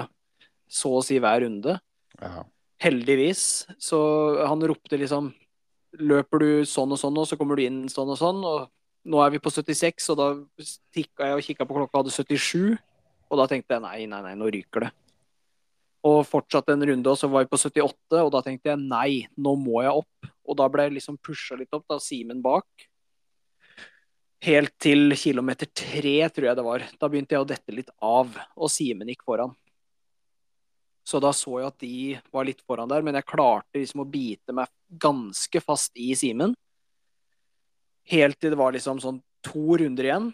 så 0.67 0.97
å 0.97 1.03
si 1.05 1.19
hver 1.21 1.43
runde. 1.45 1.77
Ja. 2.19 2.43
Heldigvis. 2.83 3.67
Så 3.79 3.99
han 4.43 4.63
ropte 4.67 4.99
liksom 4.99 5.33
Løper 5.97 6.43
du 6.43 6.49
sånn 6.67 6.91
og 6.93 6.99
sånn, 6.99 7.15
og 7.17 7.25
så 7.25 7.37
kommer 7.39 7.57
du 7.57 7.63
inn 7.63 7.77
sånn 7.89 8.09
og 8.11 8.17
sånn. 8.19 8.41
Og 8.45 8.67
nå 9.07 9.21
er 9.23 9.33
vi 9.33 9.41
på 9.41 9.51
76, 9.53 10.09
og 10.13 10.19
da 10.19 10.27
tikka 10.95 11.29
jeg 11.29 11.37
og 11.37 11.45
kikka 11.45 11.67
på 11.67 11.77
klokka, 11.77 12.01
hadde 12.01 12.13
77. 12.13 12.77
Og 13.27 13.39
da 13.39 13.47
tenkte 13.49 13.75
jeg 13.75 13.83
nei, 13.83 13.99
nei, 14.09 14.21
nei, 14.23 14.33
nå 14.39 14.49
ryker 14.53 14.87
det. 14.87 14.91
Og 16.07 16.21
fortsatte 16.27 16.75
en 16.75 16.85
runde, 16.87 17.11
og 17.11 17.19
så 17.19 17.29
var 17.31 17.43
vi 17.45 17.51
på 17.51 17.59
78, 17.59 18.21
og 18.21 18.31
da 18.35 18.43
tenkte 18.45 18.71
jeg 18.71 18.83
nei, 18.83 19.25
nå 19.35 19.55
må 19.59 19.81
jeg 19.83 20.03
opp. 20.03 20.29
Og 20.47 20.59
da 20.59 20.67
ble 20.71 20.87
jeg 20.87 20.97
liksom 20.99 21.19
pusha 21.23 21.57
litt 21.59 21.73
opp, 21.75 21.87
da 21.89 21.99
Simen 22.03 22.43
bak. 22.43 22.67
Helt 24.45 24.75
til 24.79 25.15
kilometer 25.17 25.69
tre, 25.73 26.19
tror 26.29 26.51
jeg 26.51 26.59
det 26.59 26.67
var. 26.67 26.85
Da 27.01 27.09
begynte 27.09 27.35
jeg 27.35 27.43
å 27.43 27.49
dette 27.49 27.73
litt 27.73 27.89
av, 28.03 28.35
og 28.55 28.71
Simen 28.71 29.09
gikk 29.11 29.25
foran. 29.27 29.55
Så 31.07 31.21
da 31.23 31.31
så 31.35 31.61
jeg 31.61 31.71
at 31.71 31.83
de 31.83 31.97
var 32.35 32.47
litt 32.47 32.59
foran 32.67 32.89
der, 32.91 33.03
men 33.03 33.15
jeg 33.15 33.27
klarte 33.27 33.79
liksom 33.79 34.03
å 34.03 34.09
bite 34.11 34.55
meg 34.55 34.71
ganske 34.99 35.61
fast 35.63 35.95
i 35.95 36.11
Simen. 36.19 36.55
Helt 38.07 38.39
til 38.39 38.53
det 38.53 38.59
var 38.59 38.75
liksom 38.75 39.01
sånn 39.03 39.19
to 39.45 39.77
runder 39.81 40.07
igjen. 40.07 40.29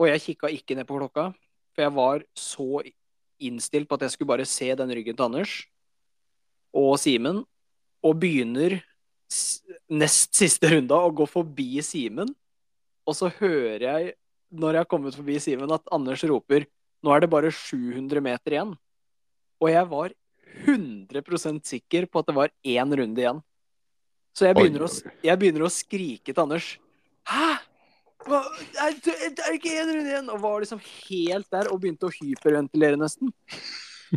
Og 0.00 0.08
jeg 0.08 0.24
kikka 0.24 0.50
ikke 0.50 0.76
ned 0.78 0.88
på 0.88 0.98
klokka, 0.98 1.30
for 1.74 1.84
jeg 1.84 1.94
var 1.96 2.24
så 2.38 2.82
innstilt 3.40 3.88
på 3.88 3.96
at 3.96 4.06
jeg 4.06 4.14
skulle 4.14 4.32
bare 4.32 4.48
se 4.48 4.68
den 4.76 4.92
ryggen 4.96 5.16
til 5.16 5.28
Anders 5.28 5.54
og 6.76 6.94
Simen. 7.02 7.44
og 8.00 8.14
begynner 8.16 8.78
nest 9.92 10.32
siste 10.32 10.70
runda 10.72 10.96
å 11.04 11.12
gå 11.12 11.26
forbi 11.28 11.82
Simen. 11.84 12.30
Og 13.04 13.16
så 13.16 13.28
hører 13.28 13.82
jeg, 13.84 14.14
når 14.48 14.72
jeg 14.72 14.80
har 14.80 14.88
kommet 14.88 15.16
forbi 15.18 15.36
Simen, 15.42 15.72
at 15.72 15.84
Anders 15.92 16.24
roper 16.24 16.64
nå 17.04 17.12
er 17.12 17.22
det 17.22 17.30
bare 17.32 17.52
700 17.52 18.20
meter 18.24 18.56
igjen. 18.56 18.72
Og 19.60 19.68
jeg 19.68 19.86
var 19.90 20.14
100% 20.64 21.60
sikker 21.68 22.08
på 22.08 22.20
at 22.20 22.28
det 22.28 22.36
var 22.36 22.52
én 22.64 22.96
runde 22.96 23.22
igjen. 23.22 23.40
Så 24.36 24.46
jeg 24.46 24.56
begynner, 24.56 24.86
å, 24.86 25.12
jeg 25.26 25.40
begynner 25.40 25.66
å 25.66 25.72
skrike 25.72 26.32
til 26.32 26.42
Anders. 26.42 26.72
Hæ? 27.28 27.50
Hva? 28.26 28.40
Er 28.84 28.96
det 29.00 29.14
er 29.16 29.34
det 29.36 29.52
ikke 29.56 29.76
én 29.80 29.90
runde 29.90 30.10
igjen? 30.12 30.30
Og 30.32 30.42
var 30.42 30.62
liksom 30.62 30.80
helt 30.84 31.48
der 31.52 31.70
og 31.72 31.80
begynte 31.82 32.08
å 32.08 32.14
hyperventilere 32.14 33.00
nesten. 33.00 33.32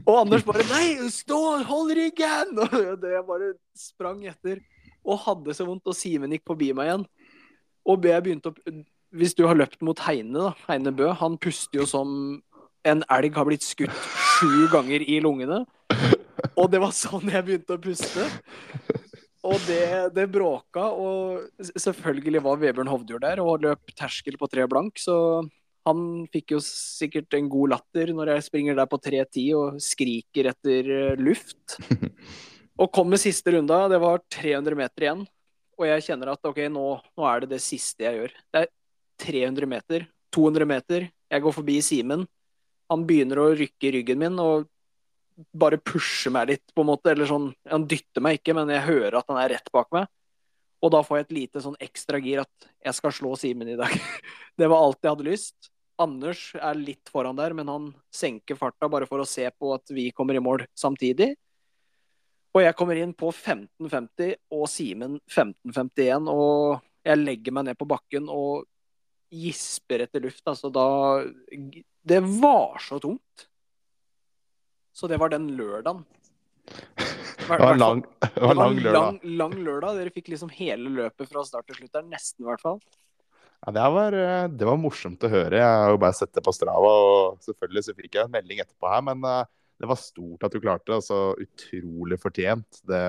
Og 0.03 0.15
Anders 0.17 0.45
bare 0.45 0.65
Nei, 0.71 0.95
stå, 1.13 1.39
hold 1.69 1.93
ryggen! 1.97 2.55
Og 2.63 2.97
det 3.01 3.13
jeg 3.13 3.25
bare 3.27 3.51
sprang 3.77 4.23
etter. 4.29 4.63
Og 5.03 5.21
hadde 5.25 5.55
så 5.55 5.67
vondt. 5.67 5.85
Og 5.89 5.97
Simen 5.97 6.33
gikk 6.33 6.47
forbi 6.49 6.71
meg 6.75 6.89
igjen. 6.89 7.05
Og 7.89 8.07
jeg 8.07 8.25
begynte 8.25 8.51
å 8.53 8.75
Hvis 9.13 9.35
du 9.37 9.45
har 9.45 9.57
løpt 9.59 9.83
mot 9.85 9.99
Heine, 10.07 10.33
da, 10.33 10.51
Heine 10.65 10.93
Bø, 10.95 11.11
han 11.19 11.37
puster 11.37 11.83
jo 11.83 11.87
som 11.89 12.41
en 12.83 13.03
elg 13.13 13.37
har 13.37 13.45
blitt 13.47 13.63
skutt 13.63 13.93
sju 14.33 14.65
ganger 14.73 15.05
i 15.05 15.19
lungene. 15.23 15.61
Og 16.59 16.65
det 16.73 16.81
var 16.81 16.91
sånn 16.95 17.29
jeg 17.31 17.45
begynte 17.45 17.77
å 17.77 17.81
puste. 17.81 18.25
Og 19.43 19.59
det, 19.67 19.83
det 20.15 20.29
bråka, 20.31 20.85
og 20.95 21.67
selvfølgelig 21.75 22.43
var 22.45 22.61
Vebjørn 22.61 22.87
Hovdjord 22.87 23.25
der 23.25 23.41
og 23.43 23.65
løp 23.65 23.91
terskel 23.97 24.37
på 24.39 24.47
tre 24.47 24.63
blank, 24.71 25.01
så 25.01 25.43
han 25.83 26.23
fikk 26.31 26.55
jo 26.55 26.61
sikkert 26.63 27.35
en 27.35 27.49
god 27.51 27.73
latter 27.73 28.13
når 28.15 28.37
jeg 28.37 28.45
springer 28.45 28.77
der 28.77 28.87
på 28.87 28.99
3.10 29.03 29.49
og 29.59 29.81
skriker 29.83 30.47
etter 30.53 30.91
eh, 30.95 31.19
luft. 31.19 31.77
Og 32.81 32.89
kom 32.89 33.11
med 33.11 33.21
siste 33.21 33.51
runda, 33.53 33.83
det 33.91 33.99
var 34.01 34.23
300 34.33 34.77
meter 34.79 35.03
igjen. 35.05 35.19
Og 35.77 35.83
jeg 35.85 36.05
kjenner 36.07 36.31
at 36.31 36.47
ok, 36.49 36.63
nå, 36.73 36.85
nå 37.19 37.25
er 37.29 37.43
det 37.43 37.51
det 37.51 37.59
siste 37.61 38.01
jeg 38.01 38.17
gjør. 38.17 38.33
Det 38.49 38.63
er 38.63 38.71
300 39.21 39.69
meter, 39.69 40.07
200 40.33 40.69
meter, 40.71 41.05
jeg 41.29 41.43
går 41.45 41.53
forbi 41.53 41.75
Simen. 41.85 42.25
Han 42.89 43.05
begynner 43.05 43.43
å 43.43 43.51
rykke 43.57 43.89
i 43.89 43.93
ryggen 43.99 44.19
min 44.23 44.41
og 44.41 44.65
bare 45.51 45.79
pusher 45.81 46.33
meg 46.33 46.51
litt, 46.51 46.65
på 46.75 46.83
en 46.83 46.91
måte. 46.91 47.11
Eller 47.13 47.29
sånn, 47.29 47.51
han 47.69 47.87
dytter 47.89 48.23
meg 48.23 48.39
ikke, 48.39 48.55
men 48.57 48.71
jeg 48.73 48.87
hører 48.87 49.19
at 49.19 49.29
han 49.31 49.41
er 49.41 49.55
rett 49.55 49.71
bak 49.73 49.91
meg. 49.95 50.09
Og 50.83 50.91
da 50.91 50.99
får 51.05 51.19
jeg 51.19 51.27
et 51.27 51.37
lite 51.37 51.63
sånn 51.63 51.79
ekstra 51.83 52.19
gir 52.19 52.41
at 52.43 52.67
jeg 52.83 52.97
skal 52.97 53.15
slå 53.15 53.37
Simen 53.39 53.71
i 53.71 53.77
dag. 53.79 53.93
Det 54.59 54.67
var 54.67 54.83
alt 54.83 54.99
jeg 55.01 55.15
hadde 55.15 55.29
lyst. 55.29 55.69
Anders 56.01 56.49
er 56.57 56.75
litt 56.75 57.11
foran 57.13 57.37
der, 57.37 57.53
men 57.55 57.69
han 57.69 57.87
senker 58.13 58.57
farta 58.59 58.89
bare 58.91 59.07
for 59.07 59.21
å 59.21 59.29
se 59.29 59.45
på 59.53 59.71
at 59.75 59.93
vi 59.93 60.09
kommer 60.15 60.35
i 60.35 60.43
mål 60.43 60.65
samtidig. 60.77 61.33
Og 62.53 62.61
jeg 62.61 62.75
kommer 62.77 62.99
inn 62.99 63.13
på 63.17 63.31
15.50 63.31 64.35
og 64.53 64.67
Simen 64.69 65.17
15.51, 65.31 66.27
og 66.29 66.83
jeg 67.05 67.21
legger 67.21 67.55
meg 67.55 67.69
ned 67.69 67.79
på 67.79 67.87
bakken 67.89 68.27
og 68.29 68.67
gisper 69.33 70.05
etter 70.05 70.21
luft. 70.23 70.43
Altså 70.45 70.69
da 70.73 70.85
Det 72.03 72.19
var 72.21 72.81
så 72.83 72.99
tungt. 73.01 73.47
Så 74.93 75.09
det 75.09 75.17
var 75.21 75.33
den 75.33 75.49
lørdagen. 75.57 76.03
Det 77.43 77.49
var 77.49 77.73
en 77.73 77.79
lang, 77.81 78.03
var 78.39 78.55
lang 78.55 78.77
lørdag. 78.77 78.99
lang, 78.99 79.17
lang 79.39 79.55
lørdag. 79.65 79.97
Dere 79.99 80.13
fikk 80.15 80.29
liksom 80.31 80.51
hele 80.53 80.91
løpet 81.01 81.29
fra 81.29 81.43
start 81.47 81.67
til 81.67 81.81
slutt 81.81 81.95
der. 81.97 82.05
Nesten, 82.07 82.45
i 82.45 82.49
hvert 82.49 82.61
fall. 82.63 82.79
Ja, 83.65 83.71
det, 83.71 83.83
var, 83.95 84.15
eh, 84.15 84.45
det 84.51 84.67
var 84.67 84.79
morsomt 84.79 85.23
å 85.23 85.31
høre. 85.31 85.59
Jeg 85.59 85.81
har 85.83 85.91
jo 85.93 85.99
bare 86.03 86.15
sett 86.17 86.33
det 86.35 86.43
på 86.43 86.53
Strava, 86.55 86.93
og 87.07 87.43
selvfølgelig 87.45 87.85
så 87.85 87.95
fikk 87.95 88.17
jeg 88.17 88.27
en 88.27 88.33
melding 88.33 88.59
etterpå 88.63 88.91
her, 88.91 89.03
men 89.07 89.23
eh, 89.27 89.45
det 89.79 89.89
var 89.89 89.99
stort 89.99 90.43
at 90.47 90.55
du 90.55 90.59
klarte 90.63 90.91
det. 90.91 90.99
Altså 90.99 91.21
utrolig 91.39 92.19
fortjent. 92.21 92.83
Det, 92.87 93.03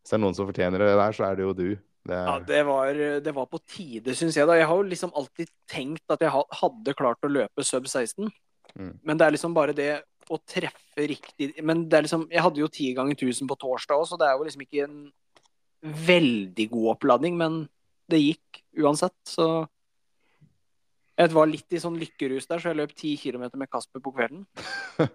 hvis 0.00 0.12
det 0.12 0.18
er 0.18 0.24
noen 0.24 0.36
som 0.36 0.48
fortjener 0.48 0.84
det 0.84 0.96
der, 0.96 1.16
så 1.16 1.28
er 1.28 1.38
det 1.38 1.46
jo 1.46 1.54
du. 1.56 1.68
Det, 2.08 2.16
Ja, 2.16 2.38
det 2.40 2.62
var, 2.64 3.00
det 3.24 3.34
var 3.36 3.48
på 3.52 3.60
tide, 3.68 4.14
syns 4.16 4.36
jeg. 4.36 4.48
da. 4.48 4.56
Jeg 4.56 4.68
har 4.70 4.80
jo 4.80 4.88
liksom 4.88 5.12
alltid 5.16 5.52
tenkt 5.68 6.16
at 6.16 6.24
jeg 6.24 6.32
hadde 6.32 6.96
klart 6.96 7.24
å 7.28 7.32
løpe 7.32 7.64
sub 7.66 7.88
16. 7.88 8.30
Mm. 8.74 8.94
Men 9.04 9.20
det 9.20 9.26
er 9.26 9.36
liksom 9.36 9.56
bare 9.56 9.76
det 9.76 9.92
å 10.36 10.40
treffe 10.44 11.06
riktig 11.08 11.52
Men 11.64 11.86
det 11.88 11.96
er 11.98 12.02
liksom 12.06 12.26
Jeg 12.30 12.42
hadde 12.44 12.60
jo 12.62 12.68
ti 12.68 12.90
ganger 12.96 13.14
1000 13.16 13.48
på 13.48 13.56
torsdag 13.58 13.96
òg, 14.00 14.06
så 14.10 14.18
det 14.20 14.26
er 14.28 14.36
jo 14.36 14.44
liksom 14.48 14.64
ikke 14.66 14.84
en 14.84 14.98
veldig 16.08 16.68
god 16.72 16.88
oppladning, 16.96 17.36
men 17.38 17.68
det 18.10 18.18
gikk 18.22 18.62
uansett, 18.82 19.14
så 19.28 19.68
Jeg 21.18 21.32
var 21.34 21.48
litt 21.50 21.72
i 21.74 21.80
sånn 21.82 21.96
lykkerus 21.98 22.46
der, 22.46 22.60
så 22.62 22.70
jeg 22.70 22.78
løp 22.78 22.92
ti 22.94 23.16
km 23.18 23.48
med 23.58 23.68
Kasper 23.70 24.02
på 24.02 24.12
kvelden. 24.14 24.44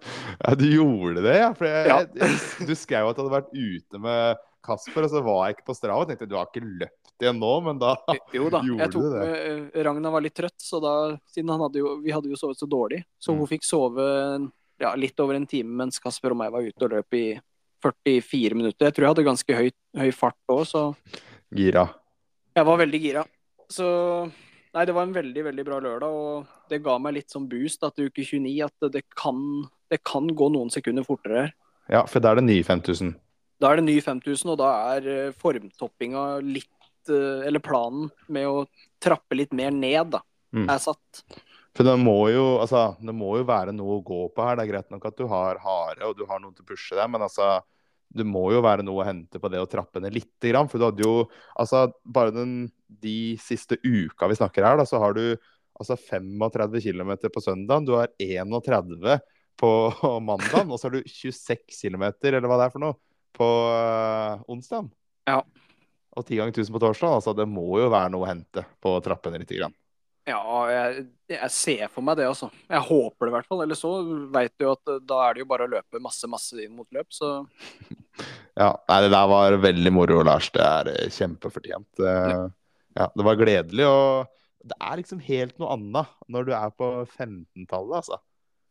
Ja, 0.44 0.54
du 0.56 0.64
gjorde 0.68 1.22
det, 1.24 1.34
ja. 1.40 1.50
For 1.56 1.64
jeg, 1.68 1.86
Ja. 1.88 1.98
jeg, 2.04 2.66
du 2.68 2.74
skrev 2.76 3.08
at 3.08 3.16
du 3.16 3.22
hadde 3.22 3.34
vært 3.38 3.52
ute 3.56 4.00
med 4.00 4.36
Kasper, 4.64 5.04
og 5.04 5.10
så 5.12 5.20
var 5.24 5.40
jeg 5.46 5.56
ikke 5.58 5.66
på 5.68 5.76
Strava. 5.76 6.04
Jeg 6.04 6.14
tenkte 6.14 6.28
du 6.30 6.36
har 6.38 6.48
ikke 6.48 6.64
løpt 6.64 7.24
igjen 7.24 7.36
nå, 7.40 7.52
men 7.64 7.78
da 7.80 7.94
Jo 8.32 8.48
da. 8.52 8.60
Gjorde 8.68 8.88
tok 8.92 9.04
du 9.04 9.10
det? 9.14 9.28
eh, 9.76 9.82
Ragna 9.84 10.12
var 10.12 10.24
litt 10.24 10.36
trøtt, 10.36 10.56
så 10.60 10.80
da, 10.84 10.92
siden 11.32 11.52
han 11.52 11.60
hadde 11.66 11.80
jo, 11.80 11.94
vi 12.04 12.12
hadde 12.16 12.32
jo 12.32 12.36
sovet 12.40 12.60
så 12.60 12.68
dårlig, 12.68 13.02
så 13.20 13.32
Mm. 13.32 13.40
hun 13.44 13.50
fikk 13.52 13.64
sove 13.68 14.08
ja, 14.84 14.92
litt 15.00 15.18
over 15.24 15.38
en 15.38 15.48
time 15.50 15.72
mens 15.82 16.00
Kasper 16.02 16.34
og 16.34 16.40
meg 16.42 16.52
var 16.54 16.64
ute 16.66 16.86
og 16.86 16.94
løp 16.98 17.16
i 17.18 17.26
44 17.84 18.56
minutter. 18.56 18.88
Jeg 18.88 18.96
tror 18.96 19.04
jeg 19.04 19.12
hadde 19.14 19.26
ganske 19.26 19.56
høy, 19.58 19.70
høy 20.00 20.10
fart 20.16 20.38
òg, 20.52 20.64
så 20.68 20.82
gira. 21.54 21.88
jeg 22.56 22.64
var 22.68 22.78
veldig 22.80 23.00
gira. 23.02 23.24
Så 23.72 23.86
nei, 24.74 24.84
det 24.88 24.94
var 24.96 25.06
en 25.08 25.16
veldig, 25.16 25.44
veldig 25.50 25.64
bra 25.66 25.80
lørdag, 25.84 26.14
og 26.14 26.70
det 26.72 26.82
ga 26.84 26.96
meg 27.02 27.16
litt 27.18 27.32
sånn 27.34 27.48
boost 27.50 27.84
til 27.84 28.08
uke 28.08 28.24
29 28.24 28.54
at 28.66 28.88
det 28.94 29.04
kan, 29.16 29.38
det 29.92 30.00
kan 30.06 30.28
gå 30.28 30.48
noen 30.54 30.72
sekunder 30.72 31.04
fortere 31.06 31.44
her. 31.46 31.52
Ja, 31.92 32.04
for 32.08 32.24
da 32.24 32.32
er 32.32 32.40
det 32.40 32.46
nye 32.48 32.64
5000. 32.64 33.12
Da 33.60 33.70
er 33.70 33.80
det 33.80 33.86
ny 33.86 33.98
5000, 34.02 34.50
og 34.54 34.58
da 34.60 34.70
er 34.96 35.08
eh, 35.12 35.34
formtoppinga 35.38 36.22
litt 36.42 37.10
eh, 37.12 37.44
Eller 37.46 37.60
planen 37.62 38.08
med 38.32 38.48
å 38.48 38.64
trappe 39.04 39.36
litt 39.36 39.52
mer 39.56 39.70
ned, 39.74 40.14
da, 40.16 40.22
Mm. 40.54 40.68
er 40.70 40.78
satt. 40.78 41.22
For 41.74 41.86
det 41.86 41.94
må, 41.98 42.16
jo, 42.30 42.42
altså, 42.62 42.92
det 43.02 43.12
må 43.16 43.32
jo 43.40 43.46
være 43.48 43.72
noe 43.74 43.96
å 43.96 44.02
gå 44.06 44.20
på 44.30 44.44
her. 44.46 44.58
Det 44.58 44.64
er 44.64 44.70
greit 44.70 44.92
nok 44.94 45.08
at 45.08 45.16
du 45.18 45.24
har 45.30 45.58
hare 45.64 46.06
og 46.06 46.14
du 46.18 46.22
har 46.28 46.38
noen 46.42 46.54
til 46.54 46.62
å 46.62 46.68
pushe 46.68 46.94
deg, 46.94 47.08
men 47.10 47.24
altså, 47.26 47.56
det 48.14 48.26
må 48.28 48.44
jo 48.54 48.62
være 48.62 48.84
noe 48.86 49.02
å 49.02 49.06
hente 49.08 49.40
på 49.42 49.50
det 49.50 49.58
å 49.58 49.66
trappe 49.70 50.02
ned 50.02 50.14
lite 50.14 50.52
grann. 50.52 50.70
For 50.70 50.78
du 50.78 50.86
hadde 50.86 51.02
jo 51.02 51.26
altså, 51.58 51.88
Bare 52.04 52.34
den, 52.34 52.54
de 52.86 53.34
siste 53.42 53.80
uka 53.82 54.30
vi 54.30 54.38
snakker 54.38 54.66
her, 54.66 54.78
da, 54.78 54.86
så 54.86 55.02
har 55.02 55.18
du 55.18 55.24
altså 55.74 55.98
35 55.98 56.78
km 56.84 57.14
på 57.26 57.42
søndag. 57.42 57.88
Du 57.88 57.96
har 57.98 58.12
31 58.22 59.18
på 59.58 59.70
mandag, 60.28 60.70
og 60.70 60.78
så 60.78 60.88
har 60.88 60.98
du 61.00 61.10
26 61.10 61.66
km, 61.74 62.06
eller 62.22 62.46
hva 62.46 62.60
det 62.60 62.68
er 62.68 62.74
for 62.74 62.86
noe, 62.86 62.98
på 63.34 63.50
uh, 63.66 64.42
onsdag. 64.50 64.92
Ja. 65.26 65.40
Og 66.14 66.22
10 66.22 66.38
ganger 66.38 66.54
1000 66.54 66.74
på 66.76 66.86
torsdag. 66.86 67.18
Altså, 67.18 67.34
det 67.34 67.50
må 67.50 67.66
jo 67.82 67.90
være 67.90 68.14
noe 68.14 68.28
å 68.28 68.30
hente 68.30 68.62
på 68.78 68.94
å 68.94 69.02
trappe 69.02 69.34
ned 69.34 69.42
lite 69.42 69.58
grann. 69.58 69.74
Ja, 70.26 70.40
jeg, 70.72 71.02
jeg 71.28 71.50
ser 71.52 71.88
for 71.92 72.00
meg 72.06 72.16
det, 72.16 72.24
altså. 72.30 72.48
Jeg 72.72 72.80
håper 72.86 73.26
det 73.26 73.32
i 73.32 73.34
hvert 73.34 73.48
fall. 73.50 73.60
Eller 73.66 73.76
så 73.76 73.90
veit 74.32 74.54
du 74.56 74.64
jo 74.64 74.72
at 74.72 74.92
eh, 74.94 75.00
da 75.04 75.18
er 75.26 75.34
det 75.36 75.42
jo 75.44 75.48
bare 75.50 75.66
å 75.66 75.72
løpe 75.74 76.00
masse, 76.00 76.28
masse 76.32 76.56
inn 76.64 76.72
mot 76.78 76.88
løp, 76.96 77.10
så 77.12 77.32
Ja, 78.60 78.70
nei, 78.88 79.00
det 79.04 79.10
der 79.10 79.26
var 79.28 79.56
veldig 79.58 79.92
moro, 79.92 80.20
Lars. 80.26 80.48
Det 80.54 80.62
er 80.64 80.92
eh, 80.94 81.10
kjempefortjent. 81.12 81.90
Eh, 82.00 82.44
Ja, 82.94 83.08
det 83.10 83.24
var 83.26 83.34
gledelig. 83.40 83.86
Og 83.90 84.28
det 84.70 84.76
er 84.78 85.00
liksom 85.00 85.18
helt 85.26 85.56
noe 85.58 85.72
annet 85.74 86.12
når 86.30 86.44
du 86.46 86.52
er 86.54 86.70
på 86.78 86.90
15-tallet, 87.18 87.96
altså. 87.98 88.20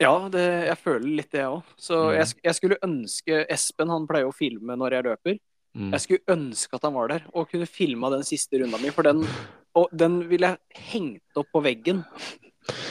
Ja, 0.02 0.13
det, 0.32 0.44
jeg 0.72 0.78
føler 0.82 1.04
litt 1.20 1.30
det, 1.36 1.42
jeg 1.44 1.52
òg. 1.58 1.74
Så 1.80 1.98
Mm. 2.08 2.13
jeg, 2.18 2.30
jeg 2.48 2.56
skulle 2.58 2.80
ønske 2.88 3.42
Espen, 3.52 3.92
han 3.94 4.08
pleier 4.10 4.26
å 4.32 4.34
filme 4.36 4.74
når 4.80 4.96
jeg 4.98 5.06
løper. 5.12 5.38
Mm. 5.78 5.92
Jeg 5.94 6.02
skulle 6.06 6.34
ønske 6.38 6.80
at 6.80 6.88
han 6.88 6.96
var 6.96 7.12
der 7.13 7.28
og 7.34 7.46
kunne 7.52 7.68
filma 7.70 8.10
den 8.16 8.24
siste 8.26 8.58
runda 8.63 8.80
mi, 8.82 8.89
for 8.96 9.06
den, 9.06 9.22
og 9.79 9.93
den 9.95 10.21
ville 10.29 10.53
jeg 10.53 10.83
hengt 10.91 11.39
opp 11.39 11.49
på 11.53 11.63
veggen. 11.65 12.03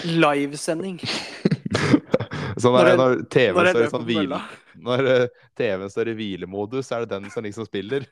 Livesending. 0.09 0.99
Sånn 2.63 2.77
er 2.77 2.91
det 2.91 2.97
når 3.01 3.23
TV 3.33 3.57
Når 3.57 3.71
står 3.73 3.85
i 3.85 3.91
sånn 3.93 4.07
hvile... 4.07 4.39
Når 4.83 5.09
eh, 5.09 5.43
TV-en 5.59 5.91
står 5.93 6.11
i 6.11 6.15
hvilemodus, 6.19 6.91
er 6.93 7.05
det 7.05 7.13
den 7.15 7.31
som 7.33 7.45
liksom 7.45 7.67
spiller. 7.69 8.07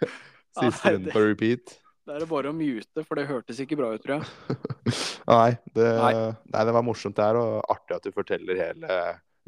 Siste 0.58 0.92
runden 0.92 1.08
runde 1.08 1.14
på 1.14 1.22
repeat. 1.24 1.74
Da 2.06 2.16
er 2.16 2.24
det 2.24 2.28
bare 2.30 2.50
å 2.50 2.56
mute, 2.56 3.04
for 3.06 3.18
det 3.18 3.28
hørtes 3.28 3.60
ikke 3.62 3.78
bra 3.78 3.92
ut, 3.94 4.02
tror 4.04 4.20
jeg. 4.20 4.56
Nei 5.32 5.50
det, 5.74 5.88
Nei. 5.98 6.12
nei, 6.50 6.62
det 6.66 6.74
var 6.74 6.84
morsomt 6.84 7.14
det 7.18 7.26
her, 7.28 7.38
og 7.38 7.60
artig 7.70 7.96
at 7.96 8.06
du 8.06 8.14
forteller 8.14 8.58
hele 8.58 8.98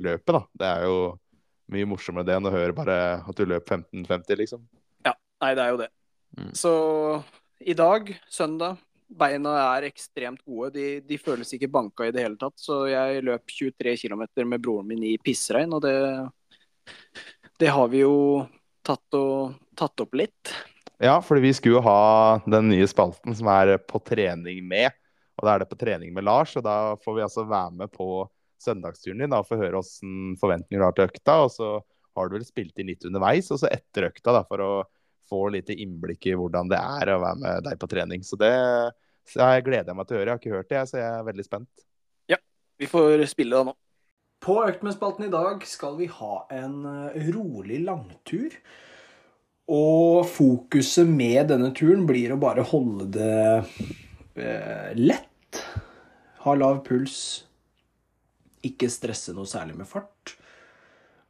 løpet, 0.03 0.31
da. 0.37 0.43
Det 0.61 0.69
er 0.71 0.87
jo 0.87 0.99
mye 1.75 1.89
morsommere 1.91 2.29
det 2.29 2.37
enn 2.37 2.47
å 2.47 2.53
høre 2.55 2.77
bare 2.77 2.99
at 3.23 3.39
du 3.39 3.47
løp 3.49 3.71
15.50, 3.71 4.39
liksom. 4.43 4.63
Ja, 5.07 5.17
Nei, 5.43 5.55
det 5.59 5.65
er 5.65 5.75
jo 5.75 5.81
det. 5.83 5.91
Mm. 6.39 6.53
Så 6.59 6.75
i 7.65 7.75
dag, 7.75 8.11
søndag, 8.29 8.77
beina 9.09 9.55
er 9.77 9.87
ekstremt 9.89 10.43
gode. 10.45 10.75
De, 10.75 10.87
de 11.07 11.19
føles 11.21 11.55
ikke 11.57 11.71
banka 11.73 12.07
i 12.07 12.13
det 12.13 12.25
hele 12.25 12.37
tatt. 12.41 12.57
Så 12.61 12.85
jeg 12.91 13.25
løp 13.25 13.55
23 13.57 13.97
km 14.03 14.25
med 14.45 14.61
broren 14.61 14.91
min 14.91 15.05
i 15.07 15.17
pissregn, 15.23 15.73
og 15.73 15.85
det 15.85 15.97
Det 17.61 17.71
har 17.71 17.89
vi 17.89 18.03
jo 18.03 18.45
tatt, 18.85 19.15
og, 19.15 19.55
tatt 19.79 20.01
opp 20.03 20.15
litt. 20.19 20.53
Ja, 21.01 21.21
fordi 21.23 21.41
vi 21.41 21.55
skulle 21.57 21.81
ha 21.81 22.41
den 22.45 22.69
nye 22.69 22.87
spalten 22.91 23.35
som 23.35 23.49
er 23.49 23.79
På 23.79 23.99
trening 23.99 24.67
med. 24.69 24.91
Og 25.39 25.47
da 25.47 25.55
er 25.55 25.63
det 25.63 25.71
På 25.71 25.79
trening 25.79 26.13
med 26.15 26.25
Lars, 26.25 26.57
og 26.57 26.65
da 26.65 26.97
får 27.01 27.17
vi 27.17 27.23
altså 27.23 27.47
være 27.49 27.73
med 27.81 27.93
på 27.93 28.27
søndagsturen 28.61 29.25
din 29.25 29.33
da, 29.33 29.41
og 29.41 29.49
få 29.49 29.57
høre 29.61 29.81
åssen 29.81 30.37
forventninger 30.41 30.81
du 30.81 30.87
har 30.87 30.97
til 30.97 31.09
økta. 31.09 31.41
Og 31.47 31.51
så 31.55 31.71
har 32.15 32.29
du 32.29 32.37
vel 32.37 32.47
spilt 32.47 32.79
inn 32.79 32.93
litt 32.93 33.05
underveis, 33.09 33.51
og 33.51 33.63
så 33.63 33.73
etter 33.73 34.11
økta, 34.11 34.37
da, 34.37 34.45
for 34.49 34.63
å 34.63 34.73
få 35.31 35.47
litt 35.55 35.73
innblikk 35.75 36.29
i 36.31 36.37
hvordan 36.39 36.71
det 36.73 36.79
er 36.81 37.15
å 37.15 37.23
være 37.23 37.41
med 37.41 37.67
deg 37.69 37.81
på 37.81 37.89
trening. 37.91 38.25
Så 38.27 38.39
det 38.41 38.53
så 39.29 39.41
jeg 39.55 39.65
gleder 39.69 39.91
jeg 39.91 39.99
meg 39.99 40.09
til 40.09 40.17
å 40.17 40.21
høre. 40.21 40.29
Jeg 40.29 40.35
har 40.35 40.43
ikke 40.43 40.57
hørt 40.59 40.73
det, 40.73 40.83
så 40.91 41.01
jeg 41.01 41.09
er 41.09 41.29
veldig 41.29 41.47
spent. 41.47 41.85
Ja, 42.31 42.39
vi 42.81 42.89
får 42.91 43.25
spille 43.31 43.57
det 43.57 43.71
nå. 43.71 43.77
På 44.45 44.59
Øktmennspalten 44.67 45.25
i 45.25 45.33
dag 45.33 45.63
skal 45.65 45.97
vi 45.97 46.11
ha 46.13 46.43
en 46.53 46.75
eh, 46.91 47.31
rolig 47.33 47.81
langtur. 47.87 48.53
Og 49.73 50.27
fokuset 50.29 51.09
med 51.09 51.49
denne 51.49 51.71
turen 51.77 52.05
blir 52.09 52.35
å 52.35 52.41
bare 52.41 52.67
holde 52.69 53.09
det 53.15 53.39
eh, 54.37 54.91
lett. 54.99 55.63
Ha 56.45 56.57
lav 56.61 56.83
puls. 56.85 57.17
Ikke 58.65 58.93
stresse 58.93 59.33
noe 59.37 59.49
særlig 59.49 59.79
med 59.81 59.89
fart. 59.89 60.37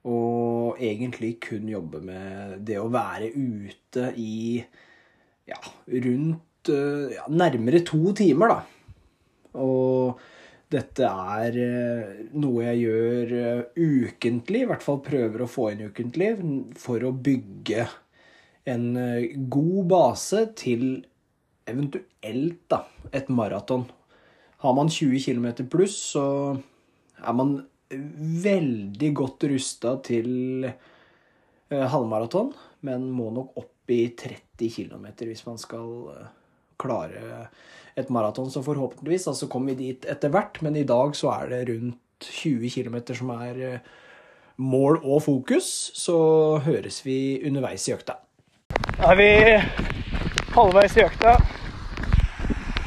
Og 0.04 0.80
egentlig 0.82 1.38
kun 1.40 1.68
jobbe 1.70 2.02
med 2.04 2.58
det 2.68 2.76
å 2.80 2.90
være 2.92 3.30
ute 3.32 4.10
i 4.20 4.60
ja, 5.48 5.58
rundt 6.04 6.72
eh, 6.72 7.16
ja, 7.16 7.24
nærmere 7.32 7.80
to 7.86 8.12
timer, 8.16 8.52
da. 8.52 8.60
Og 9.64 10.20
dette 10.74 11.08
er 11.08 11.58
eh, 11.60 12.14
noe 12.36 12.66
jeg 12.66 12.82
gjør 12.84 13.34
eh, 13.40 13.64
ukentlig, 13.80 14.64
i 14.64 14.70
hvert 14.70 14.84
fall 14.84 15.00
prøver 15.04 15.44
å 15.44 15.50
få 15.50 15.70
inn 15.72 15.86
ukentlig, 15.88 16.34
for 16.80 17.04
å 17.04 17.14
bygge 17.14 17.88
en 18.68 18.86
god 19.52 19.80
base 19.90 20.46
til 20.56 20.86
eventuelt 21.68 22.62
da, 22.72 22.84
et 23.12 23.28
maraton. 23.28 23.84
Har 24.64 24.76
man 24.76 24.88
20 24.88 25.20
km 25.20 25.66
pluss, 25.68 25.96
så 26.14 26.24
er 27.20 27.36
man 27.36 27.58
veldig 28.44 29.10
godt 29.16 29.46
rusta 29.50 29.96
til 30.06 30.66
eh, 30.68 31.86
halvmaraton, 31.92 32.52
men 32.86 33.10
må 33.12 33.30
nok 33.34 33.58
opp 33.60 33.92
i 33.92 34.06
30 34.16 34.70
km 34.76 35.06
hvis 35.24 35.44
man 35.46 35.60
skal 35.60 35.90
eh, 36.14 36.32
klare 36.80 37.48
et 37.94 38.10
maraton. 38.10 38.50
Så 38.50 38.62
forhåpentligvis 38.62 39.28
altså 39.28 39.48
kommer 39.50 39.74
vi 39.74 39.90
dit 39.90 40.08
etter 40.10 40.32
hvert, 40.34 40.60
men 40.62 40.76
i 40.76 40.86
dag 40.88 41.14
så 41.16 41.32
er 41.38 41.52
det 41.52 41.62
rundt 41.70 42.00
20 42.24 42.70
km 42.70 43.00
som 43.14 43.32
er 43.36 43.60
eh, 43.62 43.92
mål 44.56 45.00
og 45.02 45.22
fokus. 45.26 45.68
Så 45.94 46.16
høres 46.64 47.02
vi 47.06 47.40
underveis 47.46 47.88
i 47.88 47.94
økta. 47.96 48.18
Da 48.98 49.12
er 49.12 49.20
vi 49.20 49.30
halvveis 50.54 50.96
i 50.98 51.04
økta. 51.04 51.36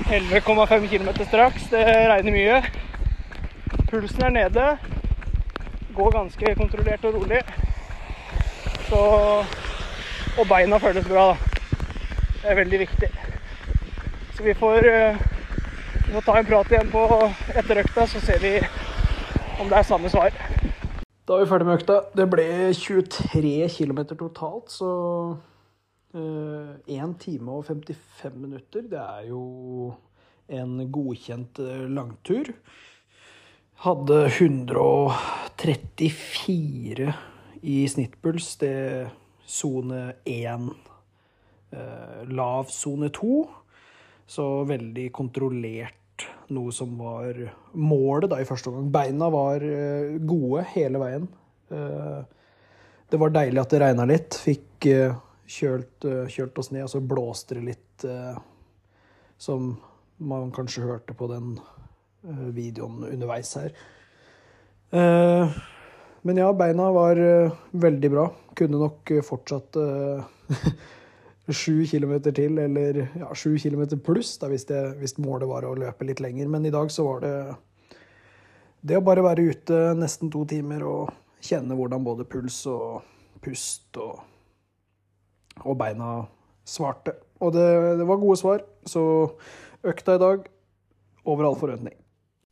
11,5 0.07 0.87
km 0.87 1.09
straks. 1.27 1.69
Det 1.71 1.83
regner 1.83 2.31
mye. 2.31 2.61
Pulsen 3.89 4.23
er 4.23 4.35
nede. 4.35 4.96
Går 5.97 6.12
ganske 6.13 6.55
kontrollert 6.55 7.05
og 7.05 7.13
rolig. 7.13 7.39
Så 8.89 8.99
Og 10.38 10.45
beina 10.45 10.77
føles 10.77 11.07
bra, 11.10 11.31
da. 11.31 11.62
Det 12.41 12.51
er 12.51 12.60
veldig 12.60 12.79
viktig. 12.79 13.07
Så 14.36 14.43
vi 14.43 14.53
får, 14.53 14.77
eh, 14.86 15.17
vi 16.05 16.13
får 16.13 16.21
ta 16.21 16.36
en 16.38 16.45
prat 16.45 16.71
igjen 16.71 16.91
på 16.91 17.05
etter 17.55 17.81
økta, 17.81 18.05
så 18.05 18.21
ser 18.21 18.38
vi 18.39 18.51
om 19.60 19.69
det 19.69 19.77
er 19.79 19.88
samme 19.89 20.10
svar. 20.10 20.29
Da 21.27 21.33
er 21.33 21.39
vi 21.39 21.49
ferdig 21.49 21.65
med 21.65 21.79
økta. 21.79 21.95
Det 22.15 22.29
ble 22.29 22.45
23 22.73 23.69
km 23.77 24.03
totalt, 24.13 24.69
så 24.69 24.91
én 26.13 27.10
uh, 27.10 27.17
time 27.17 27.51
og 27.51 27.65
55 27.65 28.36
minutter. 28.36 28.81
Det 28.81 29.01
er 29.01 29.25
jo 29.29 29.95
en 30.47 30.91
godkjent 30.91 31.60
eh, 31.60 31.89
langtur. 31.89 32.53
Hadde 33.77 34.25
134 34.25 37.13
i 37.61 37.85
snittpuls. 37.85 38.57
Det 38.57 38.71
er 38.73 39.13
sone 39.45 40.17
1. 40.25 40.73
Eh, 41.69 42.25
lav 42.33 42.73
sone 42.73 43.13
2. 43.13 43.45
Så 44.25 44.65
veldig 44.65 45.13
kontrollert. 45.13 46.25
Noe 46.57 46.73
som 46.73 46.97
var 46.97 47.37
målet 47.77 48.33
da 48.33 48.41
i 48.41 48.49
første 48.49 48.65
omgang. 48.71 48.89
Beina 48.97 49.29
var 49.29 49.61
eh, 49.61 50.17
gode 50.25 50.65
hele 50.73 50.97
veien. 51.05 51.29
Eh, 51.69 52.25
det 53.13 53.17
var 53.21 53.29
deilig 53.37 53.61
at 53.61 53.77
det 53.77 53.85
regna 53.85 54.09
litt. 54.09 54.33
Fikk 54.41 54.89
kjølt, 54.89 56.01
kjølt, 56.33 56.57
oss 56.57 56.73
ned, 56.73 56.89
og 56.89 56.93
så 56.97 57.09
blåste 57.13 57.55
det 57.55 57.63
litt, 57.69 58.03
som 59.39 59.79
man 60.17 60.51
kanskje 60.51 60.83
hørte 60.89 61.13
på 61.15 61.27
den 61.31 61.55
videoen 62.55 63.03
underveis 63.07 63.53
her. 63.59 63.73
Eh, 64.91 65.57
men 66.27 66.41
ja, 66.41 66.51
beina 66.53 66.91
var 66.95 67.19
eh, 67.21 67.57
veldig 67.71 68.11
bra. 68.13 68.27
Kunne 68.57 68.81
nok 68.81 69.13
fortsatt 69.23 69.77
sju 71.47 71.85
kilometer 71.87 72.33
til, 72.35 72.57
eller 72.59 73.03
ja, 73.05 73.29
sju 73.35 73.55
kilometer 73.61 73.99
pluss, 74.03 74.35
da, 74.41 74.49
hvis, 74.51 74.65
det, 74.67 74.81
hvis 74.99 75.17
målet 75.21 75.47
var 75.49 75.67
å 75.67 75.75
løpe 75.77 76.07
litt 76.07 76.23
lenger. 76.23 76.49
Men 76.51 76.65
i 76.67 76.73
dag 76.73 76.91
så 76.91 77.05
var 77.07 77.23
det 77.23 77.35
det 78.87 78.97
å 78.99 79.03
bare 79.05 79.25
være 79.25 79.47
ute 79.51 79.77
nesten 79.97 80.31
to 80.31 80.43
timer 80.47 80.83
og 80.87 81.13
kjenne 81.43 81.75
hvordan 81.77 82.05
både 82.05 82.27
puls 82.29 82.59
og 82.69 83.05
pust 83.43 83.97
og, 84.01 84.19
og 85.63 85.77
beina 85.79 86.19
svarte. 86.67 87.15
Og 87.39 87.53
det, 87.55 87.65
det, 87.99 88.07
var 88.09 88.21
gode 88.21 88.39
svar. 88.39 88.65
Så 88.87 89.01
økta 89.85 90.17
i 90.17 90.21
dag 90.21 90.47
over 91.27 91.47
all 91.47 91.57
forventning. 91.59 91.95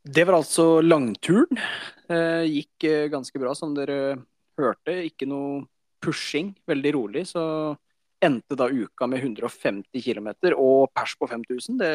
Det 0.06 0.22
var 0.22 0.38
altså 0.38 0.80
langturen. 0.84 1.58
Eh, 2.06 2.44
gikk 2.46 2.84
eh, 2.86 3.08
ganske 3.10 3.40
bra, 3.42 3.54
som 3.58 3.72
dere 3.74 4.14
hørte. 4.58 4.94
Ikke 5.08 5.26
noe 5.26 5.64
pushing, 6.02 6.52
veldig 6.68 6.92
rolig. 6.94 7.24
Så 7.32 7.42
endte 8.22 8.58
da 8.58 8.68
uka 8.70 9.08
med 9.10 9.24
150 9.24 10.04
km 10.04 10.28
og 10.54 10.92
pers 10.94 11.16
på 11.18 11.26
5000. 11.26 11.80
Det 11.80 11.90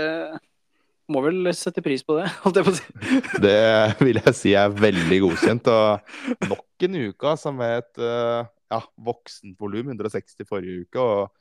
må 1.12 1.22
vel 1.24 1.54
sette 1.56 1.84
pris 1.84 2.04
på 2.04 2.18
det, 2.20 2.28
holdt 2.44 2.60
jeg 2.60 2.68
på 2.68 2.74
å 2.74 2.80
si. 2.82 2.90
Det 3.48 3.62
vil 4.04 4.20
jeg 4.20 4.36
si 4.38 4.56
er 4.60 4.76
veldig 4.76 5.22
godkjent. 5.28 5.72
Og 5.72 6.52
nok 6.52 6.88
en 6.90 7.00
uke 7.08 7.38
som 7.40 7.64
er 7.64 7.80
et 7.80 8.04
eh, 8.04 8.50
ja, 8.76 8.82
voksent 9.08 9.56
volum. 9.56 9.94
160 9.96 10.50
forrige 10.52 10.84
uke 10.84 11.00
og 11.00 11.32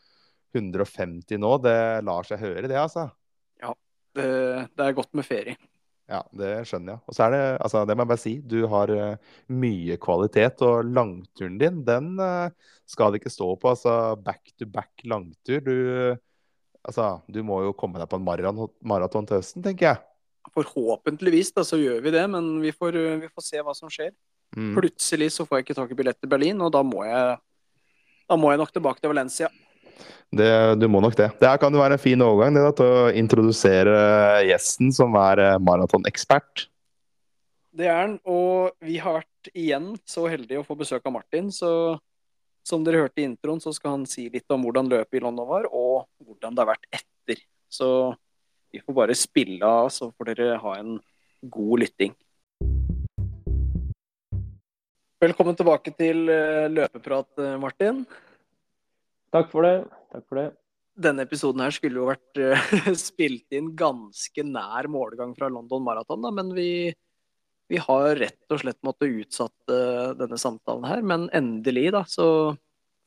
150 0.54 1.42
nå. 1.42 1.52
Det 1.66 1.76
lar 2.06 2.30
seg 2.30 2.46
høre, 2.46 2.70
det, 2.70 2.78
altså. 2.78 3.08
Ja, 3.58 3.74
det, 4.14 4.30
det 4.70 4.86
er 4.86 4.98
godt 5.02 5.18
med 5.18 5.26
ferie. 5.26 5.58
Ja, 6.10 6.24
det 6.34 6.50
skjønner 6.66 6.96
jeg. 6.96 7.02
Og 7.06 7.14
så 7.14 7.26
er 7.26 7.34
det, 7.34 7.42
altså, 7.62 7.84
det 7.86 7.94
må 7.94 8.02
jeg 8.02 8.10
bare 8.10 8.22
si, 8.24 8.32
du 8.42 8.58
har 8.72 8.90
uh, 8.90 9.36
mye 9.62 9.98
kvalitet. 10.02 10.62
Og 10.66 10.88
langturen 10.90 11.58
din, 11.60 11.84
den 11.86 12.16
uh, 12.18 12.50
skal 12.90 13.12
det 13.12 13.20
ikke 13.20 13.32
stå 13.32 13.52
på. 13.62 13.70
Altså 13.76 13.94
back 14.18 14.50
to 14.58 14.66
back 14.66 15.04
langtur. 15.06 15.62
Du, 15.62 15.76
altså, 16.82 17.12
du 17.30 17.44
må 17.46 17.60
jo 17.68 17.76
komme 17.78 18.02
deg 18.02 18.10
på 18.10 18.18
en 18.18 18.26
maraton 18.26 19.28
til 19.28 19.38
høsten, 19.38 19.62
tenker 19.66 19.92
jeg. 19.92 20.02
Forhåpentligvis 20.56 21.54
da, 21.54 21.62
så 21.68 21.78
gjør 21.78 22.02
vi 22.02 22.14
det, 22.16 22.26
men 22.32 22.56
vi 22.64 22.74
får, 22.74 22.98
vi 23.22 23.30
får 23.30 23.46
se 23.46 23.62
hva 23.62 23.76
som 23.76 23.92
skjer. 23.92 24.10
Mm. 24.56 24.72
Plutselig 24.74 25.30
så 25.36 25.46
får 25.46 25.60
jeg 25.60 25.68
ikke 25.68 25.78
tak 25.78 25.92
i 25.94 25.98
billett 26.00 26.18
til 26.18 26.30
Berlin, 26.32 26.58
og 26.64 26.72
da 26.74 26.82
må 26.82 27.04
jeg, 27.06 27.36
da 28.26 28.38
må 28.40 28.50
jeg 28.50 28.58
nok 28.58 28.72
tilbake 28.74 29.04
til 29.04 29.12
Valencia. 29.12 29.50
Det, 30.30 30.50
du 30.78 30.86
må 30.90 31.00
nok 31.02 31.16
det. 31.18 31.30
Det 31.40 31.48
her 31.48 31.58
kan 31.60 31.74
jo 31.74 31.82
være 31.82 31.96
en 31.98 32.02
fin 32.02 32.22
overgang 32.22 32.54
det 32.54 32.62
da, 32.62 32.74
til 32.78 32.86
å 32.90 33.08
introdusere 33.18 33.96
gjesten, 34.46 34.92
som 34.94 35.16
er 35.18 35.42
eh, 35.44 35.56
maratonekspert. 35.62 36.66
Det 37.74 37.86
er 37.86 37.98
han. 38.04 38.16
Og 38.28 38.72
vi 38.84 38.98
har 39.02 39.20
vært 39.20 39.50
igjen 39.54 39.92
så 40.08 40.26
heldige 40.30 40.62
å 40.62 40.66
få 40.66 40.78
besøk 40.78 41.06
av 41.06 41.16
Martin. 41.18 41.50
Så 41.54 41.70
som 42.66 42.84
dere 42.84 43.04
hørte 43.04 43.22
i 43.22 43.28
introen, 43.28 43.60
så 43.62 43.72
skal 43.74 43.98
han 43.98 44.08
si 44.08 44.28
litt 44.30 44.50
om 44.52 44.66
hvordan 44.66 44.90
løpet 44.90 45.18
i 45.18 45.22
London 45.24 45.48
var, 45.48 45.68
og 45.72 46.06
hvordan 46.22 46.54
det 46.54 46.64
har 46.64 46.72
vært 46.74 46.90
etter. 46.92 47.44
Så 47.70 47.88
vi 48.70 48.82
får 48.84 48.96
bare 48.96 49.16
spille 49.18 49.66
av, 49.66 49.88
så 49.90 50.10
får 50.14 50.32
dere 50.32 50.58
ha 50.62 50.74
en 50.78 50.98
god 51.40 51.86
lytting. 51.86 52.14
Velkommen 55.20 55.56
tilbake 55.56 55.92
til 55.98 56.30
eh, 56.32 56.66
løpeprat, 56.72 57.28
eh, 57.42 57.56
Martin. 57.60 58.04
Takk 59.30 59.50
for 59.52 59.66
det. 59.66 59.76
Takk 60.10 60.26
for 60.26 60.40
det. 60.40 60.48
Denne 61.00 61.24
episoden 61.24 61.62
her 61.62 61.74
skulle 61.74 62.00
jo 62.00 62.08
vært 62.08 62.40
uh, 62.42 62.90
spilt 62.98 63.54
inn 63.54 63.70
ganske 63.78 64.44
nær 64.44 64.88
målgang 64.90 65.36
fra 65.36 65.48
London 65.52 65.84
Marathon, 65.86 66.20
da, 66.24 66.32
men 66.34 66.50
vi, 66.56 66.90
vi, 67.70 67.78
har 67.80 68.18
rett 68.18 68.52
og 68.52 68.60
slett 68.64 68.80
måttet 68.86 69.14
utsatt 69.22 69.72
uh, 69.72 70.10
denne 70.18 70.38
samtalen 70.40 70.88
her. 70.88 71.04
Men 71.06 71.28
endelig, 71.36 71.88
da, 71.94 72.02
så 72.10 72.26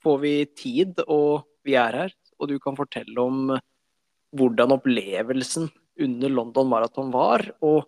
får 0.03 0.23
vi 0.23 0.33
tid, 0.55 1.03
og 1.07 1.43
vi 1.67 1.75
er 1.79 1.99
her. 2.05 2.15
Og 2.39 2.49
du 2.51 2.57
kan 2.63 2.79
fortelle 2.79 3.19
om 3.19 3.53
hvordan 4.33 4.73
opplevelsen 4.79 5.67
under 6.03 6.31
London 6.31 6.71
Marathon 6.71 7.11
var, 7.13 7.45
og 7.61 7.83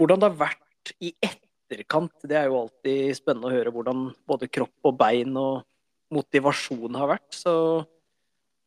hvordan 0.00 0.20
det 0.20 0.32
har 0.32 0.40
vært 0.40 0.94
i 1.04 1.12
etterkant. 1.22 2.16
Det 2.24 2.40
er 2.40 2.48
jo 2.48 2.64
alltid 2.64 3.14
spennende 3.20 3.52
å 3.52 3.54
høre 3.54 3.72
hvordan 3.72 4.08
både 4.26 4.50
kropp 4.50 4.90
og 4.90 4.98
bein 4.98 5.36
og 5.38 5.62
motivasjon 6.14 6.96
har 7.00 7.12
vært. 7.16 7.30
Så 7.34 7.54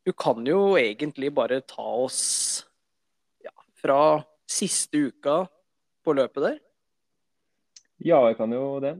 du 0.08 0.14
kan 0.16 0.46
jo 0.48 0.76
egentlig 0.80 1.34
bare 1.36 1.62
ta 1.68 1.84
oss 2.06 2.22
ja, 3.44 3.52
fra 3.82 4.00
siste 4.48 5.08
uka 5.10 5.42
på 6.08 6.16
løpet 6.16 6.44
der. 6.46 6.58
Ja, 8.06 8.22
jeg 8.30 8.38
kan 8.40 8.52
jo 8.54 8.78
det. 8.84 8.96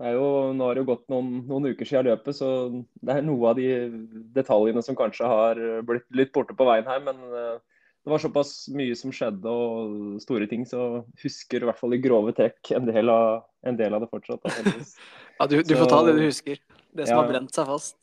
Det 0.00 0.14
jo, 0.14 0.24
nå 0.56 0.64
har 0.64 0.74
det 0.78 0.82
jo 0.86 0.88
gått 0.88 1.02
noen, 1.12 1.42
noen 1.44 1.66
uker 1.74 1.84
siden 1.84 2.06
løpet, 2.08 2.32
så 2.38 2.48
det 3.04 3.12
er 3.18 3.26
noe 3.26 3.50
av 3.50 3.58
de 3.58 3.66
detaljene 4.32 4.80
som 4.82 4.96
kanskje 4.96 5.28
har 5.28 5.60
blitt 5.84 6.06
litt 6.16 6.32
borte 6.32 6.56
på 6.56 6.64
veien 6.64 6.88
her. 6.88 7.02
Men 7.04 7.20
eh, 7.28 7.58
det 8.02 8.10
var 8.10 8.22
såpass 8.22 8.54
mye 8.72 8.96
som 8.98 9.12
skjedde 9.14 9.52
og 9.52 10.16
store 10.24 10.48
ting, 10.50 10.64
så 10.66 11.02
husker 11.22 11.60
i 11.62 11.68
hvert 11.68 11.78
fall 11.78 11.92
i 11.94 12.00
grove 12.02 12.32
trekk 12.34 12.72
en 12.78 12.88
del 12.88 13.12
av, 13.12 13.44
en 13.68 13.76
del 13.78 13.94
av 13.98 14.02
det 14.06 14.10
fortsatt. 14.14 14.48
Ja, 15.42 15.46
du, 15.50 15.56
du 15.60 15.74
Så- 15.74 15.78
får 15.82 15.88
ta 15.90 16.00
det 16.06 16.12
du 16.16 16.24
husker. 16.24 16.58
Det 16.94 17.06
som 17.08 17.16
Ja. 17.16 17.22
har 17.22 17.28
brent 17.32 17.52
seg 17.54 17.66
fast. 17.66 17.96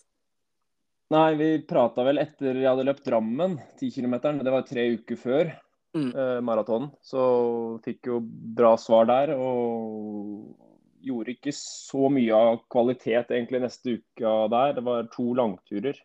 Nei, 1.12 1.34
vi 1.36 1.48
prata 1.66 2.04
vel 2.06 2.20
etter 2.22 2.54
jeg 2.54 2.68
hadde 2.70 2.86
løpt 2.86 3.04
Drammen, 3.06 3.60
10 3.80 3.90
km. 3.92 4.44
Det 4.44 4.52
var 4.52 4.62
tre 4.64 4.84
uker 4.98 5.16
før 5.18 5.52
Mm. 5.96 6.12
eh, 6.16 6.40
maratonen. 6.42 6.92
Så 7.02 7.82
fikk 7.84 8.06
jo 8.06 8.20
bra 8.22 8.76
svar 8.78 9.08
der. 9.08 9.34
Og 9.36 10.56
gjorde 11.02 11.34
ikke 11.34 11.52
så 11.56 12.10
mye 12.12 12.32
av 12.36 12.60
kvalitet 12.70 13.32
egentlig 13.32 13.62
neste 13.62 13.98
uka 13.98 14.48
der. 14.50 14.74
Det 14.74 14.84
var 14.84 15.04
to 15.10 15.34
langturer. 15.34 15.96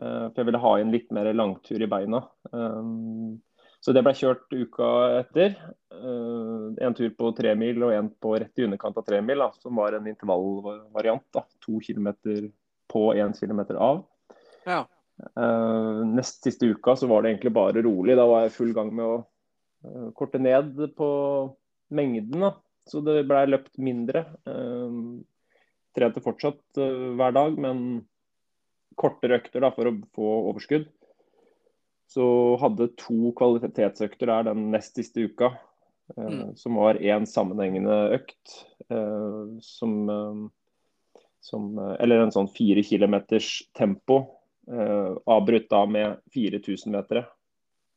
Eh, 0.00 0.28
for 0.28 0.34
jeg 0.36 0.46
ville 0.46 0.58
ha 0.60 0.76
inn 0.78 0.92
litt 0.92 1.10
mer 1.10 1.32
langtur 1.34 1.82
i 1.82 1.86
beina. 1.86 2.22
Um, 2.52 3.42
så 3.82 3.90
det 3.90 4.04
ble 4.06 4.14
kjørt 4.14 4.54
uka 4.54 4.88
etter. 5.18 5.56
Eh, 5.90 6.66
en 6.86 6.94
tur 6.94 7.10
på 7.18 7.32
tre 7.34 7.56
mil 7.58 7.82
og 7.82 7.94
en 7.96 8.10
på 8.14 8.36
rett 8.38 8.60
i 8.60 8.66
underkant 8.68 8.98
av 9.00 9.06
tremil, 9.08 9.42
da, 9.42 9.48
som 9.58 9.80
var 9.80 9.96
en 9.98 10.06
intervallvariant. 10.06 11.24
da, 11.34 11.42
To 11.66 11.80
kilometer 11.82 12.46
på, 12.92 13.02
én 13.18 13.34
kilometer 13.34 13.80
av. 13.82 14.04
Ja. 14.68 14.84
Eh, 15.18 15.98
nest 16.14 16.46
siste 16.46 16.70
uka 16.70 16.94
så 16.96 17.10
var 17.10 17.22
det 17.22 17.32
egentlig 17.32 17.54
bare 17.58 17.82
rolig. 17.82 18.16
Da 18.18 18.28
var 18.30 18.44
jeg 18.44 18.52
i 18.52 18.56
full 18.60 18.72
gang 18.76 18.94
med 18.94 19.08
å 19.08 19.18
eh, 19.18 20.08
korte 20.14 20.38
ned 20.38 20.78
på 20.94 21.10
mengden. 21.90 22.46
da. 22.46 22.54
Så 22.86 23.02
det 23.02 23.26
blei 23.26 23.44
løpt 23.46 23.76
mindre. 23.78 24.24
Trente 25.94 26.22
fortsatt 26.24 26.74
hver 26.74 27.34
dag, 27.36 27.54
men 27.54 28.00
kortere 28.98 29.38
økter 29.38 29.62
da, 29.62 29.70
for 29.70 29.86
å 29.86 29.92
få 30.16 30.30
overskudd. 30.50 30.88
Så 32.12 32.24
hadde 32.60 32.90
to 33.00 33.32
kvalitetsøkter 33.38 34.28
der 34.28 34.48
den 34.50 34.66
nest 34.74 34.98
siste 34.98 35.24
uka, 35.30 35.52
eh, 36.16 36.28
Mm. 36.28 36.56
som 36.56 36.74
var 36.76 37.00
én 37.00 37.26
sammenhengende 37.26 38.18
økt. 38.18 38.58
eh, 38.90 39.58
som, 39.62 40.10
eh, 40.10 40.48
som 41.40 41.78
Eller 42.00 42.20
en 42.20 42.30
sånn 42.34 42.50
fire 42.52 42.82
kilometers 42.82 43.62
tempo. 43.74 44.38
Avbrutt 44.68 45.68
da 45.70 45.86
med 45.86 46.18
4000 46.34 46.92
meter. 46.92 47.26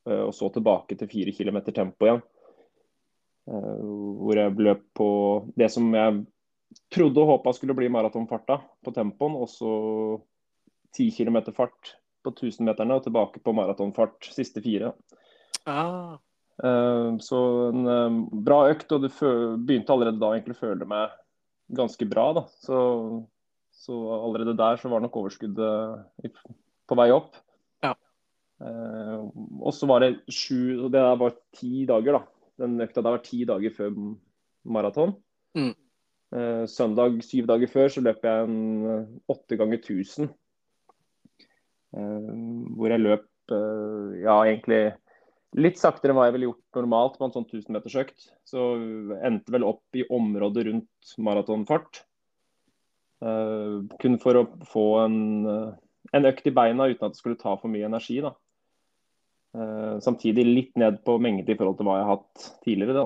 eh, 0.07 0.21
og 0.21 0.33
så 0.33 0.51
tilbake 0.53 0.95
til 0.97 1.07
fire 1.07 1.31
kilometer 1.31 1.71
tempo 1.73 2.05
igjen. 2.05 2.21
Eh, 3.47 3.81
hvor 3.81 4.35
jeg 4.35 4.55
løp 4.57 4.81
på 4.95 5.07
det 5.57 5.71
som 5.71 5.91
jeg 5.93 6.25
trodde 6.91 7.17
og 7.21 7.27
håpa 7.43 7.53
skulle 7.53 7.75
bli 7.75 7.89
maratonfarta 7.89 8.61
på 8.83 8.93
tempoen. 8.93 9.35
Og 9.35 9.47
så 9.49 10.21
10-kilometer 10.95 11.53
fart 11.53 11.95
på 12.25 12.33
1000-meterne 12.33 12.97
og 12.97 13.05
tilbake 13.05 13.41
på 13.43 13.53
maratonfart 13.55 14.33
siste 14.33 14.63
fire. 14.65 14.91
Ah. 15.69 16.17
Eh, 16.63 17.17
så 17.19 17.39
en 17.69 17.87
eh, 17.91 18.17
bra 18.47 18.65
økt, 18.71 18.91
og 18.95 19.03
du 19.03 19.09
begynte 19.67 19.93
allerede 19.93 20.21
da 20.21 20.31
egentlig 20.33 20.57
å 20.57 20.63
føle 20.63 20.87
meg 20.89 21.15
ganske 21.75 22.07
bra. 22.09 22.27
da. 22.37 22.45
Så, 22.63 22.77
så 23.75 24.01
allerede 24.19 24.55
der 24.57 24.79
så 24.79 24.91
var 24.91 25.03
nok 25.03 25.17
overskuddet 25.23 26.35
på 26.85 26.99
vei 26.99 27.09
opp. 27.15 27.35
Ja. 27.83 27.95
Eh, 28.63 29.17
og 29.59 29.73
så 29.75 29.89
var 29.89 30.05
det 30.05 30.13
sju 30.31 30.87
Det 30.87 30.95
der 30.95 31.17
var 31.19 31.35
ti 31.57 31.87
dager, 31.89 32.21
da. 32.21 32.23
Den 32.63 32.79
økta 32.85 33.03
der 33.03 33.17
var 33.17 33.25
ti 33.25 33.43
dager 33.47 33.75
før 33.75 33.97
maraton. 34.63 35.17
Mm. 35.57 35.73
Søndag 36.67 37.21
syv 37.23 37.45
dager 37.47 37.69
før 37.71 37.91
så 37.93 38.01
løp 38.03 38.23
jeg 38.25 38.47
en 38.47 39.19
åtte 39.31 39.55
ganger 39.59 39.77
1000. 39.77 40.27
Eh, 41.95 42.29
hvor 42.75 42.91
jeg 42.91 43.03
løp 43.03 43.25
eh, 43.55 44.21
ja, 44.25 44.35
egentlig 44.43 44.81
litt 45.55 45.79
saktere 45.79 46.11
enn 46.11 46.17
hva 46.19 46.25
jeg 46.27 46.35
ville 46.35 46.49
gjort 46.49 46.79
normalt 46.81 47.15
på 47.19 47.27
en 47.27 47.35
sånn 47.35 47.47
1000-metersøkt. 47.47 48.29
Så 48.47 48.65
endte 49.23 49.53
vel 49.55 49.63
opp 49.67 49.95
i 49.95 50.03
området 50.11 50.65
rundt 50.67 51.13
maratonfart. 51.23 52.01
Eh, 53.23 53.77
kun 54.01 54.17
for 54.19 54.41
å 54.41 54.47
få 54.67 54.87
en, 55.05 55.19
en 56.11 56.27
økt 56.31 56.49
i 56.51 56.55
beina 56.55 56.89
uten 56.91 57.07
at 57.07 57.15
det 57.15 57.21
skulle 57.21 57.39
ta 57.39 57.55
for 57.55 57.71
mye 57.71 57.87
energi. 57.87 58.19
da. 58.25 58.35
Samtidig 60.03 60.43
litt 60.43 60.73
ned 60.75 60.97
på 61.07 61.13
mengde 61.23 61.53
i 61.53 61.55
forhold 61.55 61.77
til 61.79 61.87
hva 61.87 61.93
jeg 62.01 62.07
har 62.09 62.17
hatt 62.17 62.47
tidligere. 62.65 63.05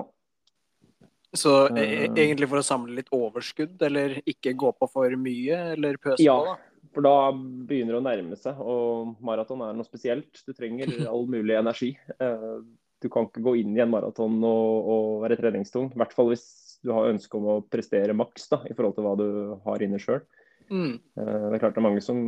Så 1.32 1.68
Eh. 1.78 2.08
egentlig 2.10 2.48
for 2.48 2.58
å 2.58 2.66
samle 2.66 2.96
litt 2.96 3.10
overskudd, 3.14 3.80
eller 3.86 4.20
ikke 4.26 4.56
gå 4.58 4.72
på 4.74 4.90
for 4.90 5.10
mye, 5.10 5.72
eller 5.76 5.94
pøse 5.96 6.18
Ja. 6.24 6.34
på, 6.34 6.44
da? 6.44 6.56
For 6.94 7.06
da 7.06 7.30
begynner 7.32 7.94
det 7.94 8.00
å 8.00 8.06
nærme 8.06 8.38
seg, 8.38 8.58
og 8.58 9.16
maraton 9.24 9.62
er 9.62 9.76
noe 9.76 9.86
spesielt. 9.86 10.42
Du 10.46 10.54
trenger 10.56 10.90
all 11.12 11.26
mulig 11.30 11.58
energi. 11.58 11.94
Eh, 12.18 12.60
Du 13.00 13.08
kan 13.08 13.24
ikke 13.24 13.40
gå 13.40 13.54
inn 13.62 13.72
i 13.72 13.80
en 13.80 13.88
maraton 13.88 14.34
og, 14.44 14.88
og 14.92 15.22
være 15.22 15.38
treningstung. 15.40 15.86
I 15.88 16.00
hvert 16.02 16.12
fall 16.12 16.26
hvis 16.28 16.44
du 16.84 16.90
har 16.92 17.08
ønske 17.08 17.38
om 17.38 17.46
å 17.48 17.54
prestere 17.64 18.12
maks 18.12 18.50
da, 18.50 18.58
i 18.68 18.74
forhold 18.76 18.98
til 18.98 19.06
hva 19.06 19.14
du 19.16 19.28
har 19.64 19.80
inne 19.84 20.00
sjøl. 20.00 20.20
Mm. 20.68 20.98
Det 21.16 21.54
er 21.56 21.62
klart 21.62 21.78
det 21.78 21.80
er 21.80 21.86
mange 21.86 22.02
som 22.04 22.20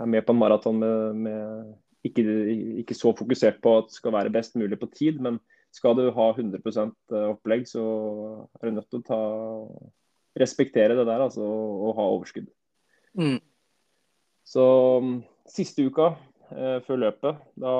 er 0.00 0.10
med 0.10 0.26
på 0.26 0.34
en 0.34 0.40
maraton 0.40 0.78
med, 0.82 1.22
med 1.22 2.08
ikke, 2.08 2.24
ikke 2.82 2.96
så 2.98 3.12
fokusert 3.14 3.60
på 3.62 3.76
at 3.78 3.92
det 3.92 3.98
skal 4.00 4.14
være 4.16 4.34
best 4.34 4.58
mulig 4.58 4.78
på 4.80 4.90
tid, 4.90 5.22
men 5.22 5.38
skal 5.72 5.94
du 5.96 6.08
ha 6.12 6.26
100% 6.34 7.16
opplegg, 7.30 7.64
så 7.70 7.84
er 8.58 8.68
du 8.68 8.76
nødt 8.76 8.90
til 8.90 9.00
å 9.00 9.06
ta, 9.06 9.20
respektere 10.42 10.96
det 10.98 11.06
der 11.06 11.24
altså, 11.28 11.46
og, 11.46 11.86
og 11.86 11.96
ha 12.00 12.08
overskudd. 12.16 12.50
Mm. 13.18 13.38
Så 14.52 14.64
mm, 15.00 15.22
siste 15.48 15.86
uka 15.88 16.10
eh, 16.52 16.78
før 16.84 17.00
løpet, 17.06 17.38
da 17.56 17.76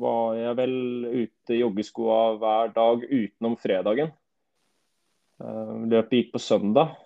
var 0.00 0.38
jeg 0.38 0.56
vel 0.58 0.74
ute 1.06 1.54
i 1.54 1.60
joggeskoa 1.60 2.18
hver 2.40 2.72
dag 2.74 3.04
utenom 3.06 3.54
fredagen. 3.60 4.10
Eh, 5.38 5.76
løpet 5.92 6.16
gikk 6.16 6.32
på 6.34 6.42
søndag, 6.42 6.96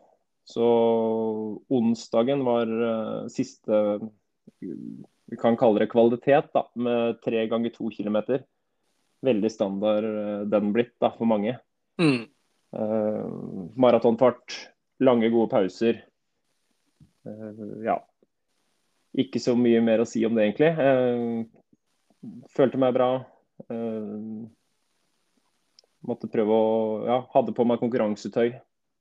så 0.48 0.68
onsdagen 1.68 2.46
var 2.48 2.72
eh, 2.88 3.26
siste 3.32 3.82
Vi 4.60 5.40
kan 5.40 5.58
kalle 5.60 5.82
det 5.82 5.90
kvalitet, 5.92 6.48
da, 6.56 6.64
med 6.80 7.20
tre 7.24 7.44
ganger 7.50 7.74
to 7.76 7.90
kilometer. 7.92 8.46
Veldig 9.24 9.50
standard 9.52 10.48
den 10.52 10.72
blitt 10.72 10.96
da, 11.00 11.12
for 11.12 11.28
mange. 11.28 11.58
Mm. 12.00 12.24
Eh, 12.76 13.28
maratonfart, 13.84 14.56
lange, 15.04 15.28
gode 15.32 15.52
pauser. 15.52 16.02
Ja. 17.84 18.00
Ikke 19.14 19.38
så 19.42 19.54
mye 19.58 19.78
mer 19.84 20.02
å 20.02 20.08
si 20.08 20.24
om 20.26 20.34
det, 20.34 20.48
egentlig. 20.48 20.72
Eh, 20.74 22.38
følte 22.54 22.80
meg 22.82 22.96
bra. 22.96 23.10
Eh, 23.70 24.46
måtte 26.08 26.30
prøve 26.30 26.56
å 26.58 26.72
Ja, 27.06 27.20
hadde 27.34 27.54
på 27.54 27.66
meg 27.68 27.82
konkurransetøy. 27.82 28.56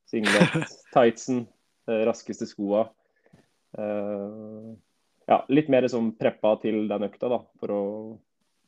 Singlet, 0.09 0.69
tightsen, 0.95 1.47
eh, 1.89 2.03
raskeste 2.05 2.45
skoa. 2.49 2.89
Ja, 3.73 5.39
litt 5.49 5.69
mer 5.71 5.87
som 5.89 6.11
preppa 6.13 6.51
til 6.61 6.83
den 6.85 7.07
økta, 7.07 7.31
da. 7.31 7.39
For 7.57 7.73
å 7.73 7.81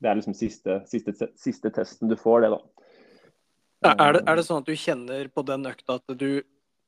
Det 0.02 0.10
er 0.10 0.18
liksom 0.18 0.34
siste, 0.36 0.82
siste, 0.90 1.14
siste 1.40 1.70
testen 1.72 2.10
du 2.10 2.18
får, 2.20 2.42
det, 2.42 2.50
da. 2.52 2.60
Er, 3.94 4.18
det, 4.18 4.24
er 4.28 4.36
det 4.36 4.44
sånn 4.48 4.64
at 4.64 4.68
du 4.68 4.76
kjenner 4.76 5.30
på 5.32 5.44
den 5.46 5.66
økta 5.70 6.00
at 6.02 6.16
du 6.20 6.42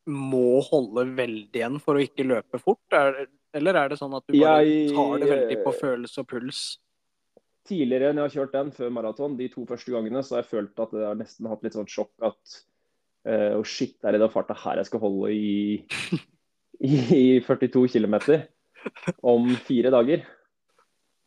må 0.08 0.60
holde 0.66 1.06
veldig 1.16 1.60
igjen 1.60 1.80
for 1.84 1.98
å 1.98 2.04
ikke 2.04 2.26
løpe 2.28 2.60
fort? 2.62 2.84
Er, 2.96 3.28
eller 3.54 3.76
er 3.80 3.90
det 3.90 3.98
sånn 4.00 4.16
at 4.18 4.26
du 4.28 4.36
bare 4.40 4.66
Jeg- 4.66 4.92
tar 4.96 5.18
det 5.20 5.30
veldig 5.30 5.64
på 5.64 5.74
følelse 5.80 6.20
og 6.20 6.28
puls? 6.28 6.66
tidligere 7.68 8.14
når 8.14 8.24
jeg 8.24 8.30
har 8.30 8.36
kjørt 8.38 8.54
den 8.56 8.72
før 8.72 8.92
maraton, 8.96 9.38
de 9.38 9.50
to 9.52 9.66
første 9.68 9.92
gangene, 9.92 10.22
så 10.24 10.36
har 10.38 10.44
jeg 10.44 10.52
følt 10.54 10.80
at 10.80 10.94
jeg 10.96 11.04
har 11.04 11.18
nesten 11.20 11.50
hatt 11.52 11.64
litt 11.66 11.76
sånn 11.76 11.90
sjokk 11.92 12.14
at 12.24 12.54
eh, 13.28 13.58
Å, 13.58 13.64
shit, 13.68 13.98
det 14.00 14.08
er 14.08 14.16
i 14.16 14.22
den 14.24 14.32
farta 14.32 14.56
her 14.56 14.80
jeg 14.80 14.88
skal 14.88 15.02
holde 15.04 15.34
i, 15.36 15.84
i 16.80 17.40
42 17.44 17.88
km 17.92 18.16
om 19.22 19.50
fire 19.68 19.92
dager. 19.92 20.24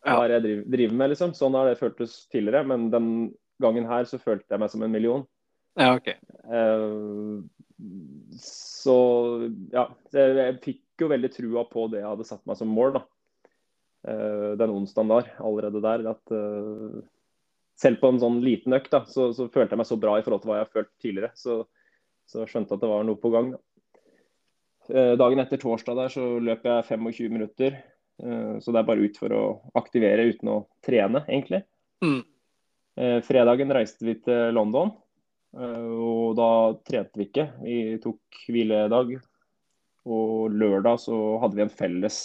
Hva 0.01 0.23
er 0.23 0.31
det 0.31 0.37
jeg 0.39 0.45
driver, 0.47 0.63
driver 0.73 0.97
med, 0.97 1.11
liksom? 1.13 1.35
Sånn 1.37 1.53
har 1.53 1.69
det 1.69 1.77
føltes 1.77 2.15
tidligere, 2.33 2.65
men 2.65 2.89
den 2.89 3.09
gangen 3.61 3.85
her 3.85 4.07
så 4.09 4.17
følte 4.17 4.49
jeg 4.49 4.63
meg 4.63 4.71
som 4.73 4.81
en 4.81 4.91
million. 4.95 5.27
Ja, 5.77 5.93
OK. 5.93 6.09
Uh, 6.49 7.45
så 8.41 8.97
ja, 9.71 9.85
jeg, 10.09 10.33
jeg 10.39 10.57
fikk 11.01 11.07
jo 11.07 11.15
veldig 11.15 11.31
trua 11.33 11.65
på 11.65 11.87
det 11.89 12.01
jeg 12.03 12.09
hadde 12.09 12.27
satt 12.27 12.45
meg 12.45 12.57
som 12.59 12.69
mål, 12.69 12.99
da. 12.99 13.01
Eh, 14.07 14.51
den 14.57 14.73
onsdagen 14.73 15.09
der, 15.09 15.31
allerede 15.41 15.81
der. 15.81 16.05
At 16.13 16.31
eh, 16.31 17.01
selv 17.75 18.01
på 18.01 18.11
en 18.11 18.19
sånn 18.21 18.41
liten 18.41 18.73
økt, 18.73 18.91
da, 18.91 19.03
så, 19.05 19.31
så 19.33 19.49
følte 19.49 19.73
jeg 19.73 19.81
meg 19.81 19.89
så 19.89 19.97
bra 19.97 20.19
i 20.19 20.23
forhold 20.23 20.43
til 20.43 20.51
hva 20.51 20.59
jeg 20.59 20.67
har 20.67 20.75
følt 20.75 20.91
tidligere. 21.01 21.31
Så, 21.35 21.63
så 22.29 22.43
jeg 22.43 22.51
skjønte 22.53 22.77
at 22.77 22.83
det 22.83 22.91
var 22.91 23.05
noe 23.07 23.17
på 23.17 23.31
gang. 23.33 23.53
Da. 23.55 23.61
Eh, 24.91 25.13
dagen 25.17 25.41
etter 25.41 25.61
torsdag 25.61 25.97
der 25.97 26.13
så 26.13 26.27
løp 26.37 26.67
jeg 26.69 26.89
25 26.91 27.33
minutter. 27.33 27.81
Så 28.21 28.69
det 28.69 28.77
er 28.77 28.85
bare 28.85 29.01
ut 29.01 29.15
for 29.17 29.33
å 29.33 29.43
aktivere 29.79 30.27
uten 30.29 30.49
å 30.51 30.55
trene, 30.85 31.23
egentlig. 31.25 31.63
Mm. 32.05 32.19
Fredagen 33.25 33.73
reiste 33.73 34.05
vi 34.05 34.13
til 34.21 34.53
London. 34.53 34.91
Og 35.57 36.35
da 36.37 36.49
trente 36.85 37.17
vi 37.17 37.25
ikke. 37.25 37.47
Vi 37.63 37.77
tok 38.03 38.43
hviledag. 38.45 39.15
Og 40.09 40.53
lørdag 40.57 40.99
så 41.03 41.15
hadde 41.43 41.57
vi 41.59 41.65
en 41.65 41.73
felles, 41.73 42.19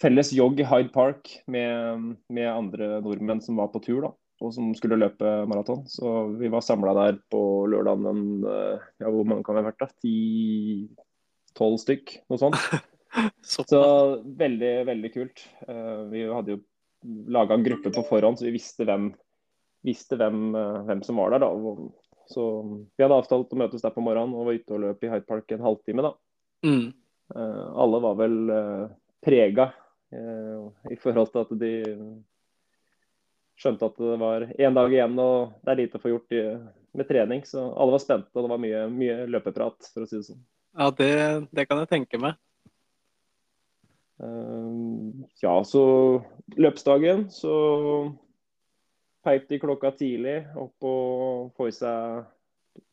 felles 0.00 0.32
jogg 0.32 0.62
i 0.62 0.68
Hyde 0.68 0.92
Park 0.94 1.32
med, 1.50 2.14
med, 2.32 2.48
andre 2.48 3.00
nordmenn 3.04 3.42
som 3.44 3.60
var 3.60 3.68
på 3.72 3.82
tur, 3.84 4.06
da, 4.06 4.12
og 4.40 4.54
som 4.56 4.72
skulle 4.78 5.00
løpe 5.00 5.34
maraton. 5.50 5.84
Så 5.90 6.30
vi 6.40 6.48
var 6.52 6.64
samla 6.64 6.94
der 6.96 7.20
på 7.32 7.42
lørdagen 7.70 8.44
ja, 8.44 9.10
hvor 9.10 9.28
mange 9.28 9.44
kan 9.44 9.58
vi 9.58 9.64
ha 9.64 9.68
vært 9.68 9.84
da? 9.84 9.90
Ti-tolv 10.04 11.80
stykk, 11.84 12.16
noe 12.32 12.40
sånt. 12.40 12.56
så 13.44 13.82
veldig, 14.24 14.76
veldig 14.88 15.12
kult. 15.14 15.44
Vi 16.10 16.24
hadde 16.30 16.56
jo 16.56 16.64
laga 17.28 17.54
en 17.54 17.64
gruppe 17.66 17.92
på 17.92 18.06
forhånd, 18.08 18.40
så 18.40 18.48
vi 18.48 18.56
visste 18.56 18.86
hvem, 18.88 19.10
visste 19.84 20.16
hvem, 20.16 20.56
hvem 20.88 21.04
som 21.04 21.20
var 21.20 21.34
der. 21.34 21.44
da. 21.44 21.52
Så 22.32 22.44
Vi 22.96 23.04
hadde 23.04 23.16
avtalt 23.20 23.52
å 23.52 23.58
møtes 23.60 23.84
der 23.84 23.92
på 23.94 24.04
morgenen 24.04 24.32
og 24.32 24.48
var 24.48 24.56
ute 24.56 24.76
og 24.76 24.84
løp 24.86 25.04
i 25.04 25.10
Hyde 25.12 25.28
Park 25.28 25.52
en 25.52 25.66
halvtime. 25.66 26.04
da. 26.06 26.14
Mm. 26.64 26.92
Uh, 27.36 27.76
alle 27.76 28.00
var 28.00 28.14
vel 28.14 28.50
uh, 28.50 28.86
prega 29.24 29.68
uh, 30.12 30.68
i 30.90 30.96
forhold 31.00 31.32
til 31.32 31.42
at 31.44 31.52
de 31.60 31.72
skjønte 33.60 33.86
at 33.88 34.00
det 34.00 34.16
var 34.20 34.46
én 34.58 34.76
dag 34.76 34.92
igjen 34.92 35.14
og 35.22 35.54
det 35.62 35.72
er 35.72 35.80
lite 35.82 36.00
å 36.00 36.02
få 36.02 36.10
gjort 36.10 36.34
med 36.94 37.08
trening. 37.08 37.44
Så 37.46 37.62
alle 37.70 37.94
var 37.94 38.02
spente, 38.02 38.32
og 38.34 38.42
det 38.42 38.50
var 38.50 38.62
mye, 38.62 38.80
mye 38.90 39.28
løpeprat, 39.30 39.92
for 39.94 40.04
å 40.04 40.08
si 40.10 40.18
det 40.18 40.26
sånn. 40.26 40.42
Ja, 40.74 40.88
det, 40.90 41.12
det 41.54 41.68
kan 41.70 41.78
jeg 41.82 41.90
tenke 41.92 42.18
meg. 42.18 42.40
Ja, 45.38 45.54
så 45.66 45.84
løpsdagen 46.58 47.28
så 47.34 47.54
peip 49.26 49.46
de 49.50 49.60
klokka 49.62 49.92
tidlig 49.94 50.40
opp 50.58 50.86
og 50.86 51.54
få 51.54 51.70
i 51.70 51.74
seg 51.74 52.26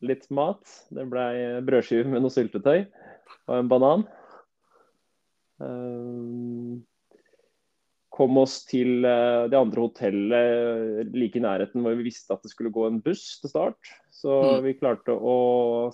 litt 0.05 0.29
mat. 0.29 0.61
Det 0.93 1.07
ble 1.09 1.25
brødskive 1.65 2.09
med 2.09 2.21
noe 2.21 2.33
syltetøy 2.33 2.85
og 3.47 3.57
en 3.57 3.69
banan. 3.71 4.05
Uh, 5.61 6.79
kom 8.11 8.39
oss 8.41 8.61
til 8.67 9.05
uh, 9.05 9.47
det 9.51 9.59
andre 9.59 9.85
hotellet 9.85 11.13
like 11.15 11.37
i 11.37 11.43
nærheten 11.43 11.83
hvor 11.85 11.95
vi 11.99 12.07
visste 12.09 12.33
at 12.33 12.41
det 12.43 12.51
skulle 12.51 12.73
gå 12.73 12.87
en 12.87 12.99
buss 13.03 13.39
til 13.41 13.53
start. 13.53 13.93
Så 14.13 14.31
mm. 14.31 14.65
vi 14.65 14.77
klarte 14.79 15.15
å 15.15 15.35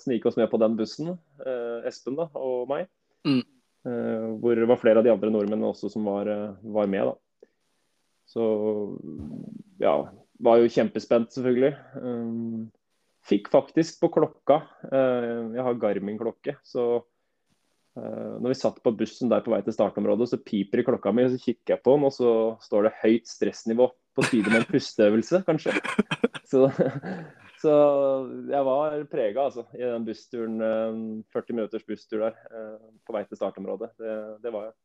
snike 0.02 0.30
oss 0.30 0.40
med 0.40 0.50
på 0.52 0.60
den 0.62 0.78
bussen, 0.80 1.16
uh, 1.44 1.80
Espen 1.88 2.20
da, 2.20 2.30
og 2.36 2.68
meg. 2.72 2.90
Mm. 3.28 3.44
hvor 4.40 4.56
det 4.56 4.68
var 4.68 4.80
flere 4.80 5.02
av 5.02 5.06
de 5.06 5.12
andre 5.12 5.30
nordmennene 5.32 5.68
også 5.68 5.90
som 5.92 6.06
var, 6.08 6.28
var 6.64 6.88
med. 6.92 7.10
da. 7.10 7.50
Så 8.28 8.44
ja, 9.80 9.94
var 10.44 10.60
jo 10.62 10.72
kjempespent, 10.72 11.32
selvfølgelig. 11.34 11.74
Um, 12.02 12.68
fikk 13.28 13.50
faktisk 13.52 14.02
på 14.02 14.12
klokka 14.16 14.62
uh, 14.92 15.56
Jeg 15.56 15.66
har 15.66 15.80
Garmin-klokke. 15.82 16.58
så 16.64 17.06
når 17.98 18.52
vi 18.52 18.58
satt 18.60 18.82
på 18.84 18.94
bussen 18.98 19.32
der 19.32 19.44
på 19.46 19.52
vei 19.54 19.62
til 19.66 19.74
startområdet, 19.74 20.30
så 20.30 20.40
piper 20.42 20.82
i 20.82 20.86
klokka 20.86 21.14
mi, 21.16 21.26
og 21.26 21.34
så 21.34 21.42
kikker 21.42 21.76
jeg 21.76 21.84
på 21.86 21.96
den, 21.96 22.06
og 22.08 22.14
så 22.14 22.32
står 22.64 22.88
det 22.88 22.98
høyt 23.02 23.30
stressnivå 23.30 23.88
på 24.18 24.26
tide 24.32 24.50
med 24.50 24.64
en 24.64 24.70
pusteøvelse, 24.72 25.44
kanskje. 25.48 25.76
Så, 26.48 26.62
så 27.60 27.72
jeg 28.48 28.64
var 28.64 28.94
prega 29.12 29.50
altså, 29.50 29.66
i 29.76 29.82
den 29.84 30.06
bussturen, 30.08 30.62
40 31.36 31.58
minutters 31.58 31.84
busstur 31.84 32.22
der 32.24 32.38
uh, 32.54 32.78
på 33.04 33.12
vei 33.12 33.26
til 33.28 33.36
startområdet. 33.36 33.90
Det, 34.00 34.14
det 34.46 34.54
var 34.56 34.70
jeg. 34.70 34.76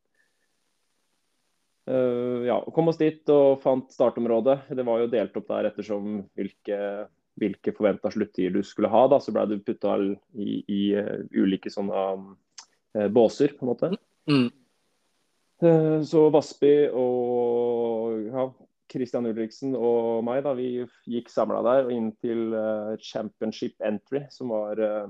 Uh, 1.87 2.43
ja, 2.49 2.57
kom 2.75 2.91
oss 2.91 2.99
dit 2.99 3.31
og 3.31 3.63
fant 3.63 3.95
startområdet. 3.95 4.57
Det 4.75 4.83
var 4.83 5.05
jo 5.05 5.11
delt 5.15 5.39
opp 5.39 5.47
der 5.53 5.69
ettersom 5.71 6.25
hvilke, 6.35 6.81
hvilke 7.39 7.75
forventa 7.79 8.11
sluttider 8.11 8.59
du 8.59 8.67
skulle 8.67 8.91
ha. 8.91 9.05
Da. 9.15 9.23
Så 9.23 9.31
ble 9.31 9.47
du 9.47 9.55
putta 9.63 9.95
i, 10.35 10.59
i 10.67 10.81
uh, 10.99 11.23
ulike 11.31 11.71
sånne 11.71 12.07
um, 12.19 12.27
Eh, 12.35 12.52
båser, 13.13 13.55
på 13.57 13.65
en 13.65 13.71
måte. 13.71 13.89
Mm. 14.29 14.51
Eh, 15.63 16.01
så 16.03 16.27
Vassby 16.33 16.73
og 16.91 18.23
ja, 18.27 18.47
Christian 18.91 19.27
Ulriksen 19.29 19.75
og 19.77 20.23
meg, 20.27 20.43
da, 20.45 20.53
vi 20.57 20.83
gikk 21.09 21.31
samla 21.31 21.61
der 21.65 21.87
og 21.87 21.93
inn 21.95 22.11
til 22.21 22.53
uh, 22.53 22.93
championship 23.01 23.79
entry, 23.85 24.25
som 24.33 24.51
var 24.53 24.81
uh, 24.83 25.07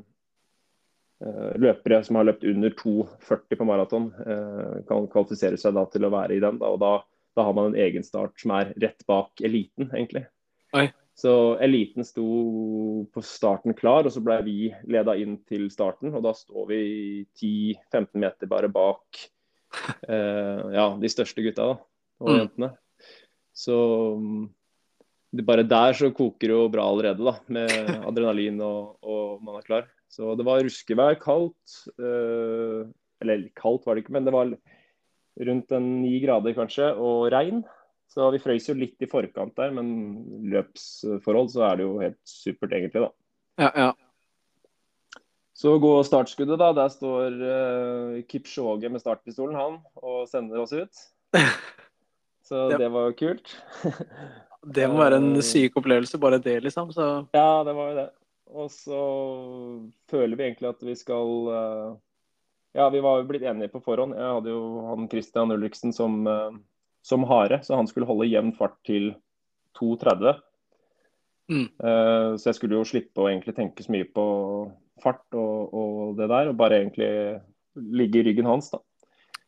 løpere 1.59 2.01
som 2.05 2.19
har 2.19 2.29
løpt 2.29 2.45
under 2.47 2.75
2,40 2.79 3.59
på 3.59 3.67
maraton, 3.67 4.11
uh, 4.23 4.79
kan 4.87 5.09
kvalifisere 5.11 5.59
seg 5.59 5.75
da 5.75 5.87
til 5.91 6.07
å 6.07 6.13
være 6.13 6.37
i 6.37 6.43
den. 6.43 6.61
Da, 6.61 6.71
og 6.75 6.79
da, 6.83 6.93
da, 7.35 7.47
har 7.47 7.57
man 7.57 7.71
en 7.71 7.79
egen 7.87 8.05
start 8.05 8.37
som 8.39 8.55
er 8.55 8.75
rett 8.83 9.03
bak 9.09 9.43
eliten, 9.43 9.89
egentlig. 9.91 10.27
Oi. 10.77 10.87
Så 11.13 11.31
eliten 11.61 12.05
sto 12.05 12.25
på 13.13 13.21
starten 13.21 13.75
klar, 13.77 14.07
og 14.07 14.13
så 14.13 14.21
ble 14.25 14.39
vi 14.47 14.57
leda 14.89 15.13
inn 15.19 15.37
til 15.45 15.67
starten. 15.73 16.13
Og 16.15 16.23
da 16.25 16.33
står 16.33 16.65
vi 16.71 16.81
10-15 17.37 18.17
meter 18.23 18.49
bare 18.49 18.71
bak 18.73 19.21
eh, 20.09 20.63
ja, 20.73 20.87
de 20.97 21.11
største 21.11 21.45
gutta 21.45 21.69
da, 21.69 21.77
og 22.23 22.31
mm. 22.31 22.37
jentene. 22.39 22.71
Så 23.53 23.77
det, 25.33 25.45
bare 25.45 25.67
der 25.69 25.93
så 25.97 26.09
koker 26.09 26.49
det 26.49 26.57
jo 26.57 26.71
bra 26.73 26.87
allerede, 26.89 27.21
da, 27.21 27.35
med 27.53 27.73
adrenalin 28.09 28.57
og, 28.65 28.97
og 29.05 29.45
man 29.45 29.61
er 29.61 29.69
klar. 29.69 29.87
Så 30.13 30.33
det 30.37 30.45
var 30.45 30.65
ruskevær, 30.65 31.17
kaldt. 31.21 31.77
Eh, 31.97 32.89
eller 33.23 33.47
kaldt 33.57 33.85
var 33.85 33.95
det 33.95 34.03
ikke, 34.03 34.17
men 34.17 34.25
det 34.25 34.33
var 34.33 34.49
rundt 35.45 35.71
en 35.73 35.87
ni 36.01 36.17
grader 36.25 36.57
kanskje, 36.57 36.89
og 36.97 37.29
regn. 37.33 37.63
Så 38.13 38.29
vi 38.29 38.41
frøys 38.41 38.67
jo 38.69 38.75
litt 38.77 39.01
i 39.01 39.09
forkant 39.09 39.55
der, 39.57 39.71
men 39.73 39.87
løpsforhold 40.53 41.49
så 41.49 41.63
er 41.71 41.79
det 41.79 41.85
jo 41.87 41.93
helt 41.97 42.19
supert 42.29 42.75
egentlig, 42.77 43.07
da. 43.07 43.09
Ja, 43.63 43.69
ja. 43.73 45.23
Så 45.57 45.77
gå 45.81 45.91
startskuddet, 46.05 46.59
da. 46.61 46.69
Der 46.77 46.91
står 46.93 47.39
uh, 47.41 48.21
Kipchoge 48.29 48.89
med 48.89 49.01
startpistolen, 49.01 49.57
han, 49.57 49.79
og 50.01 50.27
sender 50.29 50.61
oss 50.61 50.73
ut. 50.75 51.03
Så 52.47 52.67
det, 52.77 52.89
var 52.91 53.15
kult. 53.17 53.53
det 54.77 54.89
må 54.91 54.99
være 54.99 55.17
en 55.21 55.31
eh, 55.37 55.45
syk 55.45 55.77
opplevelse, 55.79 56.19
bare 56.21 56.41
det, 56.43 56.57
liksom. 56.65 56.91
Så. 56.93 57.07
Ja, 57.33 57.63
det 57.65 57.73
var 57.77 57.89
jo 57.89 57.95
det. 58.01 58.09
Og 58.53 58.67
så 58.69 58.99
føler 60.11 60.37
vi 60.37 60.45
egentlig 60.49 60.69
at 60.69 60.83
vi 60.85 60.93
skal 60.99 61.31
uh, 61.47 61.95
Ja, 62.77 62.89
vi 62.93 63.01
var 63.01 63.21
jo 63.21 63.29
blitt 63.31 63.45
enige 63.47 63.71
på 63.73 63.81
forhånd. 63.81 64.13
Jeg 64.19 64.35
hadde 64.35 64.53
jo 64.53 64.83
han 64.91 65.09
Christian 65.09 65.55
Ulriksen 65.55 65.95
som 65.95 66.19
uh, 66.27 66.51
som 67.03 67.25
hare, 67.27 67.59
så 67.63 67.75
han 67.75 67.89
skulle 67.89 68.07
holde 68.07 68.29
jevn 68.31 68.53
fart 68.55 68.77
til 68.87 69.11
2,30. 69.79 70.39
Mm. 71.51 71.67
Uh, 71.83 72.35
så 72.39 72.49
jeg 72.49 72.59
skulle 72.59 72.79
jo 72.79 72.87
slippe 72.87 73.19
å 73.19 73.27
egentlig 73.29 73.55
tenke 73.57 73.83
så 73.83 73.91
mye 73.93 74.07
på 74.07 74.25
fart 75.03 75.35
og, 75.35 75.73
og, 75.75 76.15
det 76.19 76.29
der, 76.31 76.51
og 76.51 76.59
bare 76.59 76.79
egentlig 76.79 77.11
ligge 77.75 78.21
i 78.21 78.25
ryggen 78.29 78.47
hans. 78.47 78.71
da. 78.71 78.79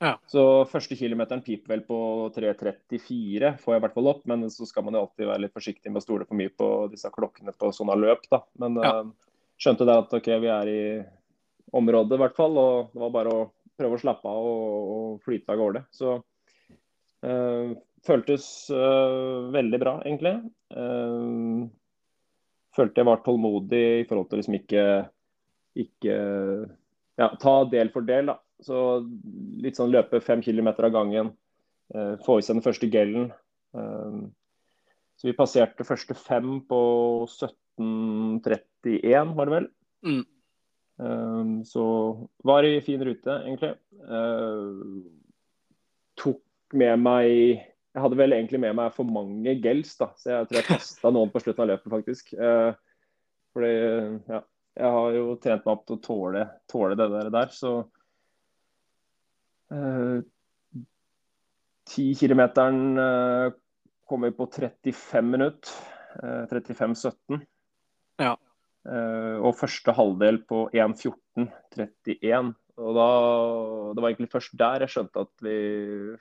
Ja. 0.03 0.11
Så 0.27 0.65
første 0.67 0.97
kilometeren 0.99 1.43
piper 1.45 1.71
vel 1.77 1.85
på 1.87 1.97
3.34, 2.35 3.53
får 3.61 3.73
jeg 3.73 3.79
i 3.79 3.83
hvert 3.85 3.95
fall 3.95 4.11
opp. 4.11 4.25
Men 4.27 4.43
så 4.51 4.67
skal 4.67 4.83
man 4.85 4.97
jo 4.97 5.05
alltid 5.05 5.29
være 5.29 5.45
litt 5.45 5.55
forsiktig 5.55 5.93
med 5.93 6.01
å 6.01 6.05
stole 6.05 6.27
for 6.27 6.37
mye 6.37 6.51
på 6.51 6.69
disse 6.91 7.11
klokkene 7.13 7.55
på 7.55 7.71
sånne 7.75 7.95
løp. 8.01 8.27
da. 8.31 8.41
Men 8.61 8.81
ja. 8.81 8.95
uh, 8.99 9.35
skjønte 9.61 9.87
det 9.87 9.99
at 10.03 10.17
ok, 10.19 10.31
vi 10.43 10.51
er 10.51 10.71
i 10.73 10.81
området 11.75 12.17
i 12.17 12.21
hvert 12.21 12.35
fall, 12.37 12.59
og 12.59 12.91
det 12.91 13.01
var 13.05 13.15
bare 13.15 13.31
å 13.33 13.45
prøve 13.75 13.97
å 13.97 14.01
slappe 14.01 14.31
av 14.31 14.47
og, 14.47 14.91
og 14.95 15.23
flyte 15.23 15.55
av 15.55 15.59
gårde. 15.59 15.85
Så 15.95 16.19
føltes 18.05 18.45
uh, 18.73 19.49
veldig 19.53 19.79
bra, 19.81 19.97
egentlig. 20.05 20.35
Uh, 20.75 21.65
følte 22.75 23.01
jeg 23.01 23.09
var 23.09 23.23
tålmodig 23.25 23.85
i 24.01 24.07
forhold 24.09 24.29
til 24.29 24.41
liksom 24.41 24.57
ikke, 24.59 24.85
ikke 25.85 26.15
ja, 27.21 27.29
ta 27.41 27.55
del 27.71 27.91
for 27.93 28.07
del. 28.07 28.33
da. 28.33 28.37
Så 28.63 28.77
litt 29.63 29.79
sånn 29.79 29.93
løpe 29.93 30.21
fem 30.23 30.43
kilometer 30.43 30.87
av 30.87 30.95
gangen. 30.95 31.33
få 32.25 32.39
i 32.39 32.43
seg 32.43 32.57
den 32.57 32.65
første 32.65 32.87
gelen. 32.89 33.27
så 35.15 35.27
vi 35.27 35.35
passerte 35.37 35.85
første 35.85 36.15
fem 36.17 36.63
på 36.67 36.79
17.31, 37.29 39.35
var 39.37 39.45
det 39.45 39.53
vel. 39.53 39.67
Mm. 40.07 40.23
så 41.67 41.85
var 42.43 42.65
i 42.65 42.81
fin 42.81 43.05
rute, 43.05 43.37
egentlig. 43.45 43.75
tok 46.19 46.41
med 46.73 46.99
meg 47.01 47.29
Jeg 47.95 48.03
hadde 48.03 48.17
vel 48.19 48.35
egentlig 48.35 48.59
med 48.59 48.75
meg 48.75 48.91
for 48.95 49.07
mange 49.07 49.53
gels, 49.63 49.93
da, 49.99 50.09
så 50.19 50.31
jeg 50.31 50.47
tror 50.49 50.59
jeg 50.59 50.67
kasta 50.67 51.11
noen 51.15 51.29
på 51.31 51.39
slutten 51.39 51.63
av 51.63 51.69
løpet, 51.69 51.91
faktisk. 51.93 52.33
Eh, 52.35 52.71
fordi 53.55 53.69
ja, 54.27 54.41
jeg 54.75 54.95
har 54.97 55.15
jo 55.15 55.35
trent 55.39 55.63
meg 55.63 55.71
opp 55.71 55.85
til 55.87 55.95
å 55.95 56.03
tåle, 56.03 56.41
tåle 56.67 56.97
det 56.99 57.07
der, 57.31 57.53
så 57.55 57.75
eh, 59.71 60.17
Ti 61.85 62.05
uh, 62.09 62.17
kilometeren 62.19 62.99
uh, 62.99 63.53
kom 64.09 64.27
vi 64.27 64.33
på 64.35 64.49
35 64.51 65.31
minutter. 65.31 65.71
Uh, 66.19 66.43
35-17. 66.51 67.39
Ja. 68.19 68.35
Uh, 68.85 69.39
og 69.39 69.55
første 69.59 69.95
halvdel 69.95 70.41
på 70.49 70.65
1.14,31. 70.73 72.51
Og 72.75 72.95
da, 72.97 73.09
Det 73.95 74.03
var 74.03 74.11
egentlig 74.11 74.31
først 74.33 74.55
der 74.59 74.83
jeg 74.83 74.91
skjønte 74.91 75.23
at 75.23 75.43
vi 75.45 75.57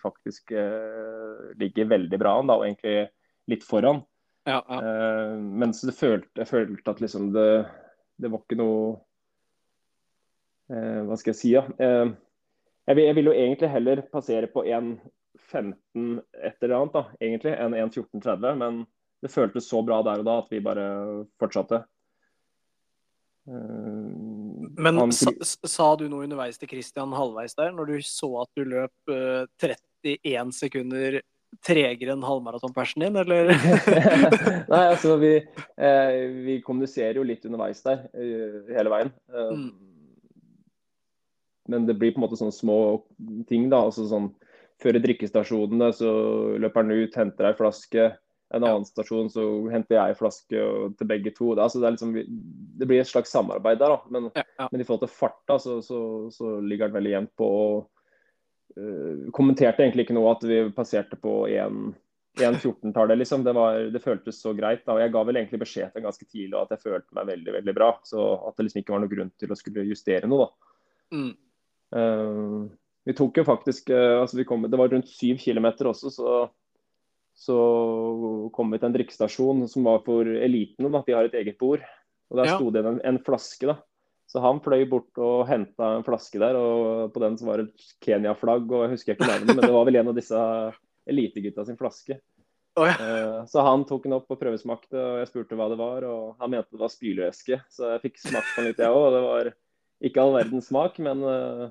faktisk 0.03 0.53
eh, 0.55 1.55
ligger 1.59 1.91
veldig 1.91 2.21
bra 2.21 2.37
an, 2.39 2.51
da, 2.51 2.59
og 2.61 2.67
egentlig 2.69 3.09
litt 3.51 3.67
foran. 3.67 4.05
Ja, 4.47 4.61
ja. 4.61 4.79
Eh, 4.79 5.35
mens 5.41 5.83
det 5.83 5.97
følte, 5.97 6.31
jeg 6.43 6.51
følte 6.51 6.95
at 6.95 7.03
liksom 7.03 7.33
det, 7.35 7.49
det 8.21 8.31
var 8.31 8.45
ikke 8.45 8.61
noe 8.61 8.93
eh, 10.71 11.01
Hva 11.09 11.19
skal 11.19 11.33
jeg 11.33 11.41
si, 11.41 11.53
ja. 11.57 11.65
Eh, 11.75 12.13
jeg, 12.85 12.97
vil, 12.99 13.05
jeg 13.09 13.19
vil 13.19 13.31
jo 13.33 13.37
egentlig 13.39 13.73
heller 13.73 14.05
passere 14.13 14.51
på 14.53 14.67
1.15 14.69 16.21
et 16.45 16.63
eller 16.63 16.77
annet, 16.79 16.95
da, 16.95 17.05
egentlig, 17.19 17.57
enn 17.57 17.79
1.14,30. 17.81 18.61
Men 18.61 18.85
det 19.25 19.33
føltes 19.33 19.67
så 19.71 19.81
bra 19.83 20.03
der 20.05 20.21
og 20.21 20.29
da 20.29 20.39
at 20.43 20.53
vi 20.53 20.63
bare 20.63 20.87
fortsatte. 21.41 21.83
Eh, 23.49 24.44
Men 24.77 24.99
han- 24.99 25.13
sa, 25.13 25.31
sa 25.67 25.91
du 25.97 26.09
noe 26.09 26.25
underveis 26.27 26.59
til 26.59 26.71
Christian 26.71 27.13
halvveis 27.15 27.55
der, 27.59 27.71
når 27.75 27.93
du 27.93 27.97
så 28.07 28.31
at 28.43 28.51
du 28.59 28.65
løp 28.69 29.13
uh, 29.13 29.47
31 29.61 30.53
sekunder 30.57 31.21
tregere 31.65 32.17
enn 32.17 32.25
halvmaratonpersen 32.27 33.05
din, 33.05 33.17
eller? 33.21 33.53
Nei, 34.73 34.81
altså 34.91 35.15
vi, 35.21 35.37
eh, 35.79 36.17
vi 36.49 36.57
kommuniserer 36.67 37.21
jo 37.21 37.27
litt 37.29 37.45
underveis 37.47 37.83
der 37.87 38.07
uh, 38.11 38.63
hele 38.75 38.95
veien. 38.95 39.13
Uh, 39.31 39.51
Mm. 39.55 39.73
Men 41.65 41.87
det 41.89 41.95
blir 41.97 42.13
på 42.13 42.19
en 42.21 42.27
måte 42.27 42.37
sånne 42.37 42.53
små 42.53 42.75
ting, 43.49 43.71
da. 43.73 43.79
altså 43.87 44.05
sånn 44.11 44.27
Før 44.83 44.99
drikkestasjonene 45.01 45.87
så 45.97 46.11
løper 46.61 46.83
han 46.83 46.93
ut, 46.93 47.15
henter 47.17 47.47
ei 47.49 47.55
flaske. 47.57 48.09
En 48.55 48.65
annen 48.65 48.87
stasjon 48.87 49.31
så 49.33 49.45
henter 49.73 49.99
jeg 49.99 50.19
flaske 50.19 50.67
til 50.99 51.09
begge 51.11 51.33
to. 51.35 51.53
Det, 51.55 51.65
altså, 51.65 51.81
det, 51.81 51.89
er 51.89 51.97
liksom, 51.97 52.15
det 52.79 52.89
blir 52.91 53.03
et 53.03 53.11
slags 53.11 53.33
samarbeid 53.35 53.81
der, 53.81 53.97
da. 53.97 54.15
Men, 54.15 54.31
Ja, 54.35 54.45
ja. 54.61 54.69
men 54.71 54.81
i 54.83 54.87
forhold 54.87 55.05
til 55.07 55.17
farta 55.17 55.59
så, 55.63 55.81
så, 55.83 55.99
så 56.35 56.57
ligger 56.61 56.91
det 56.91 56.99
veldig 56.99 57.13
jevnt 57.17 57.35
på. 57.41 57.51
og 57.65 58.81
uh, 58.81 59.31
kommenterte 59.37 59.85
egentlig 59.85 60.07
ikke 60.07 60.19
noe 60.19 60.35
at 60.35 60.47
vi 60.47 60.61
passerte 60.77 61.19
på 61.21 61.35
1.14-tallet, 61.51 63.19
liksom. 63.23 63.45
Det, 63.47 63.57
var, 63.57 63.81
det 63.95 64.05
føltes 64.05 64.41
så 64.43 64.55
greit. 64.55 64.85
da, 64.87 64.95
og 64.95 65.03
Jeg 65.03 65.15
ga 65.17 65.25
vel 65.27 65.41
egentlig 65.43 65.65
beskjed 65.65 65.95
til 65.95 66.07
ganske 66.07 66.29
tidlig 66.29 66.61
at 66.61 66.77
jeg 66.77 66.85
følte 66.87 67.19
meg 67.19 67.33
veldig 67.33 67.59
veldig 67.59 67.77
bra. 67.77 67.91
Så 68.07 68.31
at 68.39 68.57
det 68.57 68.69
liksom 68.69 68.85
ikke 68.85 68.97
var 68.97 69.05
noe 69.05 69.15
grunn 69.17 69.35
til 69.41 69.53
å 69.53 69.59
skulle 69.59 69.89
justere 69.91 70.31
noe. 70.31 70.47
da. 70.47 70.71
Mm. 71.15 71.35
Uh, 71.95 72.73
vi 73.05 73.15
tok 73.17 73.39
jo 73.39 73.45
faktisk 73.47 73.91
eh, 73.93 74.17
altså 74.21 74.39
vi 74.39 74.47
kom, 74.49 74.65
Det 74.71 74.81
var 74.81 74.93
rundt 74.93 75.11
syv 75.11 75.39
kilometer 75.43 75.91
også, 75.91 76.11
så, 76.13 76.37
så 77.35 78.51
kom 78.55 78.71
vi 78.71 78.79
til 78.79 78.89
en 78.91 78.95
drikkestasjon 78.97 79.65
som 79.71 79.85
var 79.85 80.03
for 80.07 80.25
eliten. 80.27 80.91
da, 80.93 81.03
De 81.07 81.13
har 81.17 81.25
et 81.29 81.35
eget 81.35 81.59
bord. 81.59 81.83
og 82.31 82.37
Der 82.39 82.47
Ja. 82.47 82.57
sto 82.57 82.71
det 82.71 82.85
en, 82.87 83.01
en 83.05 83.19
flaske. 83.19 83.67
da. 83.67 83.77
Så 84.27 84.41
han 84.41 84.61
fløy 84.61 84.89
bort 84.89 85.13
og 85.19 85.47
henta 85.47 85.97
en 85.99 86.03
flaske 86.07 86.39
der, 86.41 86.57
og 86.57 87.13
på 87.13 87.21
den 87.21 87.37
så 87.37 87.45
var 87.47 87.59
det 87.59 87.69
et 87.69 87.83
Kenya-flagg. 88.01 88.71
og 88.73 88.87
Jeg 88.89 88.91
husker 88.97 89.15
ikke 89.15 89.27
navnet, 89.29 89.55
men 89.57 89.61
det 89.67 89.73
var 89.75 89.85
vel 89.85 89.97
en 89.97 90.09
av 90.09 90.15
disse 90.17 90.39
elitegutta 91.07 91.67
sin 91.67 91.77
flaske. 91.77 92.21
Oh, 92.77 92.87
ja. 92.89 92.95
Eh, 92.99 93.45
Så 93.47 93.63
han 93.63 93.85
tok 93.85 94.03
den 94.05 94.15
opp 94.17 94.31
og 94.31 94.41
prøvesmakte, 94.41 94.95
og 94.99 95.19
jeg 95.23 95.29
spurte 95.29 95.55
hva 95.55 95.69
det 95.71 95.79
var. 95.79 96.03
Og 96.09 96.37
han 96.41 96.51
mente 96.51 96.73
det 96.73 96.81
var 96.81 96.91
spylevæske, 96.91 97.61
så 97.71 97.93
jeg 97.95 98.03
fikk 98.09 98.19
smakt 98.25 98.49
på 98.55 98.63
den 98.63 98.71
litt, 98.73 98.79
jeg 98.83 98.91
òg. 98.91 99.11
Det 99.15 99.23
var 99.23 99.53
ikke 100.03 100.23
all 100.25 100.35
verdens 100.35 100.67
smak, 100.73 100.99
men 100.99 101.23
eh, 101.23 101.69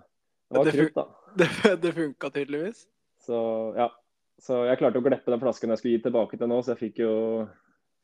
det 0.52 0.58
var 0.62 0.72
krutt, 0.72 0.96
da. 0.96 1.08
Det, 1.40 1.50
det 1.82 1.92
funka 1.98 2.30
tydeligvis. 2.30 2.86
Så 3.26 3.74
ja. 3.76 3.90
Så 4.42 4.64
jeg 4.68 4.80
klarte 4.80 5.00
å 5.00 5.06
glippe 5.06 5.32
den 5.32 5.42
flasken 5.42 5.72
jeg 5.74 5.80
skulle 5.80 5.98
gi 5.98 6.04
tilbake 6.08 6.40
til 6.40 6.50
nå, 6.52 6.60
så 6.64 6.74
jeg 6.74 6.82
fikk 6.82 7.04
jo, 7.04 7.14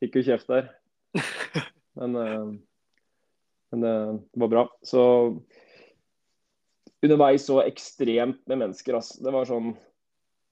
fikk 0.03 0.19
jo 0.19 0.25
kjeft 0.29 0.51
der. 0.51 0.69
Men, 1.99 2.15
eh, 2.15 2.47
men 3.73 3.83
eh, 3.83 4.13
det 4.33 4.41
var 4.41 4.51
bra. 4.53 4.63
Så 4.85 5.01
underveis 7.03 7.45
så 7.47 7.61
ekstremt 7.65 8.41
med 8.47 8.61
mennesker, 8.61 8.97
altså. 8.99 9.19
Det 9.23 9.33
var 9.35 9.49
sånn 9.49 9.73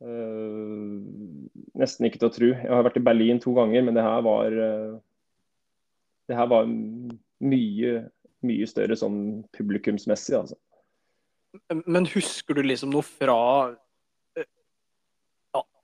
eh, 0.03 0.97
Nesten 1.80 2.09
ikke 2.09 2.19
til 2.19 2.30
å 2.30 2.36
tro. 2.36 2.51
Jeg 2.51 2.73
har 2.73 2.86
vært 2.88 2.99
i 2.99 3.05
Berlin 3.05 3.39
to 3.43 3.53
ganger, 3.55 3.86
men 3.86 3.95
det 3.95 4.03
her 4.05 4.21
var 4.25 4.59
Det 6.28 6.36
her 6.36 6.51
var 6.51 6.67
mye, 6.67 7.91
mye 8.43 8.67
større 8.67 8.97
sånn 8.99 9.19
publikumsmessig, 9.55 10.36
altså. 10.41 10.57
Men 11.71 12.09
husker 12.11 12.57
du 12.57 12.65
liksom 12.65 12.91
noe 12.91 13.05
fra 13.07 13.38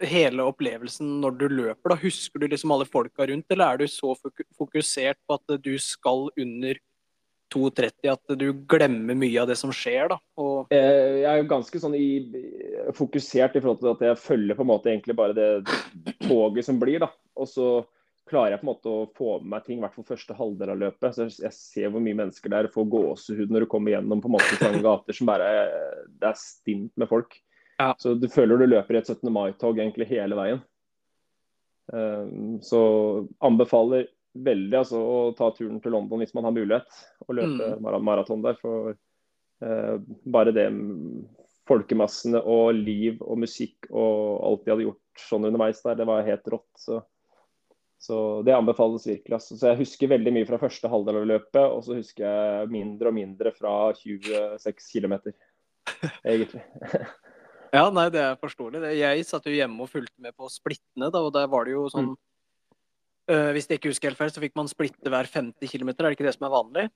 hele 0.03 0.45
opplevelsen 0.49 1.19
når 1.23 1.37
du 1.39 1.45
løper? 1.49 1.93
da? 1.93 1.99
Husker 2.01 2.39
du 2.43 2.47
liksom 2.51 2.73
alle 2.75 2.85
folka 2.89 3.27
rundt, 3.29 3.45
eller 3.53 3.73
er 3.73 3.83
du 3.83 3.87
så 3.91 4.15
fokusert 4.57 5.19
på 5.27 5.37
at 5.39 5.55
du 5.63 5.73
skal 5.81 6.27
under 6.37 6.79
2,30 7.53 8.09
at 8.09 8.33
du 8.39 8.47
glemmer 8.69 9.13
mye 9.17 9.37
av 9.41 9.47
det 9.51 9.57
som 9.59 9.71
skjer? 9.75 10.09
da? 10.09 10.17
Og, 10.41 10.67
Eh, 10.73 11.21
Jeg 11.21 11.29
er 11.29 11.41
jo 11.43 11.49
ganske 11.49 11.79
sånn 11.79 11.95
i, 11.95 12.07
fokusert 12.97 13.55
i 13.55 13.61
forhold 13.61 13.79
til 13.83 13.91
at 13.93 14.01
jeg 14.07 14.17
følger 14.23 14.55
på 14.57 14.65
en 14.65 14.71
måte 14.71 14.89
egentlig 14.89 15.15
bare 15.15 15.33
det 15.37 15.49
toget 16.27 16.65
som 16.65 16.79
blir. 16.79 16.99
da. 16.99 17.11
Og 17.37 17.47
så 17.47 17.85
klarer 18.29 18.51
jeg 18.55 18.61
på 18.61 18.65
en 18.65 18.71
måte 18.73 18.89
å 18.89 19.07
få 19.13 19.39
med 19.41 19.49
meg 19.51 19.65
ting, 19.65 19.77
i 19.77 19.81
hvert 19.83 19.93
fall 19.93 20.07
første 20.07 20.33
halvdel 20.33 20.69
av 20.73 20.79
løpet. 20.79 21.13
Så 21.13 21.27
Jeg 21.43 21.53
ser 21.53 21.89
hvor 21.89 22.01
mye 22.01 22.15
mennesker 22.15 22.49
det 22.49 22.57
er, 22.57 22.67
får 22.73 22.89
gåsehud 22.89 23.51
når 23.51 23.59
du 23.65 23.65
kommer 23.67 23.91
gjennom 23.91 24.21
på 24.23 24.31
en 24.31 24.37
måte 24.37 24.57
trange 24.57 24.81
gater 24.81 25.13
som 25.13 25.27
bare 25.27 25.49
Det 26.07 26.29
er 26.31 26.39
stint 26.39 26.91
med 26.97 27.09
folk. 27.09 27.35
Ja. 27.83 27.93
Så 27.99 28.15
du 28.15 28.29
føler 28.31 28.59
du 28.59 28.69
løper 28.69 28.95
i 28.95 29.01
et 29.01 29.09
17. 29.09 29.27
mai-tog 29.33 29.79
egentlig 29.79 30.07
hele 30.13 30.37
veien. 30.39 30.61
Eh, 31.93 32.25
Så 32.63 32.81
anbefaler 33.43 34.07
veldig 34.33 34.77
altså, 34.79 34.97
å 34.99 35.31
ta 35.37 35.51
turen 35.53 35.81
til 35.81 35.93
London 35.93 36.23
hvis 36.23 36.33
man 36.33 36.47
har 36.47 36.55
mulighet, 36.55 36.99
og 37.27 37.37
løpe 37.37 37.73
mm. 37.75 38.03
maraton 38.05 38.43
der. 38.45 38.57
For 38.61 38.93
eh, 38.95 39.95
bare 40.23 40.55
det 40.55 40.67
folkemassene 41.69 42.41
og 42.49 42.75
liv 42.75 43.21
og 43.23 43.39
musikk 43.45 43.87
og 43.89 44.43
alt 44.43 44.63
de 44.65 44.73
hadde 44.73 44.87
gjort 44.89 45.25
sånn 45.29 45.47
underveis 45.47 45.83
der, 45.83 45.99
det 45.99 46.07
var 46.09 46.25
helt 46.27 46.49
rått. 46.51 46.71
Så, 46.79 46.99
så 48.01 48.17
det 48.47 48.55
anbefales 48.55 49.07
virkelig. 49.07 49.37
Altså. 49.37 49.59
Så 49.59 49.71
jeg 49.71 49.83
husker 49.83 50.11
veldig 50.15 50.33
mye 50.35 50.49
fra 50.49 50.59
første 50.61 50.91
halvdel 50.91 51.21
av 51.21 51.29
løpet, 51.35 51.63
og 51.67 51.83
så 51.85 51.99
husker 51.99 52.25
jeg 52.25 52.73
mindre 52.73 53.11
og 53.11 53.19
mindre 53.19 53.53
fra 53.55 53.75
26 53.99 54.89
km, 54.95 55.19
egentlig. 56.33 56.65
ja, 57.73 57.87
nei, 57.93 58.07
det 58.13 58.21
er 58.21 58.39
forståelig. 58.41 58.83
Jeg 58.99 59.25
satt 59.25 59.47
jo 59.49 59.55
hjemme 59.55 59.85
og 59.85 59.91
fulgte 59.91 60.21
med 60.21 60.35
på 60.37 60.49
splittene, 60.51 61.09
da, 61.13 61.23
og 61.23 61.33
der 61.35 61.49
var 61.51 61.65
det 61.65 61.73
jo 61.75 61.87
sånn 61.91 62.11
eh, 63.31 63.49
Hvis 63.55 63.67
jeg 63.69 63.79
ikke 63.81 63.91
husker 63.91 64.11
helt 64.11 64.21
feil, 64.21 64.33
så 64.35 64.43
fikk 64.43 64.55
man 64.59 64.71
splitte 64.71 65.11
hver 65.11 65.29
50 65.29 65.71
km, 65.71 65.89
er 65.95 66.05
det 66.05 66.15
ikke 66.17 66.27
det 66.27 66.35
som 66.37 66.47
er 66.47 66.53
vanlig? 66.53 66.87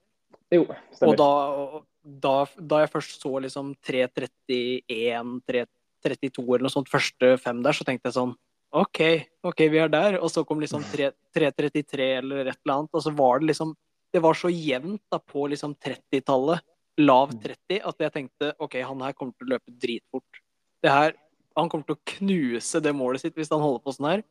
Jo, 0.54 0.64
Og 0.68 0.96
stemmer. 0.96 1.18
da, 1.20 1.32
og 1.58 1.86
da, 2.24 2.36
da 2.56 2.82
jeg 2.84 2.94
først 2.94 3.24
så 3.24 3.34
liksom 3.44 3.74
3.31, 3.84 5.34
3.32 5.50 6.46
eller 6.46 6.68
noe 6.68 6.74
sånt, 6.74 6.92
første 6.92 7.34
fem 7.42 7.60
der, 7.66 7.76
så 7.76 7.88
tenkte 7.88 8.08
jeg 8.12 8.20
sånn 8.20 8.36
OK, 8.76 9.00
ok, 9.48 9.62
vi 9.72 9.80
er 9.80 9.92
der. 9.92 10.18
Og 10.20 10.32
så 10.32 10.44
kom 10.48 10.60
liksom 10.60 10.84
3.33 10.92 12.08
eller 12.20 12.50
et 12.52 12.58
eller 12.60 12.74
annet, 12.74 12.92
og 12.94 13.04
så 13.04 13.14
var 13.16 13.40
det 13.40 13.54
liksom 13.54 13.76
Det 14.14 14.22
var 14.24 14.38
så 14.40 14.48
jevnt 14.48 15.02
da 15.12 15.20
på 15.20 15.48
liksom 15.52 15.74
30-tallet, 15.84 16.64
lav 17.04 17.34
30, 17.44 17.82
at 17.84 17.98
jeg 18.00 18.14
tenkte 18.14 18.54
OK, 18.64 18.78
han 18.82 19.02
her 19.04 19.14
kommer 19.14 19.36
til 19.36 19.48
å 19.50 19.52
løpe 19.56 19.74
dritfort. 19.76 20.40
Det 20.88 20.94
her 20.96 21.12
Han 21.58 21.68
kommer 21.72 21.88
til 21.90 21.98
å 21.98 22.06
knuse 22.14 22.80
det 22.86 22.94
målet 22.96 23.24
sitt 23.26 23.36
hvis 23.36 23.50
han 23.52 23.64
holder 23.64 23.82
på 23.84 23.92
sånn 23.98 24.12
her. 24.12 24.22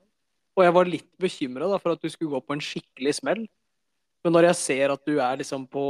Og 0.56 0.62
jeg 0.64 0.72
var 0.76 0.86
litt 0.88 1.08
bekymra 1.20 1.66
for 1.82 1.92
at 1.96 2.00
du 2.00 2.06
skulle 2.08 2.32
gå 2.32 2.40
på 2.46 2.54
en 2.54 2.62
skikkelig 2.64 3.12
smell. 3.18 3.42
Men 4.24 4.32
når 4.36 4.46
jeg 4.48 4.56
ser 4.62 4.94
at 4.94 5.02
du 5.04 5.14
er 5.18 5.34
liksom 5.42 5.66
på 5.68 5.82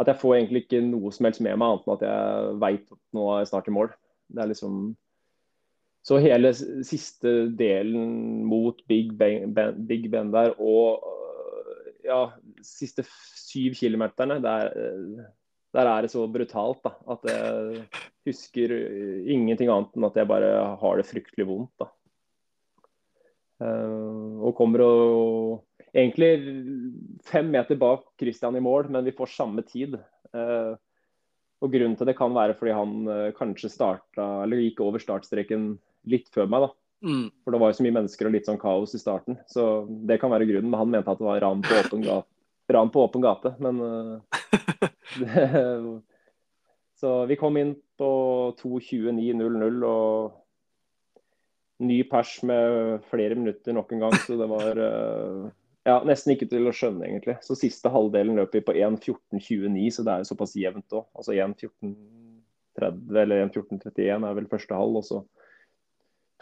at 0.01 0.09
jeg 0.11 0.19
får 0.19 0.37
egentlig 0.37 0.65
ikke 0.65 0.81
noe 0.83 1.13
som 1.15 1.29
helst 1.29 1.43
med 1.45 1.55
meg, 1.55 1.69
annet 1.69 1.87
enn 1.87 1.95
at 1.95 2.05
jeg 2.09 2.57
veit 2.65 2.89
at 2.91 3.01
nå 3.15 3.27
er 3.31 3.43
jeg 3.43 3.51
snart 3.53 3.69
i 3.71 3.75
mål. 3.77 3.93
Det 4.33 4.43
er 4.43 4.51
liksom 4.51 4.79
Så 6.03 6.19
hele 6.19 6.51
siste 6.83 7.33
delen 7.55 8.43
mot 8.51 8.81
Big 8.91 9.13
Ben, 9.19 9.53
ben, 9.55 9.77
Big 9.87 10.09
ben 10.11 10.33
der 10.35 10.57
og 10.59 11.05
øh, 11.07 11.93
ja, 12.09 12.25
siste 12.67 13.05
syv 13.39 13.77
kilometerne, 13.79 14.41
der, 14.43 14.73
øh, 14.75 15.21
der 15.73 15.91
er 15.93 16.03
det 16.03 16.11
så 16.11 16.27
brutalt 16.27 16.83
da, 16.83 16.91
at 17.15 17.29
jeg 17.31 17.85
husker 18.27 18.75
øh, 18.75 19.21
ingenting 19.31 19.71
annet 19.71 19.95
enn 19.95 20.09
at 20.09 20.19
jeg 20.19 20.31
bare 20.31 20.77
har 20.83 20.99
det 20.99 21.07
fryktelig 21.07 21.47
vondt. 21.47 21.75
da. 21.79 21.93
Og 23.63 24.57
kommer 24.59 24.83
og 24.83 25.85
egentlig 25.95 26.33
fem 27.23 27.53
meter 27.55 27.79
bak 27.79 28.09
Christian 28.19 28.57
i 28.59 28.63
mål, 28.65 28.89
men 28.91 29.05
vi 29.07 29.15
får 29.15 29.31
samme 29.37 29.63
tid. 29.63 29.95
Og 31.63 31.71
Grunnen 31.71 31.95
til 31.95 32.09
det 32.11 32.17
kan 32.19 32.35
være 32.35 32.57
fordi 32.59 32.75
han 32.75 33.07
kanskje 33.39 33.71
starta, 33.71 34.25
eller 34.43 34.65
gikk 34.65 34.83
over 34.83 34.99
startstreken 34.99 35.77
litt 36.09 36.31
før 36.35 36.49
meg. 36.51 36.67
da. 36.67 36.73
Mm. 37.03 37.31
For 37.43 37.55
det 37.55 37.61
var 37.63 37.73
jo 37.73 37.79
så 37.79 37.87
mye 37.87 37.97
mennesker 37.99 38.29
og 38.29 38.35
litt 38.37 38.49
sånn 38.49 38.61
kaos 38.63 38.95
i 38.95 39.01
starten. 39.03 39.39
Så 39.51 39.67
det 40.09 40.21
kan 40.23 40.33
være 40.33 40.49
grunnen. 40.49 40.71
Men 40.71 40.81
han 40.83 40.93
mente 40.93 41.13
at 41.13 41.21
det 41.21 41.29
var 41.29 41.43
ran 41.43 41.65
på 41.65 41.79
åpen 41.81 42.05
gate. 42.07 42.29
Ran 42.73 42.93
på 42.95 43.03
åpen 43.03 43.25
gate 43.25 43.51
men 43.61 43.81
uh, 43.83 44.39
det, 45.21 45.49
Så 47.03 47.17
vi 47.27 47.35
kom 47.37 47.57
inn 47.59 47.75
på 47.99 48.11
2.29,00 48.61 49.83
og 49.89 50.39
ny 51.83 51.97
pers 52.07 52.37
med 52.47 53.03
flere 53.11 53.35
minutter 53.35 53.75
nok 53.75 53.91
en 53.93 54.05
gang. 54.05 54.15
Så 54.23 54.39
det 54.39 54.47
var 54.47 54.79
uh, 54.79 55.51
ja, 55.83 55.97
nesten 56.07 56.37
ikke 56.37 56.47
til 56.53 56.71
å 56.71 56.75
skjønne, 56.77 57.09
egentlig. 57.09 57.41
Så 57.43 57.59
siste 57.59 57.91
halvdelen 57.91 58.39
løp 58.39 58.55
vi 58.55 58.63
på 58.63 58.77
1.14,29, 58.79 59.89
så 59.97 60.07
det 60.07 60.15
er 60.15 60.23
jo 60.23 60.31
såpass 60.31 60.55
jevnt 60.55 60.95
òg. 60.95 61.09
Altså 61.19 61.35
1.14,30 61.35 63.19
eller 63.25 63.49
1.14,31 63.49 64.29
er 64.29 64.39
vel 64.39 64.51
første 64.53 64.79
halv. 64.79 65.01
og 65.03 65.09
så 65.09 65.25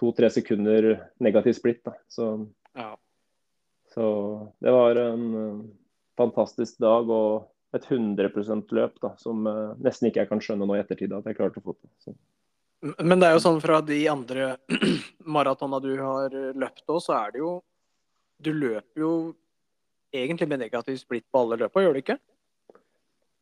to-tre 0.00 0.30
sekunder 0.32 0.90
negativ 1.20 1.54
splitt. 1.58 1.82
Da. 1.84 1.94
Så, 2.08 2.30
Ja. 2.76 2.94
så 3.94 4.04
det 4.62 4.72
var 4.72 4.96
en 4.96 5.24
eh, 5.36 5.62
fantastisk 6.20 6.78
dag 6.82 7.08
og 7.10 7.48
et 7.76 7.84
100 7.86 8.30
%-løp 8.34 8.96
da, 9.02 9.12
som 9.20 9.46
eh, 9.46 9.74
nesten 9.84 10.08
ikke 10.08 10.24
jeg 10.24 10.28
kan 10.32 10.40
skjønne 10.42 10.66
nå 10.66 10.74
i 10.78 10.80
ettertid 10.82 11.12
at 11.14 11.26
jeg 11.28 11.36
klarte 11.38 11.60
å 11.60 11.66
få 11.68 11.76
til. 11.78 11.90
Så. 12.02 12.14
Men 13.04 13.20
det 13.20 13.28
er 13.28 13.36
jo 13.36 13.42
sånn 13.44 13.60
fra 13.60 13.82
de 13.84 13.98
andre 14.08 14.54
maratona 15.36 15.78
du 15.84 15.92
har 16.00 16.32
løpt 16.56 16.86
òg, 16.88 17.02
så 17.04 17.18
er 17.26 17.34
det 17.36 17.42
jo 17.44 17.58
Du 18.40 18.54
løper 18.56 19.02
jo 19.04 19.12
egentlig 20.16 20.48
med 20.48 20.62
negativ 20.64 20.96
splitt 20.96 21.26
på 21.30 21.42
alle 21.44 21.58
løpa, 21.60 21.82
gjør 21.84 21.92
du 21.92 21.98
ikke? 22.00 22.16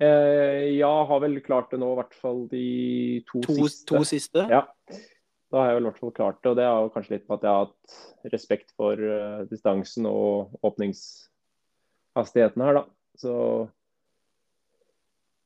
Eh, 0.02 0.74
ja, 0.78 0.90
har 1.06 1.20
vel 1.22 1.38
klart 1.42 1.70
det 1.72 1.78
nå, 1.80 1.92
i 1.94 1.98
hvert 1.98 2.14
fall 2.18 2.42
de 2.50 2.64
to, 3.30 3.40
To, 3.46 3.54
siste. 3.62 3.86
to 3.92 4.02
siste? 4.06 4.44
Ja, 4.50 4.64
da 5.49 5.62
har 5.62 5.70
jeg 5.70 5.78
vel 5.78 5.86
i 5.86 5.88
hvert 5.88 6.03
fall 6.03 6.12
klart 6.16 6.42
det. 6.42 6.51
Og 6.51 6.57
det 6.59 6.64
er 6.66 6.76
jo 6.76 6.92
kanskje 6.94 7.14
litt 7.16 7.26
på 7.28 7.36
at 7.38 7.44
jeg 7.46 7.55
har 7.55 7.64
hatt 7.64 8.32
respekt 8.34 8.74
for 8.76 9.01
uh, 9.01 9.46
distansen 9.49 10.05
og 10.11 10.55
åpningshastigheten 10.68 12.64
her, 12.66 12.74
da. 12.82 12.84
Så 13.18 13.32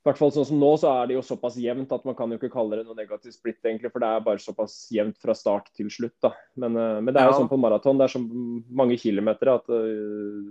i 0.02 0.08
hvert 0.08 0.18
fall 0.18 0.32
sånn 0.34 0.48
som 0.48 0.58
nå, 0.58 0.72
så 0.82 0.90
er 0.90 1.06
det 1.06 1.14
jo 1.14 1.22
såpass 1.22 1.54
jevnt 1.62 1.92
at 1.94 2.02
man 2.08 2.16
kan 2.18 2.32
jo 2.34 2.40
ikke 2.40 2.50
kalle 2.50 2.80
det 2.80 2.88
noe 2.88 2.98
negativt 2.98 3.36
splitt, 3.36 3.60
egentlig. 3.62 3.92
For 3.94 4.02
det 4.02 4.08
er 4.10 4.26
bare 4.26 4.42
såpass 4.42 4.74
jevnt 4.90 5.20
fra 5.22 5.34
start 5.38 5.70
til 5.78 5.86
slutt, 5.94 6.18
da. 6.26 6.32
Men, 6.58 6.74
uh, 6.74 6.98
men 6.98 7.14
det 7.14 7.22
er 7.22 7.30
jo 7.30 7.36
Ja. 7.36 7.38
sånn 7.38 7.52
på 7.52 7.60
maraton, 7.62 7.98
det 8.00 8.08
er 8.08 8.16
så 8.18 8.22
mange 8.82 8.98
kilometer 8.98 9.54
at 9.54 9.70
uh, 9.70 10.42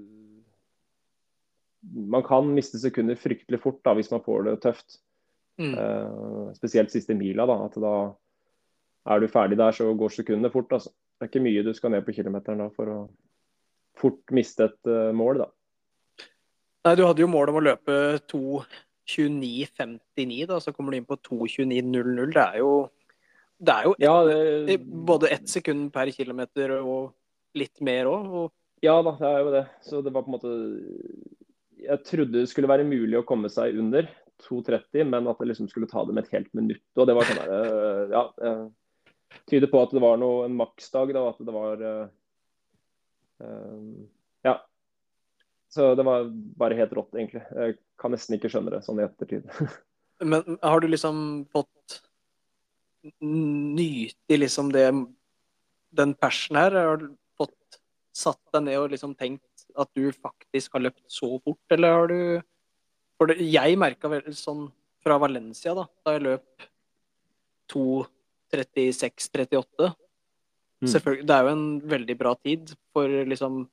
man 2.16 2.24
kan 2.24 2.48
miste 2.56 2.80
sekunder 2.80 3.20
fryktelig 3.20 3.60
fort 3.60 3.84
da, 3.84 3.98
hvis 3.98 4.12
man 4.14 4.24
får 4.24 4.44
det 4.48 4.60
tøft. 4.64 5.02
Mm. 5.62 5.76
Spesielt 6.56 6.90
siste 6.94 7.14
mila. 7.18 7.46
da, 7.46 7.66
at 7.66 7.76
da 7.82 7.96
er 9.10 9.18
du 9.22 9.28
ferdig 9.32 9.58
der, 9.58 9.72
så 9.74 9.94
går 9.98 10.10
sekundene 10.14 10.52
fort. 10.54 10.72
altså. 10.78 10.90
Det 10.92 11.26
er 11.26 11.30
ikke 11.32 11.46
mye 11.46 11.64
du 11.66 11.74
skal 11.78 11.92
ned 11.94 12.04
på 12.06 12.16
kilometeren 12.18 12.62
da 12.64 12.68
for 12.74 12.86
å 12.90 13.00
fort 14.02 14.24
miste 14.34 14.62
et 14.70 14.82
uh, 14.90 15.12
mål. 15.16 15.36
da. 15.44 15.48
Nei, 16.88 16.96
du 16.98 17.04
hadde 17.06 17.22
jo 17.22 17.30
mål 17.30 17.50
om 17.52 17.60
å 17.60 17.68
løpe 17.68 17.94
2.29,59, 18.32 20.48
da, 20.50 20.56
så 20.64 20.70
kommer 20.74 20.90
du 20.92 20.98
inn 20.98 21.10
på 21.10 21.22
2.29,00. 21.22 22.34
Det 22.34 22.42
er 22.42 22.58
jo, 22.64 22.72
det 23.62 23.74
er 23.76 23.84
jo 23.86 23.92
Ja, 24.02 24.16
det, 24.26 24.78
både 24.82 25.34
ett 25.36 25.48
sekund 25.50 25.82
per 25.94 26.08
kilometer 26.14 26.68
og 26.80 27.02
litt 27.58 27.78
mer 27.86 28.04
òg. 28.10 28.50
ja 28.82 28.96
da, 29.06 29.12
det 29.20 29.30
er 29.30 29.40
jo 29.46 29.52
det. 29.54 29.66
Så 29.86 30.02
det 30.02 30.14
var 30.16 30.24
på 30.26 30.30
en 30.32 30.38
måte 30.40 30.52
Jeg 31.82 32.00
trodde 32.06 32.40
det 32.40 32.50
skulle 32.50 32.70
være 32.70 32.84
mulig 32.88 33.18
å 33.20 33.28
komme 33.28 33.50
seg 33.50 33.78
under 33.78 34.04
2.30, 34.42 35.06
men 35.06 35.28
at 35.30 35.38
det 35.38 35.48
liksom 35.52 35.68
skulle 35.70 35.88
ta 35.90 36.02
det 36.06 36.14
med 36.18 36.24
et 36.26 36.34
helt 36.34 36.54
minutt. 36.58 36.88
Og 36.98 37.06
det 37.06 37.14
var 37.18 37.26
sånn 37.30 37.46
der, 37.46 37.52
eh, 37.62 38.10
Ja. 38.16 38.24
Tyder 39.50 39.70
på 39.72 39.82
at 39.84 39.94
det 39.96 40.02
var 40.04 40.20
noe, 40.22 40.46
en 40.48 40.58
maksdag, 40.58 41.14
da. 41.16 41.28
At 41.32 41.40
det 41.46 41.56
var 41.56 41.86
eh, 41.88 42.10
Ja. 44.48 44.58
Så 45.72 45.94
det 45.96 46.04
var 46.08 46.28
bare 46.60 46.78
helt 46.80 46.94
rått, 46.98 47.16
egentlig. 47.16 47.44
Jeg 47.56 47.78
kan 48.02 48.12
nesten 48.12 48.36
ikke 48.38 48.52
skjønne 48.52 48.74
det 48.74 48.84
sånn 48.86 49.00
i 49.00 49.08
ettertid. 49.08 49.48
Men 50.32 50.58
har 50.62 50.84
du 50.84 50.90
liksom 50.92 51.46
fått 51.52 52.02
nyte 53.22 54.38
liksom 54.38 54.70
det 54.76 54.90
den 55.98 56.14
persen 56.14 56.60
her? 56.60 56.76
Har 56.76 57.02
du 57.02 57.08
fått 57.40 57.80
satt 58.14 58.42
deg 58.54 58.68
ned 58.68 58.82
og 58.82 58.92
liksom 58.94 59.16
tenkt 59.18 59.66
at 59.80 59.90
du 59.96 60.12
faktisk 60.12 60.76
har 60.76 60.86
løpt 60.86 61.04
så 61.12 61.38
fort, 61.40 61.64
eller 61.72 61.98
har 61.98 62.12
du 62.12 62.22
For 63.22 63.30
det, 63.30 63.38
jeg 63.46 63.78
merka 63.78 64.10
vel 64.10 64.34
sånn 64.34 64.64
fra 65.06 65.20
Valencia, 65.22 65.76
da, 65.78 65.84
da 66.06 66.16
jeg 66.16 66.24
løp 66.26 66.64
2.36,38 68.52 69.94
Mm. 70.82 71.26
Det 71.28 71.36
er 71.36 71.46
jo 71.46 71.52
en 71.52 71.66
veldig 71.86 72.18
bra 72.18 72.34
tid 72.42 72.74
for 72.94 73.06
liksom 73.06 73.68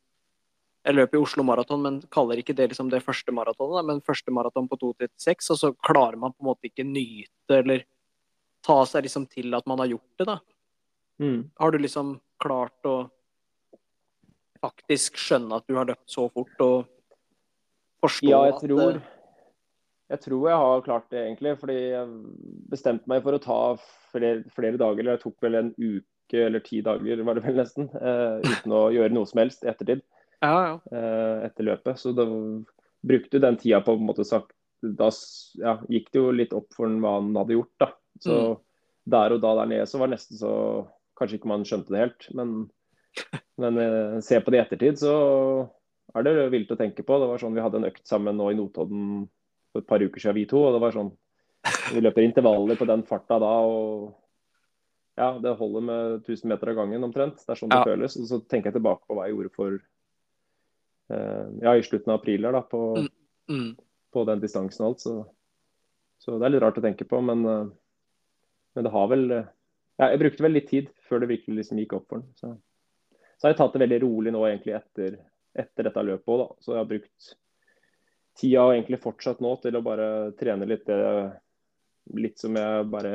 Jeg 0.85 0.95
løper 0.95 1.19
i 1.19 1.21
Oslo 1.21 1.43
Maraton, 1.45 1.81
men 1.83 1.97
kaller 2.13 2.39
ikke 2.41 2.55
det 2.57 2.71
liksom 2.71 2.89
det 2.89 3.03
første 3.05 3.33
maratonet. 3.35 3.85
Men 3.85 3.99
første 4.01 4.33
maraton 4.33 4.69
på 4.71 4.79
2.36, 4.81 5.51
og 5.53 5.59
så 5.59 5.71
klarer 5.85 6.17
man 6.17 6.33
på 6.33 6.41
en 6.41 6.49
måte 6.49 6.69
ikke 6.71 6.87
nyte 6.87 7.59
eller 7.59 7.83
ta 8.65 8.79
seg 8.89 9.05
liksom 9.05 9.27
til 9.29 9.53
at 9.59 9.67
man 9.69 9.83
har 9.83 9.91
gjort 9.91 10.23
det, 10.23 10.27
da. 10.31 10.39
Mm. 11.21 11.51
Har 11.61 11.75
du 11.75 11.79
liksom 11.83 12.15
klart 12.41 12.89
å 12.89 12.95
faktisk 14.63 15.19
skjønne 15.21 15.59
at 15.59 15.67
du 15.69 15.77
har 15.77 15.91
løpt 15.91 16.09
så 16.09 16.25
fort, 16.33 16.57
og 16.65 16.89
forstå 18.01 18.31
Ja, 18.31 18.41
jeg 18.47 18.57
at 18.57 18.65
tror 18.65 18.95
eh, 18.95 19.13
Jeg 20.09 20.23
tror 20.25 20.45
jeg 20.49 20.61
har 20.65 20.85
klart 20.87 21.09
det, 21.13 21.25
egentlig. 21.27 21.55
Fordi 21.61 21.79
jeg 21.79 22.13
bestemte 22.73 23.11
meg 23.11 23.25
for 23.25 23.37
å 23.37 23.43
ta 23.43 23.59
flere, 24.13 24.45
flere 24.55 24.81
dager. 24.81 25.03
Eller 25.03 25.17
jeg 25.19 25.25
tok 25.27 25.45
vel 25.45 25.59
en 25.61 25.73
uke 25.77 26.45
eller 26.47 26.61
ti 26.65 26.81
dager, 26.85 27.23
var 27.25 27.39
det 27.39 27.45
vel 27.47 27.59
nesten. 27.61 27.91
uh, 27.93 28.39
uten 28.45 28.73
å 28.77 28.87
gjøre 28.93 29.15
noe 29.17 29.29
som 29.29 29.43
helst 29.43 29.65
i 29.65 29.71
ettertid. 29.73 30.05
Ja, 30.45 30.55
ja. 30.55 30.73
Uh, 30.93 31.45
etter 31.49 31.67
løpet. 31.69 31.99
Så 32.01 32.13
da 32.17 32.27
brukte 33.09 33.41
den 33.43 33.57
tida 33.61 33.81
på 33.85 33.95
en 33.97 34.07
måte 34.09 34.25
sagt 34.27 34.55
Da 34.83 35.09
ja, 35.59 35.73
gikk 35.91 36.13
det 36.15 36.21
jo 36.21 36.31
litt 36.35 36.53
opp 36.55 36.69
for 36.77 36.87
hva 37.03 37.17
han 37.17 37.33
hadde 37.35 37.57
gjort, 37.57 37.75
da. 37.83 37.89
Så 38.23 38.35
Mm. 38.39 38.59
der 39.11 39.33
og 39.35 39.41
da 39.43 39.55
der 39.59 39.67
nede 39.71 39.87
så 39.91 39.99
var 39.99 40.07
det 40.11 40.19
nesten 40.19 40.39
så 40.39 40.51
Kanskje 41.19 41.39
ikke 41.41 41.51
man 41.51 41.65
skjønte 41.67 41.91
det 41.91 41.99
helt, 41.99 42.27
men, 42.39 42.51
men 43.59 43.79
uh, 43.81 44.21
se 44.23 44.39
på 44.39 44.53
det 44.55 44.61
i 44.61 44.63
ettertid, 44.63 45.01
så 45.01 45.15
er 46.15 46.23
det 46.23 46.35
vilt 46.53 46.71
å 46.71 46.77
tenke 46.79 47.03
på. 47.03 47.17
Det 47.19 47.27
var 47.27 47.41
sånn 47.43 47.57
Vi 47.57 47.65
hadde 47.65 47.81
en 47.81 47.89
økt 47.89 48.05
sammen 48.07 48.39
nå 48.39 48.53
i 48.53 48.59
Notodden 48.59 49.25
for 49.73 49.83
et 49.83 49.87
par 49.89 49.99
uker 50.03 50.21
siden, 50.21 50.35
vi 50.35 50.47
to. 50.47 50.63
og 50.65 50.73
det 50.77 50.81
var 50.85 50.93
sånn 50.97 51.13
Vi 51.93 52.01
løper 52.01 52.23
intervaller 52.25 52.77
på 52.79 52.87
den 52.87 53.03
farta 53.03 53.39
da. 53.43 53.53
og 53.67 54.15
ja, 55.19 55.33
Det 55.43 55.57
holder 55.59 55.81
med 55.83 56.21
1000 56.25 56.49
meter 56.49 56.71
av 56.71 56.77
gangen 56.77 57.03
omtrent. 57.05 57.41
Det 57.43 57.51
er 57.51 57.59
sånn 57.59 57.69
det 57.73 57.79
Ja. 57.81 57.85
føles. 57.85 58.17
Og 58.17 58.27
så 58.31 58.39
tenker 58.49 58.71
jeg 58.71 58.75
tilbake 58.81 59.03
på 59.09 59.15
hva 59.17 59.27
jeg 59.27 59.35
gjorde 59.35 59.55
for 59.57 59.79
eh, 61.11 61.47
ja, 61.63 61.73
i 61.75 61.83
slutten 61.83 62.13
av 62.13 62.21
april 62.21 62.45
her 62.45 62.53
da, 62.53 62.61
på, 62.63 62.81
Mm. 62.99 63.09
Mm. 63.51 63.77
på 64.13 64.25
den 64.27 64.41
distansen 64.41 64.85
og 64.85 64.91
alt. 64.93 65.01
Så, 65.01 65.15
så 66.21 66.39
det 66.39 66.47
er 66.47 66.51
litt 66.55 66.63
rart 66.63 66.79
å 66.79 66.85
tenke 66.85 67.05
på, 67.09 67.21
men, 67.25 67.45
eh, 67.47 67.67
men 68.77 68.85
det 68.85 68.93
har 68.93 69.09
vel 69.09 69.29
ja, 69.99 70.11
Jeg 70.13 70.21
brukte 70.21 70.43
vel 70.45 70.53
litt 70.53 70.69
tid 70.71 70.89
før 71.09 71.21
det 71.21 71.29
virkelig 71.33 71.57
liksom 71.65 71.79
gikk 71.83 71.93
opp 71.97 72.07
for 72.09 72.21
den. 72.21 72.29
Så, 72.39 72.53
så 73.39 73.49
har 73.49 73.51
jeg 73.53 73.59
tatt 73.59 73.73
det 73.75 73.81
veldig 73.89 74.03
rolig 74.05 74.33
nå 74.33 74.45
egentlig 74.47 74.77
etter, 74.79 75.19
etter 75.59 75.83
dette 75.89 76.05
løpet 76.07 76.29
òg, 76.29 76.39
da. 76.39 76.55
Så 76.63 76.73
jeg 76.77 76.79
har 76.79 76.91
brukt 76.93 77.35
tida 78.39 78.63
har 78.65 78.77
egentlig 78.77 79.01
fortsatt 79.03 79.41
nå 79.45 79.53
til 79.63 79.77
å 79.79 79.85
bare 79.85 80.09
trene 80.39 80.67
litt 80.69 80.87
det 80.87 81.03
litt 82.17 82.39
som 82.41 82.55
jeg 82.57 82.87
bare 82.89 83.11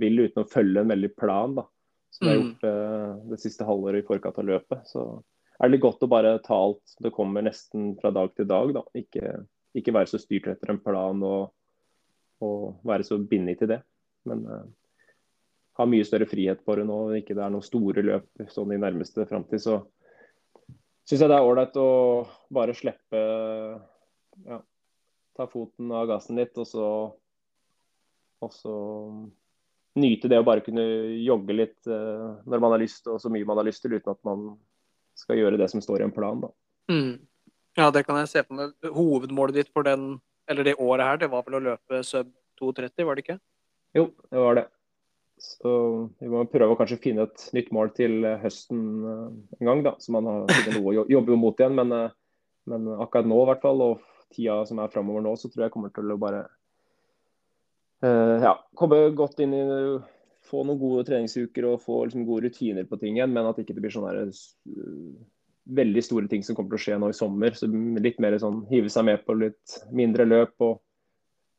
vil, 0.00 0.24
uten 0.24 0.42
å 0.42 0.48
følge 0.50 0.82
en 0.82 0.90
veldig 0.90 1.12
plan. 1.14 1.54
da. 1.54 1.66
Som 2.10 2.28
jeg 2.28 2.34
har 2.34 2.42
Mm. 2.42 2.48
gjort 2.50 2.64
eh, 2.64 3.28
det 3.30 3.40
siste 3.40 3.64
halvåret 3.64 4.02
i 4.02 4.06
forkant 4.06 4.38
av 4.38 4.44
løpet. 4.44 4.86
Så 4.90 5.22
er 5.60 5.68
det 5.68 5.70
litt 5.76 5.84
godt 5.84 6.02
å 6.02 6.08
bare 6.10 6.38
ta 6.42 6.54
alt 6.56 6.96
det 7.00 7.12
kommer 7.14 7.42
nesten 7.42 7.94
fra 8.00 8.10
dag 8.10 8.34
til 8.34 8.46
dag. 8.46 8.72
da. 8.74 8.82
Ikke, 8.98 9.46
ikke 9.76 9.94
være 9.94 10.10
så 10.10 10.18
styrt 10.18 10.48
etter 10.50 10.70
en 10.70 10.80
plan 10.82 11.22
og, 11.22 11.52
og 12.42 12.80
være 12.84 13.04
så 13.06 13.18
bindet 13.18 13.60
til 13.62 13.68
det. 13.68 13.82
Men 14.26 14.44
eh, 14.46 14.66
ha 15.78 15.86
mye 15.86 16.04
større 16.04 16.26
frihet 16.26 16.64
på 16.66 16.76
det 16.76 16.84
nå. 16.88 16.98
Ikke 17.22 17.36
det 17.38 17.44
er 17.46 17.50
noen 17.54 17.62
store 17.62 18.02
løp 18.02 18.26
sånn 18.50 18.74
i 18.74 18.80
nærmeste 18.82 19.24
framtid. 19.28 19.62
Så 19.62 19.78
syns 21.06 21.20
jeg 21.22 21.30
det 21.30 21.38
er 21.38 21.46
ålreit 21.46 21.78
å 21.78 22.26
bare 22.50 22.74
slippe 22.74 23.22
ja, 24.46 24.58
ta 25.36 25.46
foten 25.50 25.92
av 25.94 26.08
gassen 26.10 26.40
litt, 26.40 26.56
og 26.60 26.68
så, 26.68 26.88
og 28.42 28.54
så 28.54 28.74
nyte 29.98 30.30
det 30.32 30.40
å 30.40 30.46
bare 30.46 30.64
kunne 30.64 30.84
jogge 31.20 31.56
litt 31.56 31.90
uh, 31.90 32.40
når 32.48 32.64
man 32.64 32.74
har 32.76 32.82
lyst, 32.82 33.06
og 33.10 33.20
så 33.20 33.32
mye 33.32 33.48
man 33.48 33.60
har 33.60 33.68
lyst 33.68 33.84
til, 33.84 33.96
uten 33.96 34.14
at 34.14 34.20
man 34.26 34.52
skal 35.18 35.40
gjøre 35.40 35.60
det 35.60 35.68
som 35.72 35.82
står 35.84 36.02
i 36.02 36.08
en 36.08 36.14
plan. 36.14 36.40
da. 36.40 36.52
Mm. 36.92 37.20
Ja, 37.78 37.88
det 37.92 38.04
kan 38.04 38.18
jeg 38.20 38.28
se 38.28 38.42
på 38.44 38.56
meg. 38.56 38.72
Hovedmålet 38.84 39.62
ditt 39.62 39.72
for 39.72 39.86
den, 39.86 40.16
eller 40.50 40.66
det 40.66 40.78
året 40.80 41.08
her, 41.08 41.20
det 41.24 41.32
var 41.32 41.44
vel 41.46 41.60
å 41.60 41.66
løpe 41.70 42.02
sub 42.04 42.32
2,30, 42.60 43.04
var 43.08 43.16
det 43.16 43.24
ikke? 43.24 43.38
Jo, 43.96 44.06
det 44.32 44.40
var 44.44 44.58
det. 44.60 44.66
Så 45.42 45.70
vi 46.20 46.30
må 46.30 46.44
prøve 46.50 46.74
å 46.74 46.78
kanskje 46.78 47.00
finne 47.02 47.26
et 47.26 47.44
nytt 47.56 47.72
mål 47.74 47.90
til 47.96 48.26
høsten 48.42 48.82
eh, 49.08 49.22
en 49.58 49.68
gang, 49.70 49.80
da. 49.86 49.96
Så 49.98 50.14
man 50.14 50.28
har 50.28 50.52
noe 50.76 50.92
å 50.92 51.06
jobbe 51.10 51.38
mot 51.40 51.58
igjen. 51.58 51.74
Men, 51.78 51.94
eh, 51.96 52.14
men 52.70 52.86
akkurat 52.94 53.28
nå, 53.28 53.40
i 53.42 53.48
hvert 53.50 53.64
fall, 53.64 53.82
og 53.82 54.11
tida 54.32 54.62
som 54.68 54.80
er 54.82 54.90
framover 54.92 55.24
nå, 55.24 55.36
så 55.38 55.50
tror 55.50 55.66
jeg 55.66 55.74
kommer 55.74 55.92
til 55.94 56.10
å 56.12 56.18
bare 56.20 56.42
uh, 58.04 58.36
ja, 58.42 58.56
komme 58.78 59.04
godt 59.18 59.40
inn 59.44 59.54
i 59.56 59.62
få 60.52 60.64
noen 60.66 60.80
gode 60.80 61.06
treningsuker 61.08 61.66
og 61.68 61.82
få 61.82 62.04
liksom, 62.06 62.26
gode 62.28 62.48
rutiner 62.48 62.88
på 62.88 62.98
ting 63.00 63.18
igjen. 63.18 63.32
Men 63.34 63.48
at 63.48 63.60
ikke 63.62 63.76
det 63.76 63.84
blir 63.84 63.94
sånne 63.94 64.12
her, 64.12 64.32
eh, 64.32 65.12
veldig 65.80 66.02
store 66.04 66.30
ting 66.30 66.42
som 66.44 66.58
kommer 66.58 66.74
til 66.74 66.80
å 66.80 66.84
skje 66.86 66.98
nå 67.00 67.12
i 67.12 67.16
sommer. 67.16 67.56
Så 67.56 67.68
litt 67.70 68.20
mer 68.22 68.36
sånn 68.42 68.64
hive 68.70 68.90
seg 68.92 69.06
med 69.08 69.24
på 69.26 69.38
litt 69.38 69.78
mindre 69.94 70.26
løp 70.28 70.66
og 70.66 70.82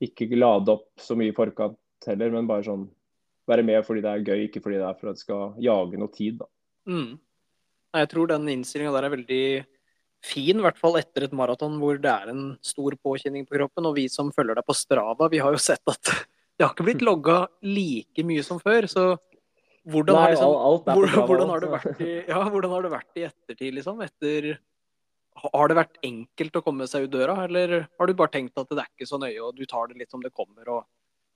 ikke 0.03 0.27
lade 0.35 0.73
opp 0.73 0.89
så 0.99 1.15
mye 1.15 1.31
i 1.31 1.35
forkant 1.35 1.79
heller, 2.09 2.33
men 2.33 2.49
bare 2.49 2.67
sånn 2.67 2.89
være 3.47 3.63
med 3.63 3.83
fordi 3.87 4.03
det 4.03 4.11
er 4.11 4.25
gøy, 4.27 4.41
ikke 4.47 4.61
fordi 4.63 4.79
det 4.79 4.87
er 4.87 4.97
for 4.99 5.11
at 5.11 5.17
det 5.17 5.23
skal 5.23 5.55
jage 5.63 5.99
noe 5.99 6.11
tid. 6.11 6.41
da. 6.41 6.47
Mm. 6.87 7.13
Jeg 7.93 8.09
tror 8.09 8.27
den 8.27 8.49
innstillinga 8.49 8.91
der 8.95 9.07
er 9.07 9.13
veldig 9.13 9.45
fin, 10.23 10.59
i 10.59 10.63
hvert 10.63 10.79
fall 10.79 10.97
etter 10.99 11.25
et 11.27 11.35
maraton 11.35 11.75
hvor 11.81 11.99
det 12.01 12.11
er 12.11 12.31
en 12.31 12.45
stor 12.63 12.95
påkjenning 13.03 13.45
på 13.47 13.57
kroppen. 13.57 13.89
Og 13.89 13.97
vi 13.97 14.07
som 14.11 14.31
følger 14.35 14.57
deg 14.59 14.67
på 14.67 14.75
Strava, 14.77 15.29
vi 15.31 15.41
har 15.43 15.55
jo 15.55 15.61
sett 15.69 15.83
at 15.91 16.13
det 16.53 16.65
har 16.65 16.73
ikke 16.75 16.85
blitt 16.87 17.05
logga 17.05 17.43
like 17.65 18.25
mye 18.27 18.43
som 18.45 18.59
før. 18.61 18.87
Så 18.91 19.05
hvordan, 19.89 20.15
har, 20.15 20.29
Nei, 20.29 20.35
liksom, 20.35 20.53
alt- 20.53 20.63
alt 20.63 20.85
på 20.85 21.25
hvordan, 21.27 21.49
har 21.51 21.63
det 21.63 21.71
vært 21.73 22.03
i, 22.05 22.11
ja, 22.29 22.43
hvordan 22.53 22.71
har 22.71 22.85
det 22.85 22.93
vært 22.93 23.19
i 23.19 23.25
ettertid, 23.27 23.73
liksom? 23.79 23.99
Etter 24.05 24.53
Har 25.43 25.67
det 25.67 25.75
vært 25.75 25.97
enkelt 26.05 26.59
å 26.59 26.61
komme 26.61 26.85
seg 26.87 27.07
ut 27.07 27.11
døra, 27.15 27.33
eller 27.47 27.87
har 27.99 28.07
du 28.07 28.13
bare 28.13 28.31
tenkt 28.35 28.59
at 28.61 28.69
det 28.69 28.83
er 28.83 28.91
ikke 28.91 29.09
så 29.09 29.17
nøye, 29.17 29.39
og 29.41 29.57
du 29.57 29.65
tar 29.65 29.89
det 29.89 29.97
litt 29.97 30.13
som 30.13 30.21
det 30.21 30.31
kommer? 30.31 30.69
og 30.69 30.85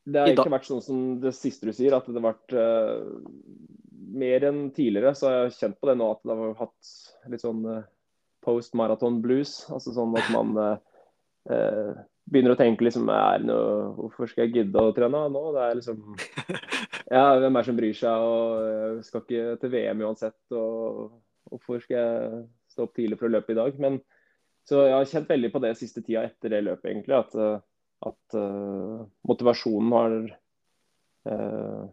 Det 0.06 0.22
har 0.22 0.32
ikke 0.36 0.54
vært 0.54 0.70
sånn 0.70 0.84
som 0.86 1.00
det 1.20 1.34
siste 1.36 1.66
du 1.66 1.74
sier, 1.74 1.96
at 1.98 2.06
det 2.06 2.14
har 2.22 2.28
vært 2.30 2.54
uh, 2.54 3.10
mer 4.22 4.46
enn 4.48 4.68
tidligere. 4.72 5.16
Så 5.18 5.28
har 5.28 5.40
jeg 5.42 5.58
kjent 5.58 5.80
på 5.82 5.90
det 5.90 5.98
nå 6.00 6.12
at 6.14 6.22
det 6.24 6.38
har 6.40 6.54
hatt 6.62 6.92
litt 7.34 7.44
sånn 7.44 7.66
eh, 7.74 7.84
post 8.48 8.78
marathon 8.80 9.20
blues. 9.24 9.60
Altså 9.74 9.94
sånn 9.96 10.16
at 10.20 10.32
man 10.34 10.54
eh, 10.64 10.78
eh, 11.54 11.94
begynner 12.28 12.56
å 12.56 12.60
tenke 12.60 12.88
liksom 12.88 13.12
er 13.14 13.44
noe, 13.46 13.94
Hvorfor 14.00 14.32
skal 14.32 14.48
jeg 14.48 14.56
gidde 14.62 14.84
å 14.84 14.94
trene 14.96 15.24
nå? 15.32 15.46
Det 15.56 15.64
er 15.64 15.80
liksom 15.80 16.04
Ja, 17.18 17.26
hvem 17.40 17.56
er 17.56 17.62
det 17.62 17.68
som 17.70 17.80
bryr 17.80 17.96
seg? 17.96 18.28
Og 18.28 18.68
jeg 18.68 19.08
skal 19.08 19.24
ikke 19.24 19.58
til 19.62 19.74
VM 19.76 20.06
uansett. 20.08 20.40
Og 20.52 21.18
hvorfor 21.52 21.84
skal 21.84 22.00
jeg 22.00 22.46
stå 22.74 22.88
opp 22.88 22.96
tidlig 22.98 23.20
for 23.20 23.30
å 23.30 23.36
løpe 23.38 23.56
i 23.56 23.60
dag? 23.60 23.80
Men 23.84 24.02
så 24.68 24.84
jeg 24.84 24.98
har 24.98 25.08
kjent 25.08 25.30
veldig 25.32 25.52
på 25.54 25.62
det 25.64 25.76
siste 25.80 26.04
tida 26.04 26.26
etter 26.28 26.52
det 26.52 26.66
løpet, 26.66 26.90
egentlig. 26.92 27.16
At, 27.16 27.36
eh, 27.40 27.60
at 28.08 28.36
uh, 28.38 29.06
motivasjonen 29.26 29.94
har 29.96 30.16
eh, 31.32 31.86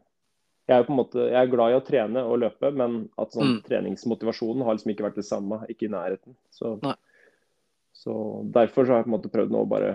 jeg 0.65 0.79
er, 0.81 0.85
på 0.87 0.95
en 0.95 0.97
måte, 0.97 1.25
jeg 1.29 1.37
er 1.37 1.51
glad 1.53 1.73
i 1.75 1.77
å 1.77 1.85
trene 1.85 2.23
og 2.25 2.39
løpe, 2.41 2.71
men 2.73 3.09
at 3.21 3.35
sånn 3.37 3.59
Mm. 3.59 3.63
treningsmotivasjonen 3.67 4.65
har 4.65 4.77
liksom 4.77 4.93
ikke 4.95 5.05
vært 5.05 5.19
det 5.21 5.27
samme. 5.29 5.59
Ikke 5.69 5.87
i 5.89 5.93
nærheten. 5.93 6.37
Så, 6.51 6.79
så 7.93 8.15
derfor 8.55 8.87
så 8.87 8.95
har 8.95 9.03
jeg 9.03 9.09
på 9.09 9.13
en 9.13 9.17
måte 9.19 9.33
prøvd 9.35 9.53
nå 9.53 9.61
å 9.61 9.69
bare 9.69 9.91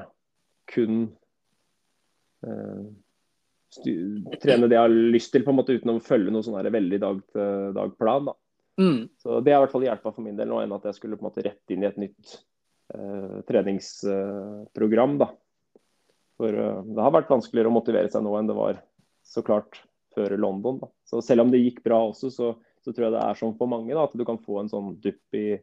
kun 0.69 0.99
eh, 2.45 2.85
trene 4.39 4.69
det 4.69 4.77
jeg 4.77 4.83
har 4.85 4.93
lyst 5.15 5.33
til, 5.33 5.43
på 5.45 5.53
en 5.53 5.59
måte 5.59 5.73
uten 5.73 5.95
å 5.95 6.03
følge 6.05 6.31
noe 6.33 6.45
sånn 6.45 6.61
veldig 6.61 7.01
dag-til-dag-plan. 7.01 8.29
da. 8.29 8.37
mm. 8.77 9.01
Så 9.17 9.41
Det 9.41 9.53
har 9.53 9.61
i 9.61 9.65
hvert 9.65 9.73
fall 9.73 9.87
hjulpet 9.89 10.15
for 10.15 10.21
min 10.25 10.37
del 10.37 10.47
nå, 10.53 10.61
enn 10.61 10.77
at 10.77 10.85
jeg 10.85 10.99
skulle 11.01 11.17
på 11.17 11.25
en 11.25 11.31
måte 11.31 11.45
rett 11.45 11.73
inn 11.73 11.83
i 11.83 11.89
et 11.89 11.97
nytt 11.97 12.37
eh, 12.93 13.41
treningsprogram. 13.49 15.17
da. 15.17 15.31
For 16.37 16.53
eh, 16.53 16.81
det 16.85 17.01
har 17.03 17.17
vært 17.17 17.33
vanskeligere 17.33 17.73
å 17.73 17.77
motivere 17.77 18.09
seg 18.13 18.21
nå 18.25 18.37
enn 18.37 18.49
det 18.49 18.57
var 18.57 18.81
så 19.25 19.41
klart 19.45 19.81
før 20.19 20.35
London. 20.37 20.83
da. 20.83 20.91
Så 21.07 21.23
Selv 21.25 21.45
om 21.45 21.53
det 21.53 21.63
gikk 21.63 21.81
bra 21.85 22.01
også, 22.09 22.31
så, 22.33 22.53
så 22.83 22.93
tror 22.93 23.09
jeg 23.09 23.15
det 23.15 23.25
er 23.25 23.39
sånn 23.39 23.57
for 23.59 23.71
mange 23.71 23.95
da, 23.95 24.05
at 24.05 24.15
du 24.17 24.25
kan 24.27 24.39
få 24.43 24.61
en 24.61 24.71
sånn 24.71 24.95
dupp 25.03 25.37
i, 25.39 25.59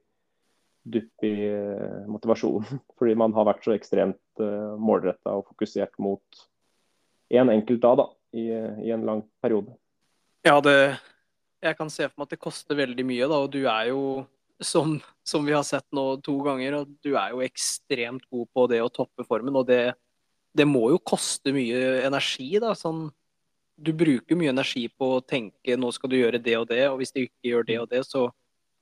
dupp 0.86 1.26
i 1.26 1.34
eh, 1.48 2.04
motivasjonen. 2.10 2.82
Fordi 2.98 3.16
man 3.18 3.34
har 3.36 3.48
vært 3.50 3.66
så 3.66 3.74
ekstremt 3.76 4.42
uh, 4.42 4.76
målretta 4.80 5.36
og 5.38 5.48
fokusert 5.52 5.98
mot 6.02 6.46
én 7.32 7.50
enkelt 7.50 7.82
da, 7.82 7.92
da, 7.98 8.06
i, 8.36 8.46
i 8.86 8.94
en 8.94 9.04
lang 9.06 9.26
periode. 9.42 9.74
Ja, 10.46 10.60
det 10.62 10.96
Jeg 11.64 11.74
kan 11.78 11.88
se 11.90 12.04
for 12.06 12.20
meg 12.20 12.28
at 12.28 12.34
det 12.36 12.44
koster 12.44 12.76
veldig 12.78 13.04
mye, 13.08 13.26
da. 13.26 13.38
Og 13.42 13.50
du 13.50 13.62
er 13.66 13.88
jo, 13.88 14.00
som, 14.62 14.98
som 15.26 15.46
vi 15.46 15.54
har 15.56 15.64
sett 15.66 15.86
nå 15.96 16.04
to 16.22 16.36
ganger, 16.44 16.76
og 16.78 16.92
du 17.02 17.16
er 17.16 17.32
jo 17.32 17.42
ekstremt 17.42 18.28
god 18.30 18.50
på 18.54 18.66
det 18.70 18.82
å 18.84 18.92
toppe 18.92 19.24
formen. 19.26 19.56
Og 19.58 19.66
det, 19.66 19.96
det 20.54 20.68
må 20.68 20.84
jo 20.92 21.00
koste 21.02 21.50
mye 21.56 22.04
energi, 22.06 22.52
da. 22.62 22.76
Sånn 22.78 23.08
Du 23.76 23.92
bruker 23.92 24.38
mye 24.38 24.52
energi 24.52 24.86
på 24.88 25.16
å 25.16 25.24
tenke 25.24 25.76
nå 25.76 25.90
skal 25.92 26.12
du 26.12 26.16
gjøre 26.16 26.40
det 26.42 26.56
og 26.56 26.68
det, 26.70 26.82
og 26.88 27.00
hvis 27.00 27.12
du 27.12 27.22
ikke 27.26 27.50
gjør 27.50 27.66
det 27.68 27.78
og 27.82 27.90
det, 27.92 28.02
så 28.08 28.24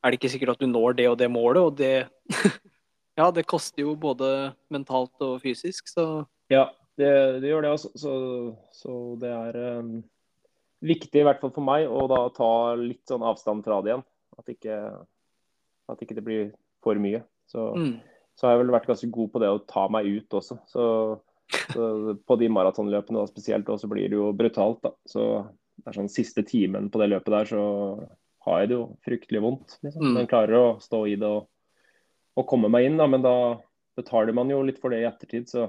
er 0.04 0.12
det 0.12 0.20
ikke 0.20 0.30
sikkert 0.34 0.54
at 0.54 0.62
du 0.62 0.68
når 0.70 0.96
det 1.00 1.08
og 1.10 1.18
det 1.18 1.30
målet, 1.32 1.62
og 1.62 1.76
det 1.80 1.94
Ja, 3.18 3.28
det 3.30 3.46
koster 3.46 3.84
jo 3.84 3.92
både 3.94 4.26
mentalt 4.74 5.22
og 5.22 5.38
fysisk, 5.42 5.86
så 5.90 6.24
Ja, 6.50 6.68
det, 6.98 7.10
det 7.42 7.50
gjør 7.50 7.62
det 7.62 7.70
også. 7.74 7.90
Så, 7.98 8.14
så 8.74 8.94
det 9.22 9.30
er 9.30 9.58
um, 9.78 9.92
viktig, 10.84 11.22
i 11.22 11.26
hvert 11.26 11.40
fall 11.42 11.52
for 11.54 11.66
meg, 11.66 11.86
å 11.86 12.08
da 12.10 12.24
ta 12.34 12.50
litt 12.78 13.02
sånn 13.10 13.24
avstand 13.26 13.62
fra 13.66 13.80
det 13.82 13.92
igjen. 13.92 14.04
At 14.38 14.50
ikke, 14.50 14.80
at 15.94 16.02
ikke 16.02 16.18
det 16.18 16.26
blir 16.26 16.50
for 16.84 16.98
mye. 17.00 17.22
Så, 17.50 17.68
mm. 17.78 17.94
så 18.34 18.48
har 18.48 18.56
jeg 18.56 18.64
vel 18.64 18.74
vært 18.74 18.90
ganske 18.90 19.10
god 19.14 19.30
på 19.30 19.42
det 19.44 19.52
å 19.54 19.62
ta 19.70 19.86
meg 19.92 20.10
ut 20.10 20.38
også. 20.40 20.58
Så, 20.70 20.84
så 21.72 22.14
på 22.26 22.36
de 22.40 22.48
maratonløpene 22.52 23.20
da, 23.20 23.28
spesielt 23.30 23.68
også 23.70 23.88
blir 23.90 24.08
det 24.10 24.18
jo 24.18 24.32
brutalt. 24.36 24.82
da. 24.84 24.92
Så 25.08 25.24
det 25.76 25.90
er 25.90 25.98
sånn 25.98 26.12
siste 26.12 26.44
timen 26.46 26.90
på 26.92 27.00
det 27.02 27.10
løpet 27.12 27.34
der, 27.34 27.50
så 27.50 27.64
har 28.46 28.62
jeg 28.62 28.70
det 28.70 28.78
jo 28.78 28.84
fryktelig 29.06 29.42
vondt. 29.44 29.78
Liksom. 29.84 30.02
Mm. 30.04 30.18
Men 30.18 30.30
klarer 30.30 30.58
å 30.58 30.66
stå 30.82 31.04
i 31.10 31.16
det 31.20 31.30
og, 31.30 31.48
og 32.38 32.48
komme 32.50 32.70
meg 32.72 32.88
inn, 32.88 33.00
da. 33.00 33.08
Men 33.10 33.24
da 33.24 33.36
betaler 33.98 34.36
man 34.36 34.52
jo 34.52 34.62
litt 34.66 34.80
for 34.82 34.94
det 34.94 35.02
i 35.02 35.08
ettertid. 35.08 35.48
Så, 35.50 35.68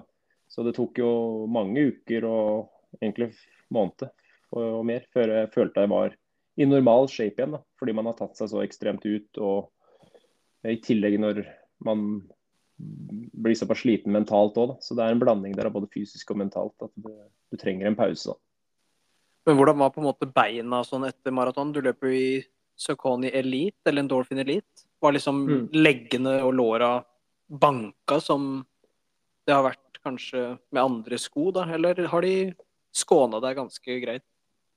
så 0.51 0.65
det 0.65 0.75
tok 0.77 0.99
jo 1.01 1.09
mange 1.51 1.89
uker 1.91 2.27
og 2.29 3.01
egentlig 3.01 3.31
måneder 3.73 4.13
og 4.55 4.85
mer 4.87 5.03
før 5.11 5.33
jeg 5.33 5.51
følte 5.51 5.83
jeg 5.83 5.91
var 5.91 6.13
i 6.55 6.67
normal 6.67 7.09
shape 7.11 7.41
igjen. 7.41 7.57
da, 7.57 7.61
Fordi 7.79 7.95
man 7.97 8.07
har 8.09 8.17
tatt 8.19 8.37
seg 8.39 8.51
så 8.51 8.61
ekstremt 8.63 9.05
ut. 9.05 9.41
Og 9.43 9.71
i 10.65 10.79
tillegg 10.83 11.17
når 11.21 11.43
man 11.85 12.05
blir 12.77 13.55
såpass 13.55 13.79
sliten 13.83 14.11
mentalt 14.11 14.57
òg. 14.59 14.75
Så 14.83 14.95
det 14.95 15.03
er 15.05 15.11
en 15.15 15.19
blanding 15.21 15.55
der 15.55 15.65
av 15.69 15.73
både 15.77 15.87
fysisk 15.93 16.31
og 16.31 16.37
mentalt. 16.43 16.75
At 16.83 16.91
du, 16.95 17.11
du 17.51 17.57
trenger 17.57 17.87
en 17.87 17.95
pause. 17.95 18.33
da. 18.33 18.37
Men 19.45 19.57
hvordan 19.59 19.77
var 19.77 19.91
på 19.93 20.01
en 20.01 20.07
måte 20.09 20.27
beina 20.33 20.81
sånn 20.83 21.05
etter 21.07 21.31
maraton? 21.31 21.71
Du 21.71 21.81
løper 21.85 22.09
jo 22.09 22.13
i 22.17 22.45
Saucony 22.75 23.29
Elite, 23.31 23.77
eller 23.85 24.01
en 24.03 24.07
Dolphin 24.11 24.39
Elite. 24.41 24.85
Var 25.01 25.13
liksom 25.15 25.43
Mm. 25.47 25.69
leggene 25.71 26.41
og 26.43 26.53
låra 26.57 27.03
banka 27.49 28.19
som 28.19 28.65
det 29.45 29.53
har 29.53 29.63
vært 29.63 29.99
kanskje 30.03 30.57
med 30.73 30.81
andre 30.83 31.17
sko, 31.17 31.51
da? 31.51 31.63
Eller 31.73 32.07
har 32.07 32.21
de 32.21 32.53
skåna 32.93 33.39
deg 33.41 33.55
ganske 33.57 34.01
greit? 34.01 34.23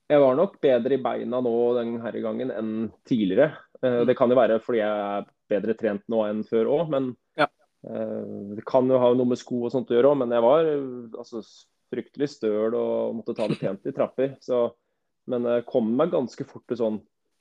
Jeg 0.09 0.19
var 0.21 0.35
nok 0.35 0.59
bedre 0.61 0.93
i 0.93 1.01
beina 1.01 1.41
nå 1.41 1.53
denne 1.77 2.21
gangen 2.21 2.51
enn 2.51 2.91
tidligere. 3.05 3.51
Eh, 3.83 4.05
Det 4.05 4.15
kan 4.17 4.29
jo 4.29 4.35
være 4.35 4.59
fordi 4.61 4.79
jeg 4.79 4.87
er 4.89 5.25
bedre 5.49 5.73
trent 5.77 6.03
nå 6.09 6.23
enn 6.29 6.43
før 6.43 6.65
òg, 6.65 6.89
men 6.89 7.15
det 7.81 8.65
kan 8.67 8.89
jo 8.91 8.99
ha 8.99 9.13
noe 9.15 9.31
med 9.31 9.39
sko 9.39 9.63
og 9.65 9.73
sånt 9.73 9.91
å 9.91 9.95
gjøre 9.95 10.11
òg. 10.11 10.19
Men 10.21 10.35
jeg 10.35 10.43
var 10.45 10.67
eh, 10.67 10.85
altså, 11.21 11.43
fryktelig 11.89 12.29
støl 12.33 12.75
og 12.77 13.15
måtte 13.19 13.35
ta 13.37 13.47
det 13.49 13.59
pent 13.61 13.87
i 13.87 13.95
trapper. 13.95 14.35
Så, 14.43 14.67
men 15.31 15.47
jeg 15.47 15.67
kom 15.69 15.89
meg 15.95 16.13
ganske 16.13 16.47
fort 16.49 16.65
til 16.69 16.79
sånn 16.81 16.99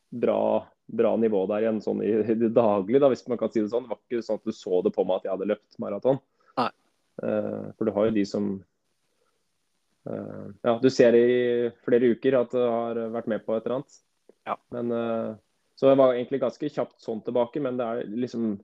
bra, 0.08 0.64
bra 0.86 1.12
nivå 1.20 1.44
der 1.50 1.66
igjen 1.66 1.82
sånn 1.84 2.00
i, 2.06 2.12
i 2.22 2.38
det 2.38 2.52
daglige, 2.56 3.02
da, 3.02 3.10
hvis 3.12 3.26
man 3.28 3.40
kan 3.40 3.52
si 3.52 3.60
det 3.60 3.72
sånn. 3.72 3.88
Det 3.88 3.92
var 3.92 4.00
ikke 4.00 4.24
sånn 4.24 4.40
at 4.40 4.48
du 4.48 4.56
så 4.56 4.82
det 4.86 4.94
på 4.94 5.04
meg 5.08 5.20
at 5.20 5.28
jeg 5.28 5.34
hadde 5.34 5.50
løpt 5.50 5.80
maraton. 5.82 6.22
Nei. 6.60 6.70
Uh, 7.18 7.74
For 7.74 7.88
du 7.88 7.94
har 7.96 8.08
jo 8.08 8.14
de 8.14 8.24
som 8.30 8.46
uh, 10.06 10.46
ja, 10.62 10.78
du 10.78 10.86
ser 10.94 11.18
det 11.18 11.24
i 11.26 11.42
flere 11.82 12.14
uker 12.14 12.38
at 12.38 12.54
du 12.54 12.62
har 12.62 13.02
vært 13.16 13.28
med 13.34 13.42
på 13.44 13.56
et 13.56 13.66
eller 13.66 13.80
annet. 13.80 14.00
Ja. 14.48 14.54
Men, 14.72 14.94
uh, 14.94 15.34
så 15.78 15.90
jeg 15.90 15.98
var 16.00 16.14
egentlig 16.14 16.40
ganske 16.46 16.70
kjapt 16.78 17.02
sånn 17.02 17.20
tilbake, 17.26 17.60
men 17.62 17.76
det 17.78 17.90
er 17.90 18.14
liksom 18.24 18.54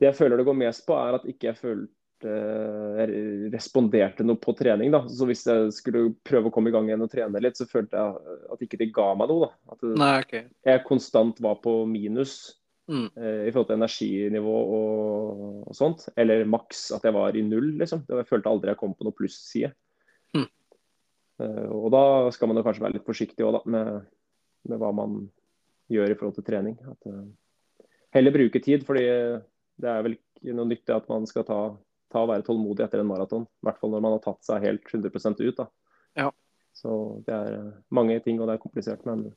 Det 0.00 0.08
jeg 0.08 0.16
føler 0.16 0.40
det 0.40 0.46
går 0.48 0.56
mest 0.56 0.86
på, 0.88 0.96
er 0.96 1.18
at 1.18 1.26
ikke 1.28 1.50
jeg 1.50 1.58
følte 1.60 1.96
jeg 2.20 3.48
responderte 3.54 4.24
noe 4.28 4.36
på 4.36 4.52
trening. 4.56 4.90
da, 4.92 5.02
så 5.08 5.24
Hvis 5.24 5.46
jeg 5.48 5.70
skulle 5.72 6.14
prøve 6.24 6.50
å 6.50 6.52
komme 6.52 6.68
i 6.68 6.72
gang 6.74 6.88
igjen 6.88 7.00
og 7.04 7.08
trene 7.12 7.40
litt, 7.40 7.56
så 7.56 7.64
følte 7.68 7.96
jeg 7.96 8.36
at 8.52 8.64
ikke 8.66 8.78
det 8.80 8.90
ga 8.92 9.14
meg 9.16 9.30
noe. 9.30 9.46
da, 9.48 9.72
At 9.72 9.82
Nei, 9.82 10.20
okay. 10.20 10.42
jeg 10.66 10.84
konstant 10.84 11.40
var 11.40 11.60
på 11.64 11.86
minus 11.88 12.56
Mm. 12.90 13.06
eh, 13.16 13.46
i 13.46 13.50
forhold 13.52 13.68
til 13.68 13.76
energinivå 13.78 14.52
og, 14.74 15.68
og 15.68 15.74
sånt. 15.78 16.08
Eller 16.18 16.44
maks 16.44 16.90
at 16.90 17.04
jeg 17.06 17.14
var 17.14 17.36
i 17.36 17.42
null, 17.42 17.78
liksom. 17.78 18.04
Det- 18.04 18.16
Jeg 18.16 18.26
følte 18.26 18.50
aldri 18.50 18.66
jeg 18.66 18.76
kom 18.78 18.94
på 18.94 19.04
noe 19.04 19.12
plusside. 19.14 19.72
Mm. 20.34 20.48
Eh, 21.40 21.68
og 21.70 21.90
da 21.92 22.30
skal 22.30 22.48
man 22.48 22.56
jo 22.56 22.64
kanskje 22.64 22.82
være 22.82 22.94
litt 22.94 23.06
forsiktig 23.06 23.46
også, 23.46 23.62
da, 23.64 23.70
med, 23.70 24.06
med 24.68 24.78
hva 24.80 24.92
man 24.92 25.30
gjør 25.88 26.10
i 26.10 26.14
forhold 26.14 26.34
til 26.34 26.44
trening. 26.44 26.78
At, 26.82 27.06
eh, 27.06 27.86
heller 28.12 28.32
bruke 28.32 28.60
tid, 28.60 28.82
fordi 28.84 29.06
det 29.80 29.90
er 29.90 30.04
vel 30.06 30.16
ikke 30.18 30.54
noe 30.56 30.68
nyttig 30.70 30.94
at 30.94 31.08
man 31.10 31.26
skal 31.28 31.44
ta, 31.48 31.58
ta 32.12 32.22
og 32.24 32.30
være 32.32 32.46
tålmodig 32.46 32.84
etter 32.86 33.02
en 33.02 33.10
maraton. 33.10 33.44
I 33.60 33.68
hvert 33.68 33.80
fall 33.80 33.92
når 33.94 34.04
man 34.04 34.16
har 34.16 34.24
tatt 34.24 34.44
seg 34.46 34.64
helt 34.64 34.88
100 34.92 35.44
ut. 35.50 35.62
Ja. 36.18 36.30
Så 36.76 36.96
det 37.26 37.34
er 37.34 37.56
eh, 37.58 37.72
mange 37.92 38.18
ting, 38.24 38.40
og 38.40 38.48
det 38.48 38.56
er 38.56 38.62
komplisert. 38.64 39.04
Men 39.08 39.30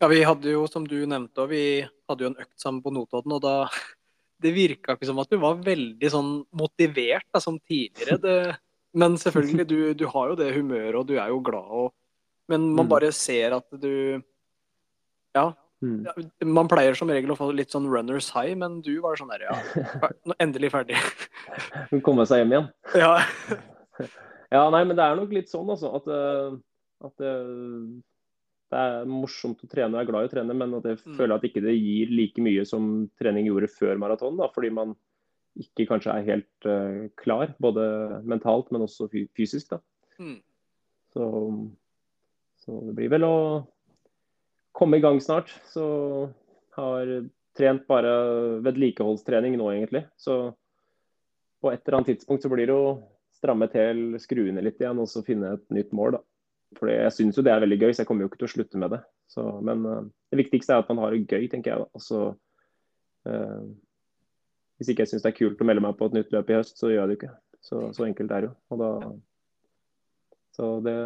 Ja, 0.00 0.08
vi 0.12 0.22
hadde 0.28 0.52
jo, 0.52 0.66
som 0.68 0.84
du 0.88 0.98
nevnte, 1.08 1.44
og 1.46 1.50
vi 1.50 1.62
hadde 2.08 2.24
jo 2.26 2.30
en 2.32 2.40
økt 2.42 2.60
sammen 2.60 2.82
på 2.84 2.92
Notodden, 2.92 3.32
og 3.38 3.44
da 3.44 3.54
Det 4.44 4.50
virka 4.52 4.92
ikke 4.92 5.06
som 5.08 5.16
at 5.22 5.30
du 5.32 5.38
var 5.40 5.62
veldig 5.64 6.08
sånn 6.12 6.26
motivert 6.60 7.24
da, 7.32 7.40
som 7.40 7.54
tidligere. 7.56 8.18
Det, 8.20 8.34
men 8.92 9.14
selvfølgelig, 9.16 9.64
du, 9.70 9.78
du 9.96 10.02
har 10.12 10.28
jo 10.28 10.34
det 10.36 10.50
humøret, 10.52 10.98
og 11.00 11.06
du 11.08 11.14
er 11.16 11.30
jo 11.32 11.38
glad 11.40 11.70
og 11.72 11.94
Men 12.46 12.66
man 12.76 12.84
Mm. 12.84 12.90
bare 12.90 13.08
ser 13.16 13.56
at 13.56 13.64
du 13.80 14.20
Ja, 15.34 15.54
mm. 15.84 15.98
ja, 16.06 16.14
man 16.46 16.68
pleier 16.70 16.96
som 16.98 17.10
regel 17.12 17.34
å 17.34 17.38
få 17.38 17.50
litt 17.56 17.74
sånn 17.74 17.88
runners 17.90 18.30
high, 18.34 18.54
men 18.58 18.80
du 18.86 18.94
var 19.04 19.18
sånn 19.20 19.32
der, 19.34 19.46
ja, 19.48 19.56
endelig 20.44 20.72
ferdig. 20.74 21.00
Komme 22.06 22.26
seg 22.28 22.44
hjem 22.44 22.56
igjen. 22.56 22.70
Ja. 23.04 23.16
Ja, 24.46 24.60
nei, 24.70 24.84
men 24.86 24.94
det 24.94 25.02
er 25.02 25.16
nok 25.18 25.32
litt 25.34 25.48
sånn, 25.50 25.66
altså. 25.72 25.88
At, 25.98 26.04
eh, 26.06 26.52
at 27.02 27.14
det, 27.18 27.30
det 28.70 28.78
er 28.78 29.08
morsomt 29.10 29.64
å 29.64 29.68
trene, 29.68 29.98
jeg 29.98 30.06
er 30.06 30.10
glad 30.12 30.22
i 30.22 30.28
å 30.28 30.30
trene, 30.30 30.54
men 30.54 30.76
at 30.78 30.86
jeg 30.86 31.00
Mm. 31.02 31.16
føler 31.18 31.34
at 31.34 31.46
ikke 31.48 31.62
det 31.64 31.74
gir 31.74 32.12
like 32.14 32.44
mye 32.46 32.62
som 32.64 33.08
trening 33.18 33.48
gjorde 33.50 33.66
før 33.74 33.98
maraton. 33.98 34.38
Fordi 34.54 34.70
man 34.70 34.94
ikke 35.58 35.88
kanskje 35.90 36.14
er 36.14 36.28
helt 36.30 36.68
uh, 36.70 37.08
klar, 37.18 37.56
både 37.58 38.22
mentalt, 38.22 38.70
men 38.70 38.86
også 38.86 39.08
fysisk. 39.34 39.74
da. 39.74 39.80
Mm. 40.22 40.38
Så, 41.10 41.26
så 42.62 42.78
det 42.86 42.94
blir 43.00 43.10
vel 43.16 43.26
å 43.26 43.36
komme 44.76 45.00
i 45.00 45.04
gang 45.04 45.20
snart. 45.24 45.50
Så 45.72 45.86
har 46.76 47.10
trent 47.56 47.86
bare 47.88 48.12
vedlikeholdstrening 48.64 49.56
nå, 49.56 49.70
egentlig. 49.72 50.04
Så 50.20 50.52
på 51.62 51.72
et 51.72 51.80
eller 51.82 52.00
annet 52.00 52.12
tidspunkt 52.14 52.44
så 52.44 52.52
blir 52.52 52.68
det 52.68 52.76
å 52.76 52.98
stramme 53.36 53.68
til 53.72 54.16
skruene 54.22 54.64
litt 54.64 54.80
igjen 54.80 55.00
og 55.00 55.08
så 55.10 55.24
finne 55.24 55.56
et 55.56 55.64
nytt 55.74 55.94
mål, 55.96 56.18
da. 56.18 56.24
For 56.76 56.90
jeg 56.90 57.12
syns 57.14 57.38
jo 57.38 57.44
det 57.46 57.52
er 57.54 57.62
veldig 57.62 57.78
gøy, 57.78 57.92
så 57.94 58.02
jeg 58.02 58.08
kommer 58.08 58.24
jo 58.24 58.30
ikke 58.30 58.40
til 58.42 58.48
å 58.48 58.52
slutte 58.52 58.80
med 58.80 58.92
det. 58.96 59.00
Så, 59.30 59.44
men 59.64 59.84
eh, 59.86 60.08
det 60.32 60.40
viktigste 60.42 60.74
er 60.74 60.82
at 60.82 60.90
man 60.90 61.00
har 61.04 61.14
det 61.14 61.24
gøy, 61.24 61.46
tenker 61.52 61.72
jeg. 61.72 61.84
da. 61.84 61.86
Altså, 61.96 62.22
eh, 63.30 63.62
hvis 64.76 64.90
ikke 64.92 65.06
jeg 65.06 65.12
syns 65.14 65.24
det 65.24 65.30
er 65.30 65.38
kult 65.38 65.62
å 65.62 65.68
melde 65.68 65.84
meg 65.84 65.96
på 65.96 66.08
et 66.10 66.18
nytt 66.18 66.34
løp 66.34 66.50
i 66.52 66.58
høst, 66.58 66.76
så 66.80 66.90
gjør 66.90 67.04
jeg 67.04 67.12
det 67.12 67.18
ikke. 67.20 67.32
Så, 67.64 67.80
så 67.96 68.04
enkelt 68.06 68.34
er 68.34 68.44
det 68.44 68.50
jo. 68.50 68.56
Og 68.74 68.82
da, 68.82 68.90
så 70.56 70.68
det 70.84 70.98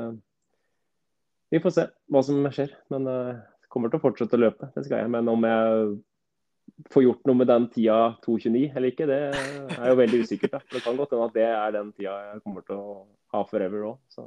Vi 1.50 1.60
får 1.62 1.72
se 1.76 1.84
hva 2.10 2.22
som 2.26 2.50
skjer. 2.54 2.74
Men 2.94 3.06
jeg 3.10 3.36
kommer 3.70 3.90
til 3.90 4.00
å 4.00 4.04
fortsette 4.04 4.36
å 4.36 4.40
løpe, 4.40 4.70
det 4.74 4.84
skal 4.86 5.04
jeg. 5.04 5.12
Men 5.12 5.28
om 5.30 5.46
jeg 5.46 5.90
får 6.90 7.04
gjort 7.04 7.28
noe 7.28 7.40
med 7.40 7.50
den 7.50 7.68
tida 7.72 7.98
2.29 8.24 8.64
eller 8.76 8.92
ikke, 8.92 9.08
det 9.10 9.20
er 9.76 9.86
jo 9.90 9.98
veldig 10.00 10.20
usikkert. 10.24 10.56
da. 10.56 10.60
Det 10.72 10.82
kan 10.84 10.98
godt 10.98 11.14
hende 11.14 11.28
at 11.30 11.36
det 11.36 11.46
er 11.46 11.74
den 11.76 11.94
tida 11.96 12.16
jeg 12.30 12.42
kommer 12.44 12.66
til 12.66 12.80
å 12.80 12.98
ha 13.34 13.42
forever 13.48 13.86
òg. 13.92 13.98
Så, 14.12 14.26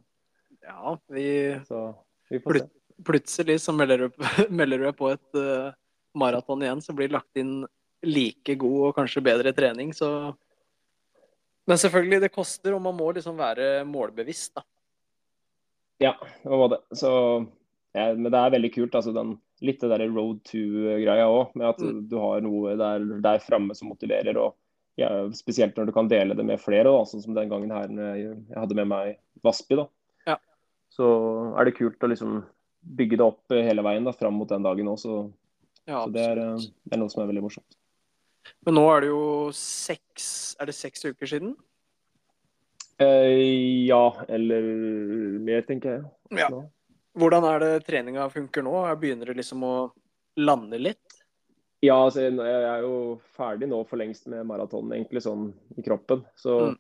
ja, 0.64 0.96
vi 1.12 1.28
så 1.68 1.86
vi 2.30 2.42
se. 2.42 2.66
Plutselig 3.04 3.58
så 3.64 3.74
melder 3.76 4.06
du, 4.06 4.26
melder 4.60 4.80
du 4.80 4.88
deg 4.88 4.98
på 4.98 5.10
et 5.12 5.40
uh, 5.40 5.74
maraton 6.18 6.62
igjen, 6.64 6.84
så 6.84 6.94
blir 6.96 7.12
lagt 7.14 7.40
inn 7.42 7.64
like 8.06 8.56
god 8.60 8.90
og 8.90 8.98
kanskje 8.98 9.24
bedre 9.24 9.54
trening, 9.56 9.94
så 9.96 10.34
Men 11.64 11.80
selvfølgelig, 11.80 12.18
det 12.20 12.36
koster, 12.36 12.74
og 12.76 12.82
man 12.84 12.96
må 12.98 13.06
liksom 13.16 13.38
være 13.40 13.86
målbevisst, 13.88 14.58
da. 14.58 14.66
Ja, 16.04 16.12
det 16.44 16.58
var 16.60 16.74
det. 16.74 16.80
Så, 17.00 17.12
ja, 17.96 18.14
men 18.16 18.32
det 18.32 18.40
er 18.40 18.54
veldig 18.56 18.74
kult. 18.74 18.96
altså 18.96 19.14
den, 19.14 19.36
Litt 19.64 19.80
det 19.80 19.90
der 19.94 20.10
road 20.12 20.42
to-greia 20.44 21.24
òg, 21.30 21.54
med 21.56 21.68
at 21.70 21.80
Mm. 21.80 22.08
du 22.10 22.18
har 22.20 22.42
noe 22.42 22.76
der, 22.76 23.00
der 23.22 23.40
framme 23.40 23.76
som 23.76 23.88
motiverer. 23.88 24.36
og 24.38 24.56
ja, 24.98 25.10
Spesielt 25.32 25.76
når 25.76 25.86
du 25.88 25.92
kan 25.96 26.08
dele 26.10 26.36
det 26.36 26.44
med 26.46 26.60
flere, 26.60 26.84
da, 26.84 27.04
sånn 27.06 27.22
som 27.24 27.34
den 27.34 27.48
gangen 27.50 27.72
her 27.72 27.88
jeg, 27.88 28.38
jeg 28.50 28.58
hadde 28.58 28.76
med 28.76 28.88
meg 28.88 29.18
Vaspi. 29.44 29.76
da. 29.76 29.88
Ja. 30.28 30.36
Så 30.92 31.56
er 31.58 31.66
det 31.66 31.76
kult 31.78 31.98
å 32.04 32.10
liksom 32.12 32.44
bygge 32.84 33.18
det 33.18 33.22
opp 33.22 33.48
hele 33.50 33.82
veien 33.82 34.04
da, 34.04 34.12
fram 34.12 34.34
mot 34.36 34.50
den 34.50 34.64
dagen 34.64 34.88
òg. 34.88 35.00
Så, 35.00 35.32
Ja, 35.88 36.06
så 36.06 36.12
det, 36.14 36.22
er, 36.22 36.38
eh, 36.40 36.58
det 36.58 36.94
er 36.94 36.98
noe 36.98 37.10
som 37.10 37.24
er 37.24 37.28
veldig 37.32 37.44
morsomt. 37.44 37.76
Men 38.66 38.76
nå 38.76 38.84
er 38.98 39.02
det 39.02 39.08
jo 39.10 39.50
seks 39.56 40.56
Er 40.60 40.66
det 40.66 40.76
seks 40.76 41.06
uker 41.06 41.26
siden? 41.26 41.56
Eh, 43.00 43.86
ja, 43.88 44.12
eller 44.30 44.62
mer, 45.40 45.62
tenker 45.62 45.90
jeg. 45.98 46.04
Ja. 46.44 46.50
Nå. 46.54 46.66
Hvordan 47.14 47.46
er 47.46 47.60
det 47.62 47.74
treninga 47.88 48.30
funker 48.34 48.66
nå? 48.66 48.78
Begynner 49.02 49.30
det 49.30 49.38
liksom 49.42 49.64
å 49.68 49.76
lande 50.42 50.80
litt? 50.82 51.20
Ja, 51.84 51.98
altså, 52.00 52.24
jeg 52.24 52.38
jeg 52.40 52.66
er 52.70 52.82
jo 52.86 53.20
ferdig 53.36 53.68
nå 53.70 53.82
for 53.86 54.00
lengst 54.00 54.26
med 54.32 54.48
maraton, 54.48 54.92
egentlig 54.96 55.22
sånn 55.26 55.50
i 55.78 55.84
kroppen. 55.84 56.24
Så 56.40 56.60
Mm. 56.72 56.78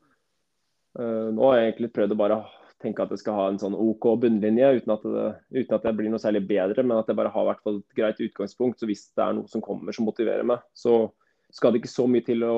uh, 0.99 1.29
nå 1.35 1.49
har 1.49 1.57
jeg 1.59 1.73
egentlig 1.73 1.93
prøvd 1.93 2.15
å 2.15 2.21
bare 2.21 2.37
tenke 2.83 3.03
at 3.03 3.11
jeg 3.11 3.19
skal 3.19 3.35
ha 3.37 3.47
en 3.49 3.59
sånn 3.59 3.75
OK 3.75 4.07
bunnlinje, 4.19 4.69
uten 4.79 4.93
at, 4.95 5.03
det, 5.03 5.27
uten 5.55 5.75
at 5.77 5.83
jeg 5.87 5.97
blir 5.97 6.09
noe 6.11 6.21
særlig 6.21 6.43
bedre, 6.47 6.83
men 6.83 6.97
at 6.97 7.07
jeg 7.07 7.15
bare 7.19 7.31
har 7.31 7.45
vært 7.47 7.61
hvert 7.61 7.67
fall 7.67 7.77
et 7.79 7.97
greit 7.99 8.23
utgangspunkt. 8.23 8.79
Så 8.79 8.89
hvis 8.89 9.05
det 9.15 9.23
er 9.23 9.37
noe 9.37 9.47
som 9.51 9.63
kommer 9.63 9.95
som 9.95 10.07
motiverer 10.07 10.43
meg, 10.47 10.63
så 10.75 11.11
skal 11.53 11.71
det 11.71 11.83
ikke 11.83 11.93
så 11.93 12.07
mye 12.09 12.25
til 12.25 12.43
å, 12.47 12.57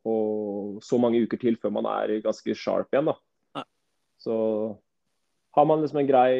å 0.00 0.14
så 0.82 0.98
mange 0.98 1.20
uker 1.20 1.38
til 1.42 1.58
før 1.60 1.74
man 1.76 1.86
er 1.90 2.22
ganske 2.24 2.54
sharp 2.56 2.88
igjen. 2.94 3.10
da. 3.10 3.16
Nei. 3.60 3.66
Så 4.18 4.36
har 5.56 5.66
man 5.66 5.82
liksom 5.82 6.00
en 6.02 6.08
grei, 6.08 6.34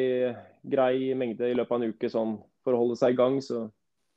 grei 0.63 1.11
mengde 1.17 1.49
i 1.49 1.55
løpet 1.57 1.75
av 1.75 1.81
en 1.81 1.93
uke 1.93 2.09
sånn 2.11 2.35
for 2.61 2.75
å 2.75 2.81
holde 2.83 2.97
seg 2.99 3.15
i 3.15 3.19
gang, 3.19 3.39
så 3.43 3.65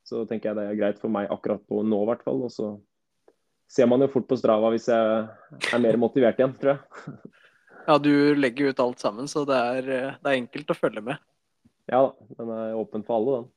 så 0.04 0.24
tenker 0.28 0.50
jeg 0.50 0.58
det 0.58 0.66
er 0.68 0.78
greit 0.78 1.00
for 1.00 1.12
meg 1.12 1.30
akkurat 1.32 1.62
på 1.68 1.80
nå, 1.82 2.02
i 2.04 2.08
hvert 2.10 2.24
fall. 2.26 2.42
Og 2.44 2.52
så 2.52 2.74
ser 3.72 3.88
man 3.90 4.04
jo 4.04 4.10
fort 4.12 4.28
på 4.28 4.38
Strava 4.38 4.70
hvis 4.74 4.90
jeg 4.92 5.72
er 5.72 5.82
mer 5.82 5.98
motivert 6.00 6.40
igjen, 6.40 6.58
tror 6.60 6.76
jeg. 6.76 7.16
Ja, 7.84 7.98
du 8.00 8.32
legger 8.32 8.70
ut 8.72 8.78
alt 8.80 9.02
sammen, 9.02 9.26
så 9.28 9.42
det 9.44 9.56
er, 9.60 9.88
det 10.16 10.30
er 10.30 10.38
enkelt 10.38 10.70
å 10.72 10.76
følge 10.78 11.02
med. 11.04 11.18
Ja 11.92 11.98
da, 12.06 12.28
den 12.38 12.52
er 12.54 12.78
åpen 12.80 13.02
for 13.04 13.18
alle, 13.18 13.34
den. 13.34 13.50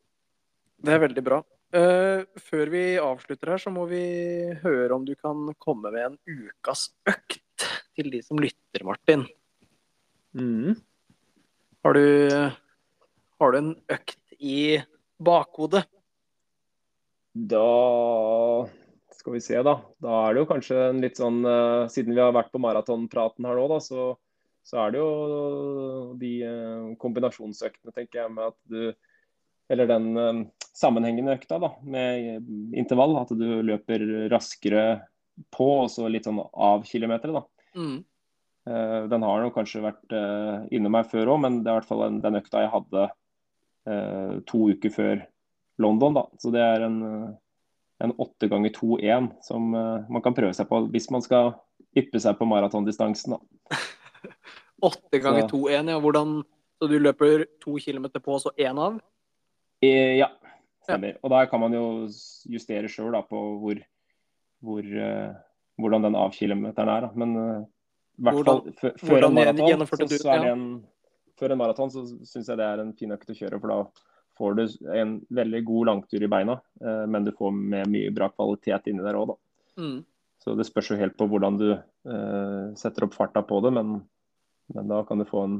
Det 0.83 0.91
er 0.91 0.99
veldig 1.05 1.23
bra. 1.23 1.38
Uh, 1.71 2.25
før 2.49 2.73
vi 2.73 2.81
avslutter 2.99 3.53
her, 3.53 3.61
så 3.63 3.71
må 3.71 3.85
vi 3.88 4.01
høre 4.65 4.97
om 4.97 5.07
du 5.07 5.13
kan 5.15 5.47
komme 5.63 5.93
med 5.95 6.09
en 6.09 6.19
ukas 6.27 6.89
økt 7.07 7.69
til 7.95 8.11
de 8.11 8.19
som 8.25 8.43
lytter, 8.43 8.83
Martin. 8.89 9.23
Har 11.88 11.93
du, 11.93 12.51
har 13.39 13.51
du 13.51 13.57
en 13.57 13.69
økt 13.95 14.17
i 14.43 14.75
bakhodet? 15.23 15.85
Da 17.31 17.61
skal 19.15 19.38
vi 19.38 19.39
se, 19.45 19.55
da. 19.63 19.77
Da 20.03 20.17
er 20.25 20.35
det 20.35 20.41
jo 20.41 20.49
kanskje 20.49 20.81
en 20.89 20.99
litt 20.99 21.15
sånn 21.15 21.38
eh, 21.47 21.85
Siden 21.93 22.11
vi 22.11 22.19
har 22.19 22.35
vært 22.35 22.51
på 22.51 22.59
maratonpraten 22.59 23.47
her 23.47 23.55
nå, 23.55 23.69
da, 23.71 23.77
så, 23.79 24.09
så 24.67 24.81
er 24.83 24.91
det 24.97 24.99
jo 24.99 25.07
de 26.19 26.33
eh, 26.49 26.91
kombinasjonsøktene, 26.99 27.95
tenker 27.95 28.25
jeg, 28.25 28.33
med 28.35 28.51
at 28.51 28.59
du 28.67 29.71
Eller 29.71 29.88
den 29.88 30.11
eh, 30.25 30.43
sammenhengende 30.75 31.38
økta 31.39 31.61
da, 31.63 31.71
med 31.88 32.51
intervall. 32.83 33.15
At 33.23 33.31
du 33.31 33.47
løper 33.71 34.03
raskere 34.35 34.89
på, 35.55 35.71
og 35.85 35.88
så 35.95 36.11
litt 36.11 36.27
sånn 36.27 36.43
av 36.51 36.83
kilometeret, 36.91 37.39
da. 37.39 37.47
Mm. 37.79 38.03
Eh, 38.68 39.07
Den 39.07 39.24
har 39.24 39.43
nok 39.43 39.55
kanskje 39.55 39.84
vært 39.86 40.15
eh, 40.15 40.68
innom 40.76 40.95
meg 40.97 41.07
før 41.11 41.34
òg, 41.36 41.41
men 41.45 41.61
det 41.61 41.72
er 41.72 41.78
i 41.78 41.80
hvert 41.80 41.89
fall 41.89 42.05
en, 42.07 42.22
den 42.24 42.39
økta 42.41 42.63
jeg 42.65 42.74
hadde 42.74 43.03
eh, 43.88 44.34
to 44.49 44.63
uker 44.74 44.93
før 44.93 45.22
London. 45.84 46.18
da. 46.18 46.26
Så 46.41 46.51
det 46.51 46.63
er 46.63 46.88
en, 46.88 46.97
en 48.03 48.15
8 48.18 48.49
ganger 48.51 48.74
2-1 48.76 49.30
som 49.45 49.70
man 49.72 50.24
kan 50.26 50.36
prøve 50.36 50.55
seg 50.57 50.68
på 50.70 50.82
hvis 50.91 51.11
man 51.13 51.24
skal 51.24 51.53
yppe 51.97 52.20
seg 52.22 52.38
på 52.39 52.47
maratondistansen. 52.49 53.38
Åtte 54.88 55.22
ganger 55.22 55.45
Så- 55.45 55.51
to 55.53 55.61
én, 55.74 55.93
ja. 55.93 55.99
Hvordan 56.01 56.41
Så 56.78 56.86
du 56.91 56.99
løper 57.01 57.47
to 57.61 57.78
kilometer 57.82 58.22
på, 58.22 58.36
så 58.38 58.51
én 58.53 58.78
av? 58.78 58.99
Eh, 59.82 60.18
ja, 60.20 60.28
stemmer. 60.86 61.15
Og 61.24 61.32
der 61.34 61.47
kan 61.49 61.59
man 61.63 61.74
jo 61.74 62.05
justere 62.45 62.89
sjøl 62.89 63.18
på 63.26 63.39
hvor, 63.61 63.80
hvor, 64.61 64.86
uh, 64.86 65.34
hvordan 65.82 66.05
den 66.05 66.18
avkilometeren 66.20 66.91
er. 66.93 67.07
Da. 67.07 67.09
Men 67.18 67.34
fall 67.34 67.76
Hvordan- 68.18 68.74
før- 68.82 69.26
en 69.28 69.34
maraton, 69.34 69.88
så, 70.09 70.32
er 70.32 70.39
det 70.39 70.47
ja. 70.47 70.53
en, 70.53 70.84
før 71.38 71.51
en 71.53 71.57
maraton 71.57 71.91
så 71.93 72.05
syns 72.26 72.47
jeg 72.47 72.57
det 72.57 72.65
er 72.65 72.82
en 72.82 72.93
fin 72.97 73.11
økt 73.13 73.30
å 73.30 73.38
kjøre. 73.38 73.59
For 73.61 73.68
da 73.70 73.80
får 74.38 74.57
du 74.57 74.63
en 74.93 75.15
veldig 75.30 75.63
god 75.65 75.89
langtur 75.91 76.24
i 76.24 76.30
beina, 76.32 76.59
eh, 76.82 77.05
men 77.05 77.26
du 77.26 77.32
får 77.32 77.51
med 77.53 77.89
mye 77.93 78.13
bra 78.13 78.30
kvalitet 78.34 78.89
inni 78.89 79.05
der 79.05 79.18
òg, 79.18 79.34
da. 79.34 79.38
Mm. 79.82 80.05
Så 80.43 80.55
det 80.57 80.65
spørs 80.65 80.91
jo 80.91 80.99
helt 80.99 81.18
på 81.18 81.28
hvordan 81.30 81.57
du 81.59 81.72
eh, 81.74 82.74
setter 82.80 83.07
opp 83.07 83.18
farta 83.18 83.43
på 83.45 83.61
det, 83.65 83.74
men, 83.74 83.97
men 84.74 84.88
da 84.88 85.03
kan 85.07 85.22
du 85.22 85.26
få 85.26 85.43
en, 85.45 85.57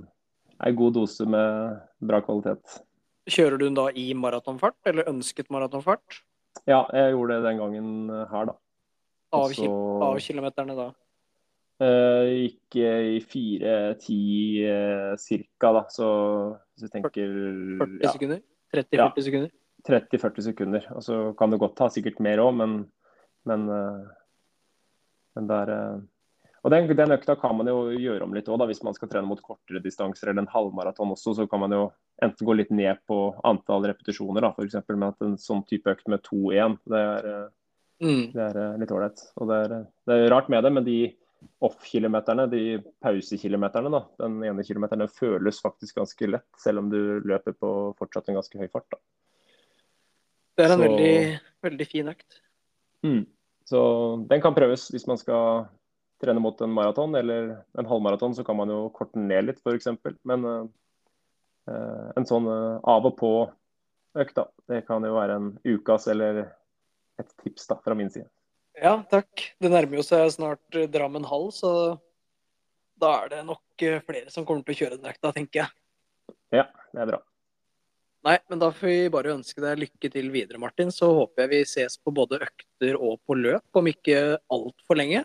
en 0.58 0.78
god 0.78 0.93
dose 0.97 1.26
med 1.26 1.82
bra 1.99 2.22
kvalitet. 2.26 2.80
Kjører 3.28 3.60
du 3.60 3.66
den 3.68 3.78
da 3.78 3.89
i 3.91 4.14
maratonfart, 4.16 4.80
eller 4.88 5.10
ønsket 5.12 5.51
maratonfart? 5.51 6.24
Ja, 6.66 6.86
jeg 6.93 7.14
gjorde 7.14 7.36
det 7.36 7.49
den 7.51 7.60
gangen 7.62 7.89
her, 8.32 8.53
da. 8.53 8.55
Av, 9.36 9.49
Også... 9.49 9.68
av 10.08 10.22
kilometerne 10.24 10.78
da? 10.78 10.88
Eh, 11.78 12.28
gikk 12.41 12.75
eh, 12.82 13.07
i 13.17 13.19
4.10 13.21 14.17
eh, 14.65 15.13
cirka, 15.21 15.71
da. 15.75 15.84
Så 15.93 16.07
hvis 16.73 16.88
du 16.88 16.93
tenker 16.95 17.34
40 17.84 17.97
ja, 18.01 18.13
sekunder? 18.15 18.43
30-40 18.73 18.97
Ja. 18.97 19.09
sekunder? 19.30 19.55
30-40 19.88 20.45
sekunder. 20.49 20.88
Og 20.97 21.03
så 21.05 21.17
kan 21.38 21.53
det 21.53 21.59
godt 21.61 21.78
ta 21.78 21.88
sikkert 21.93 22.17
mer 22.23 22.41
òg, 22.43 22.55
men, 22.57 22.80
men, 23.47 23.67
men 25.38 25.47
der, 25.47 25.69
Og 26.65 26.73
den, 26.73 26.89
den 26.97 27.13
økta 27.15 27.38
kan 27.39 27.55
man 27.55 27.69
jo 27.69 27.93
gjøre 27.93 28.25
om 28.25 28.34
litt 28.36 28.49
òg, 28.51 28.65
hvis 28.67 28.82
man 28.84 28.97
skal 28.97 29.07
trene 29.07 29.30
mot 29.30 29.39
kortere 29.39 29.80
distanser 29.80 30.34
eller 30.34 30.43
en 30.43 30.51
halvmaraton 30.51 31.13
også. 31.13 31.38
Så 31.38 31.45
kan 31.47 31.61
man 31.61 31.71
jo 31.71 31.86
enten 32.25 32.49
gå 32.49 32.57
litt 32.57 32.73
ned 32.73 32.99
på 33.07 33.38
antall 33.47 33.86
repetisjoner, 33.88 34.43
da, 34.43 34.51
f.eks. 34.57 34.82
med 34.89 35.07
at 35.07 35.23
en 35.23 35.38
sånn 35.39 35.63
type 35.69 35.93
økt 35.93 36.09
med 36.11 36.25
2-1. 36.25 36.82
Det 36.89 37.05
Mm. 37.97 38.28
Det 38.30 38.43
er 38.43 38.78
litt 38.78 38.91
ålreit. 38.93 39.21
Og 39.41 39.49
det 39.49 39.55
er, 39.57 39.71
det 40.05 40.15
er 40.15 40.28
rart 40.30 40.51
med 40.53 40.61
det, 40.63 40.69
men 40.69 40.86
de 40.86 40.97
off-kilometerne, 41.62 42.48
de 42.50 42.80
pausekilometerne, 43.04 43.92
da, 43.94 44.02
den 44.24 44.40
ene 44.46 44.66
kilometeren 44.66 45.06
den 45.06 45.14
føles 45.14 45.62
faktisk 45.62 45.98
ganske 46.00 46.30
lett, 46.30 46.50
selv 46.62 46.84
om 46.84 46.90
du 46.92 47.00
løper 47.26 47.56
på 47.58 47.72
fortsatt 48.00 48.30
en 48.30 48.40
ganske 48.40 48.60
høy 48.60 48.68
fart. 48.72 48.90
da. 48.92 48.98
Det 50.58 50.66
er 50.66 50.74
en 50.74 50.80
Så- 50.80 50.88
veldig, 50.88 51.40
veldig 51.62 51.88
fin 51.88 52.10
økt. 52.10 52.42
Så 53.68 53.80
den 54.30 54.42
kan 54.42 54.56
prøves 54.56 54.90
hvis 54.92 55.08
man 55.08 55.18
skal 55.18 55.68
trene 56.24 56.40
mot 56.40 56.62
en 56.62 56.74
maraton 56.74 57.16
eller 57.16 57.64
en 57.78 57.86
halvmaraton, 57.86 58.36
så 58.36 58.44
kan 58.44 58.56
man 58.58 58.70
jo 58.70 58.90
korte 58.90 59.14
den 59.14 59.28
ned 59.28 59.46
litt, 59.46 59.60
f.eks. 59.60 59.88
Men 60.24 60.46
eh, 60.46 62.12
en 62.16 62.26
sånn 62.26 62.48
uh, 62.48 62.80
av 62.88 63.06
og 63.06 63.18
på-økt, 63.20 64.34
da, 64.40 64.48
det 64.72 64.86
kan 64.88 65.04
jo 65.04 65.14
være 65.14 65.36
en 65.36 65.52
ukas 65.68 66.08
eller 66.08 66.48
et 67.20 67.34
tips 67.44 67.68
da, 67.68 67.78
fra 67.84 67.98
min 67.98 68.10
side. 68.10 68.30
Ja, 68.78 68.99
takk. 69.09 69.47
Det 69.57 69.71
nærmer 69.73 69.97
jo 69.99 70.05
seg 70.05 70.30
snart 70.36 70.75
eh, 70.78 70.89
Drammen 70.91 71.25
hall, 71.25 71.49
så 71.55 71.71
da 73.01 73.13
er 73.23 73.32
det 73.32 73.45
nok 73.47 73.86
eh, 73.86 74.03
flere 74.05 74.30
som 74.34 74.45
kommer 74.45 74.65
til 74.65 74.75
å 74.75 74.80
kjøre 74.84 74.99
den 74.99 75.09
økta, 75.09 75.32
tenker 75.34 75.63
jeg. 75.63 75.73
Ja, 76.53 76.67
det 76.93 77.01
er 77.01 77.09
bra. 77.11 77.21
Nei, 78.28 78.36
men 78.51 78.59
da 78.59 78.69
får 78.75 78.89
vi 78.89 79.09
bare 79.13 79.34
ønske 79.38 79.63
deg 79.63 79.82
lykke 79.82 80.11
til 80.11 80.30
videre, 80.34 80.59
Martin. 80.61 80.91
Så 80.93 81.09
håper 81.15 81.45
jeg 81.45 81.53
vi 81.53 81.63
ses 81.69 81.97
på 82.01 82.13
både 82.13 82.41
økter 82.43 82.97
og 82.99 83.21
på 83.25 83.38
løp, 83.39 83.65
om 83.78 83.89
ikke 83.89 84.38
altfor 84.53 84.99
lenge. 84.99 85.23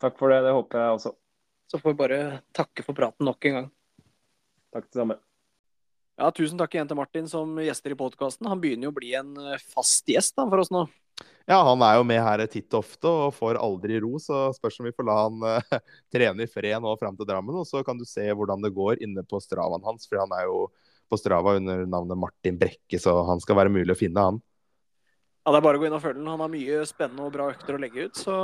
Takk 0.00 0.16
for 0.18 0.32
det. 0.32 0.40
Det 0.44 0.54
håper 0.56 0.80
jeg 0.80 0.96
også. 0.98 1.12
Så 1.70 1.78
får 1.78 1.92
vi 1.92 2.00
bare 2.00 2.22
takke 2.56 2.84
for 2.84 2.96
praten 2.98 3.28
nok 3.28 3.46
en 3.46 3.58
gang. 3.60 3.68
Takk 4.74 4.88
det 4.88 4.98
samme. 4.98 5.16
Ja, 6.20 6.28
Tusen 6.36 6.58
takk 6.60 6.74
igjen 6.74 6.88
til 6.90 6.98
Martin 6.98 7.28
som 7.30 7.54
gjester 7.62 7.94
i 7.94 8.00
podkasten. 8.00 8.48
Han 8.50 8.60
begynner 8.60 8.88
jo 8.88 8.92
å 8.92 8.98
bli 8.98 9.14
en 9.16 9.30
eh, 9.40 9.62
fast 9.72 10.08
gjest 10.10 10.34
da, 10.36 10.44
for 10.50 10.64
oss 10.64 10.72
nå. 10.74 10.84
Ja, 11.48 11.62
han 11.66 11.82
er 11.82 11.96
jo 11.98 12.04
med 12.06 12.20
her 12.22 12.42
titt 12.50 12.72
og 12.74 12.84
ofte 12.84 13.10
og 13.10 13.34
får 13.34 13.58
aldri 13.60 13.98
ro, 14.02 14.18
så 14.22 14.48
spørs 14.54 14.80
om 14.80 14.88
vi 14.88 14.94
får 14.94 15.06
la 15.08 15.16
han 15.22 15.46
uh, 15.46 15.80
trene 16.14 16.44
i 16.44 16.50
fred 16.50 16.76
nå 16.82 16.92
fram 17.00 17.16
til 17.18 17.28
Drammen. 17.28 17.62
Og 17.62 17.66
så 17.68 17.82
kan 17.86 17.98
du 17.98 18.06
se 18.08 18.26
hvordan 18.28 18.62
det 18.64 18.74
går 18.76 19.02
inne 19.04 19.24
på 19.26 19.40
stravaen 19.42 19.84
hans, 19.86 20.06
for 20.10 20.22
han 20.22 20.34
er 20.36 20.46
jo 20.50 20.68
på 21.10 21.18
Strava 21.18 21.56
under 21.58 21.82
navnet 21.90 22.18
Martin 22.18 22.58
Brekke, 22.58 23.00
så 23.02 23.16
han 23.26 23.42
skal 23.42 23.58
være 23.58 23.72
mulig 23.74 23.96
å 23.96 23.98
finne, 23.98 24.26
han. 24.28 24.40
Ja, 25.42 25.52
Det 25.52 25.58
er 25.58 25.64
bare 25.64 25.80
å 25.80 25.82
gå 25.82 25.88
inn 25.88 25.96
og 25.96 26.02
følge 26.04 26.20
den. 26.20 26.28
Han 26.30 26.44
har 26.44 26.52
mye 26.52 26.82
spennende 26.86 27.26
og 27.26 27.32
bra 27.34 27.48
økter 27.50 27.74
å 27.74 27.80
legge 27.82 28.06
ut, 28.06 28.20
så 28.20 28.36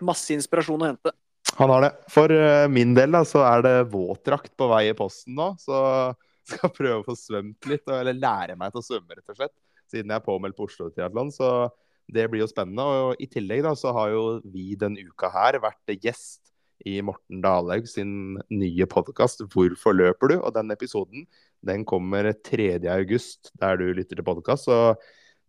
masse 0.00 0.32
inspirasjon 0.32 0.84
å 0.86 0.88
hente. 0.88 1.12
Han 1.58 1.72
har 1.74 1.84
det. 1.84 1.90
For 2.12 2.32
uh, 2.32 2.64
min 2.72 2.94
del 2.96 3.12
da, 3.12 3.24
så 3.28 3.42
er 3.44 3.64
det 3.66 3.74
våtdrakt 3.92 4.54
på 4.56 4.70
vei 4.70 4.86
i 4.88 4.96
posten 4.96 5.36
nå, 5.36 5.50
så 5.60 5.82
skal 6.48 6.72
prøve 6.72 7.02
å 7.02 7.06
få 7.10 7.18
svømt 7.18 7.68
litt, 7.68 7.84
eller 7.92 8.16
lære 8.16 8.56
meg 8.56 8.72
til 8.72 8.80
å 8.80 8.86
svømme, 8.86 9.18
rett 9.18 9.34
og 9.34 9.40
slett. 9.42 9.56
Siden 9.88 10.12
jeg 10.12 10.20
er 10.20 10.24
påmeldt 10.24 10.56
på 10.56 10.68
Oslo 10.68 10.88
Triatlon, 10.92 11.32
så 11.34 11.68
det 12.08 12.26
blir 12.30 12.42
jo 12.42 12.50
spennende. 12.50 12.84
Og 12.84 13.22
i 13.22 13.28
tillegg 13.30 13.64
da, 13.66 13.74
så 13.76 13.92
har 13.96 14.12
jo 14.14 14.24
vi 14.48 14.72
denne 14.80 15.04
uka 15.08 15.30
her 15.32 15.60
vært 15.62 15.96
gjest 15.98 16.48
i 16.86 17.00
Morten 17.02 17.40
Dalhaug 17.42 17.88
sin 17.90 18.38
nye 18.54 18.86
podkast 18.86 19.42
'Hvorfor 19.42 19.96
løper 19.96 20.28
du?' 20.30 20.40
Og 20.40 20.54
den 20.54 20.70
episoden 20.70 21.26
den 21.66 21.84
kommer 21.84 22.32
3. 22.32 22.86
august, 22.86 23.50
der 23.58 23.76
du 23.76 23.92
lytter 23.92 24.16
til 24.16 24.24
podkast. 24.24 24.64
Så 24.64 24.94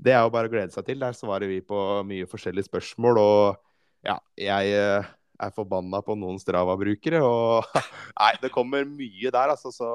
det 0.02 0.14
er 0.14 0.24
jo 0.24 0.34
bare 0.34 0.48
å 0.48 0.52
glede 0.52 0.74
seg 0.74 0.86
til. 0.86 1.00
Der 1.00 1.14
svarer 1.14 1.48
vi 1.48 1.62
på 1.62 2.04
mye 2.04 2.26
forskjellige 2.26 2.70
spørsmål. 2.70 3.18
Og 3.18 3.58
ja, 4.04 4.18
jeg 4.38 4.74
eh, 4.74 5.06
er 5.40 5.52
forbanna 5.56 6.02
på 6.02 6.16
noen 6.18 6.40
Strava-brukere. 6.40 7.22
Og 7.22 7.64
nei, 8.20 8.34
det 8.42 8.52
kommer 8.52 8.88
mye 8.88 9.30
der, 9.30 9.54
altså. 9.54 9.72
Så 9.72 9.90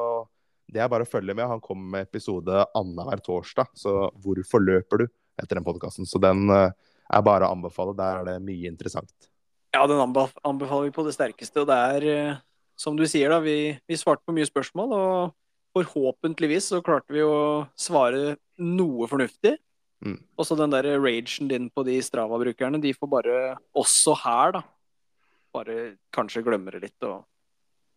det 0.70 0.80
er 0.80 0.88
bare 0.88 1.02
å 1.02 1.10
følge 1.10 1.34
med. 1.34 1.48
Han 1.48 1.60
kommer 1.60 1.98
med 1.98 2.08
episode 2.08 2.64
annenhver 2.76 3.20
torsdag. 3.24 3.66
Så 3.74 4.10
'Hvorfor 4.14 4.62
løper 4.62 5.04
du?' 5.04 5.08
Etter 5.40 5.58
den 5.58 5.66
podkasten. 5.66 6.08
Så 6.08 6.20
den 6.22 6.48
eh, 6.52 6.72
er 7.12 7.24
bare 7.26 7.48
å 7.48 7.54
anbefale. 7.56 7.96
Der 7.98 8.22
er 8.22 8.28
det 8.28 8.40
mye 8.44 8.70
interessant. 8.70 9.12
Ja, 9.74 9.84
den 9.90 10.00
anbefaler 10.00 10.86
vi 10.86 10.94
på 10.94 11.04
det 11.06 11.16
sterkeste. 11.16 11.64
Og 11.64 11.70
det 11.70 11.78
er, 11.96 12.08
eh, 12.10 12.42
som 12.78 12.98
du 12.98 13.06
sier, 13.10 13.32
da, 13.32 13.40
vi, 13.42 13.74
vi 13.88 13.98
svarte 13.98 14.24
på 14.26 14.36
mye 14.36 14.48
spørsmål. 14.48 14.94
Og 14.94 15.34
forhåpentligvis 15.74 16.70
så 16.70 16.82
klarte 16.84 17.14
vi 17.14 17.24
å 17.26 17.66
svare 17.78 18.36
noe 18.62 19.08
fornuftig. 19.10 19.56
Mm. 20.04 20.18
Og 20.36 20.46
så 20.46 20.56
den 20.58 20.72
der 20.74 20.86
ragen 21.00 21.48
din 21.50 21.70
på 21.72 21.84
de 21.86 21.96
Strava-brukerne, 22.04 22.80
de 22.82 22.92
får 22.94 23.10
bare, 23.10 23.36
også 23.74 24.14
her, 24.20 24.58
da, 24.58 24.62
bare 25.54 25.94
kanskje 26.14 26.44
glemme 26.44 26.74
det 26.74 26.82
litt, 26.82 27.06
og 27.08 27.24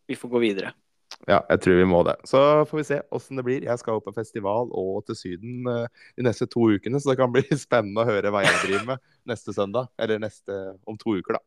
vi 0.07 0.15
får 0.15 0.31
gå 0.31 0.41
videre. 0.41 0.71
Ja, 1.25 1.41
jeg 1.49 1.61
tror 1.63 1.79
vi 1.79 1.87
må 1.89 2.03
det. 2.05 2.13
Så 2.29 2.39
får 2.69 2.77
vi 2.77 2.85
se 2.87 3.01
åssen 3.11 3.39
det 3.39 3.43
blir. 3.47 3.65
Jeg 3.65 3.81
skal 3.81 3.97
jo 3.97 4.03
på 4.05 4.13
festival 4.15 4.69
og 4.69 5.01
til 5.07 5.17
Syden 5.17 5.67
eh, 5.71 6.05
de 6.15 6.25
neste 6.27 6.45
to 6.47 6.69
ukene, 6.69 7.01
så 7.01 7.11
det 7.11 7.17
kan 7.19 7.33
bli 7.33 7.43
spennende 7.65 8.03
å 8.03 8.07
høre 8.07 8.31
hva 8.31 8.45
jeg 8.45 8.61
driver 8.63 8.85
med 8.93 9.05
neste 9.27 9.55
søndag. 9.55 9.89
Eller 9.99 10.21
neste 10.23 10.59
om 10.87 10.99
to 10.99 11.17
uker, 11.17 11.39
da. 11.39 11.43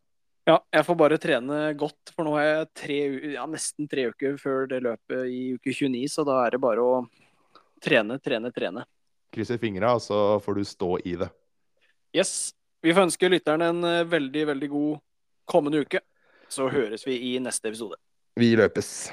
Ja, 0.51 0.57
jeg 0.75 0.87
får 0.89 0.97
bare 0.99 1.21
trene 1.21 1.59
godt, 1.79 2.13
for 2.17 2.27
nå 2.27 2.35
har 2.35 2.47
jeg 2.47 2.69
tre, 2.83 3.01
ja, 3.37 3.45
nesten 3.47 3.87
tre 3.91 4.09
uker 4.11 4.39
før 4.41 4.65
det 4.71 4.81
løpet 4.83 5.29
i 5.31 5.43
uke 5.55 5.75
29, 5.77 6.09
så 6.11 6.25
da 6.27 6.41
er 6.47 6.57
det 6.57 6.63
bare 6.65 6.83
å 6.83 6.95
trene, 7.85 8.17
trene, 8.19 8.51
trene. 8.57 8.87
Krysser 9.31 9.61
fingra, 9.63 9.95
og 9.95 10.03
så 10.03 10.41
får 10.43 10.59
du 10.59 10.65
stå 10.67 10.91
i 11.07 11.15
det. 11.21 11.31
Yes. 12.17 12.51
Vi 12.83 12.95
får 12.97 13.11
ønske 13.11 13.29
lytterne 13.29 13.71
en 13.71 13.85
eh, 13.85 14.05
veldig, 14.09 14.47
veldig 14.55 14.69
god 14.73 15.01
kommende 15.49 15.85
uke. 15.85 16.01
Så 16.51 16.67
høres 16.73 17.07
vi 17.07 17.19
i 17.31 17.35
neste 17.43 17.71
episode. 17.71 18.01
Vi 18.41 18.55
løpes. 18.59 19.11